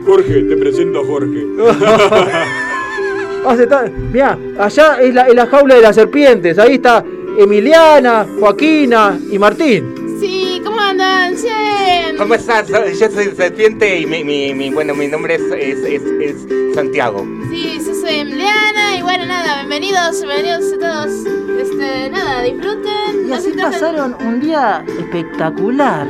Jorge, 0.06 0.42
te 0.44 0.58
presento 0.58 1.00
a 1.02 1.06
Jorge. 1.06 1.46
Hace 3.46 3.68
tan- 3.68 4.12
Mirá, 4.12 4.38
allá 4.60 4.98
es 5.02 5.14
la, 5.14 5.28
es 5.28 5.36
la 5.36 5.48
jaula 5.48 5.76
de 5.76 5.82
las 5.82 5.96
serpientes, 5.96 6.58
ahí 6.60 6.76
está 6.76 7.04
Emiliana, 7.38 8.26
Joaquina 8.40 9.18
y 9.32 9.40
Martín. 9.40 9.94
Sí, 10.20 10.62
¿cómo 10.66 10.80
andan? 10.82 11.34
Bien. 11.42 12.18
¿Cómo 12.18 12.34
estás? 12.34 12.68
Yo 12.68 13.10
soy 13.12 13.26
serpiente 13.36 14.00
y 14.00 14.06
mi, 14.06 14.24
mi, 14.24 14.54
mi- 14.54 14.72
bueno, 14.72 14.96
mi 14.96 15.08
nombre 15.08 15.36
es, 15.36 15.42
es, 15.44 15.78
es, 15.86 16.02
es 16.20 16.36
Santiago. 16.76 17.26
Sí, 17.52 17.80
yo 17.86 17.94
soy 17.94 18.20
Emiliana 18.20 18.98
y 18.98 19.02
bueno, 19.04 19.26
nada, 19.28 19.58
bienvenidos, 19.60 20.20
bienvenidos 20.24 20.74
a 20.74 20.80
todos. 20.80 21.14
Este, 21.62 22.10
nada, 22.10 22.42
disfruten. 22.42 23.30
Y 23.30 23.34
así 23.34 23.52
trajen- 23.52 23.72
pasaron 23.72 24.16
un 24.26 24.40
día 24.42 24.84
espectacular. 25.00 26.08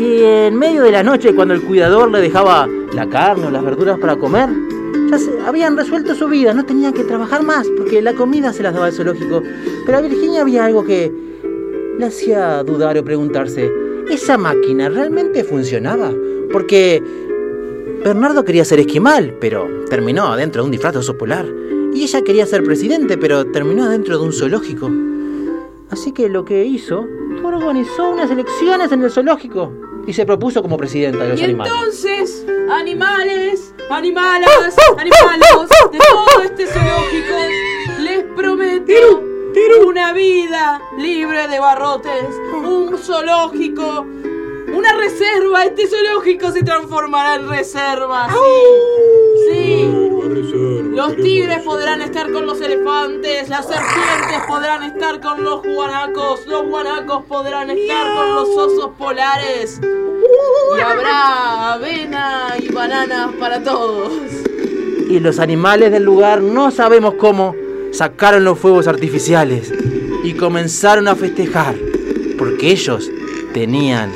Y 0.00 0.22
en 0.22 0.54
medio 0.54 0.82
de 0.82 0.92
la 0.92 1.02
noche, 1.02 1.34
cuando 1.34 1.52
el 1.52 1.60
cuidador 1.60 2.10
le 2.10 2.22
dejaba 2.22 2.66
la 2.94 3.06
carne 3.10 3.48
o 3.48 3.50
las 3.50 3.62
verduras 3.62 3.98
para 3.98 4.16
comer, 4.16 4.48
ya 5.10 5.18
se, 5.18 5.38
habían 5.44 5.76
resuelto 5.76 6.14
su 6.14 6.26
vida, 6.26 6.54
no 6.54 6.64
tenían 6.64 6.94
que 6.94 7.04
trabajar 7.04 7.42
más, 7.42 7.68
porque 7.76 8.00
la 8.00 8.14
comida 8.14 8.50
se 8.54 8.62
las 8.62 8.72
daba 8.72 8.88
el 8.88 8.94
zoológico. 8.94 9.42
Pero 9.84 9.98
a 9.98 10.00
Virginia 10.00 10.40
había 10.40 10.64
algo 10.64 10.86
que 10.86 11.12
le 11.98 12.06
hacía 12.06 12.62
dudar 12.62 12.96
o 12.96 13.04
preguntarse, 13.04 13.70
¿esa 14.08 14.38
máquina 14.38 14.88
realmente 14.88 15.44
funcionaba? 15.44 16.10
Porque 16.50 17.02
Bernardo 18.02 18.42
quería 18.42 18.64
ser 18.64 18.80
esquimal, 18.80 19.36
pero 19.38 19.68
terminó 19.90 20.28
adentro 20.28 20.62
de 20.62 20.64
un 20.64 20.72
disfraz 20.72 20.94
de 20.94 21.00
oso 21.00 21.18
polar. 21.18 21.44
Y 21.92 22.04
ella 22.04 22.22
quería 22.22 22.46
ser 22.46 22.64
presidente, 22.64 23.18
pero 23.18 23.44
terminó 23.44 23.84
adentro 23.84 24.18
de 24.18 24.24
un 24.24 24.32
zoológico. 24.32 24.90
Así 25.90 26.12
que 26.12 26.30
lo 26.30 26.46
que 26.46 26.64
hizo 26.64 27.06
organizó 27.44 28.12
unas 28.12 28.30
elecciones 28.30 28.92
en 28.92 29.02
el 29.02 29.10
zoológico 29.10 29.70
y 30.06 30.12
se 30.12 30.24
propuso 30.26 30.62
como 30.62 30.76
presidenta 30.76 31.24
de 31.24 31.28
los 31.30 31.40
Y 31.40 31.44
animales. 31.44 31.72
entonces, 31.72 32.46
animales, 32.72 33.74
animalas, 33.90 34.76
animalos 34.96 35.68
de 35.92 35.98
todo 35.98 36.42
este 36.44 36.66
zoológico, 36.66 37.36
les 38.00 38.22
prometo 38.36 38.92
una 39.86 40.12
vida 40.12 40.80
libre 40.98 41.48
de 41.48 41.58
barrotes, 41.58 42.24
un 42.52 42.96
zoológico, 42.98 44.06
una 44.72 44.92
reserva. 44.94 45.64
Este 45.64 45.86
zoológico 45.88 46.50
se 46.52 46.62
transformará 46.62 47.34
en 47.36 47.48
reserva. 47.48 48.28
Sí. 48.28 49.50
sí. 49.52 50.79
Los 50.90 51.16
tigres 51.16 51.62
podrán 51.62 52.02
estar 52.02 52.32
con 52.32 52.46
los 52.46 52.60
elefantes, 52.60 53.48
las 53.48 53.66
serpientes 53.66 54.40
podrán 54.48 54.82
estar 54.82 55.20
con 55.20 55.44
los 55.44 55.62
guanacos, 55.62 56.46
los 56.46 56.66
guanacos 56.66 57.24
podrán 57.26 57.70
estar 57.70 58.12
con 58.12 58.34
los 58.34 58.48
osos 58.48 58.90
polares. 58.98 59.80
Y 60.76 60.80
habrá 60.80 61.74
avena 61.74 62.56
y 62.58 62.72
bananas 62.72 63.30
para 63.38 63.62
todos. 63.62 64.12
Y 65.08 65.20
los 65.20 65.38
animales 65.38 65.92
del 65.92 66.02
lugar, 66.02 66.42
no 66.42 66.72
sabemos 66.72 67.14
cómo, 67.14 67.54
sacaron 67.92 68.42
los 68.44 68.58
fuegos 68.58 68.88
artificiales 68.88 69.72
y 70.24 70.34
comenzaron 70.34 71.06
a 71.06 71.14
festejar, 71.14 71.76
porque 72.36 72.72
ellos 72.72 73.08
tenían 73.54 74.12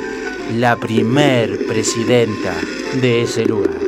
la 0.57 0.75
primer 0.75 1.65
presidenta 1.67 2.53
de 3.01 3.23
ese 3.23 3.45
lugar. 3.45 3.79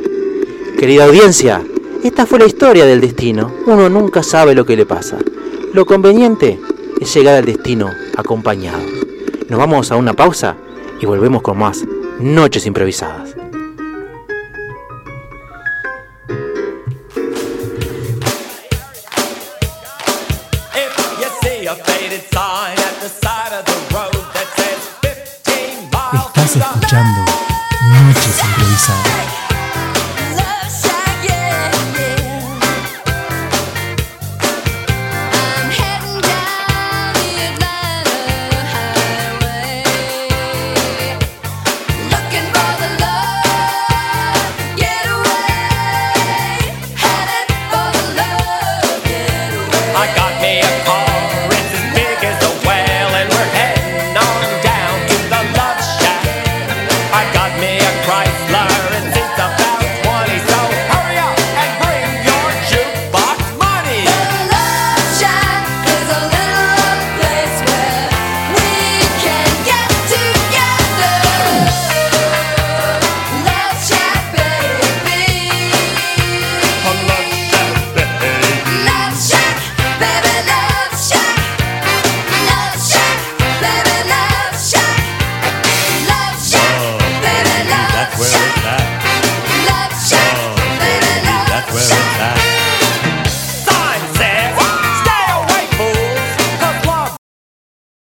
Querida 0.78 1.04
audiencia, 1.04 1.62
esta 2.04 2.26
fue 2.26 2.38
la 2.38 2.46
historia 2.46 2.84
del 2.84 3.00
destino. 3.00 3.52
Uno 3.66 3.88
nunca 3.88 4.22
sabe 4.22 4.54
lo 4.54 4.64
que 4.64 4.76
le 4.76 4.86
pasa. 4.86 5.18
Lo 5.72 5.84
conveniente 5.84 6.58
es 7.00 7.12
llegar 7.14 7.36
al 7.36 7.44
destino 7.44 7.90
acompañado. 8.16 8.82
Nos 9.48 9.58
vamos 9.58 9.90
a 9.90 9.96
una 9.96 10.14
pausa 10.14 10.56
y 11.00 11.06
volvemos 11.06 11.42
con 11.42 11.58
más 11.58 11.84
Noches 12.20 12.66
Improvisadas. 12.66 13.37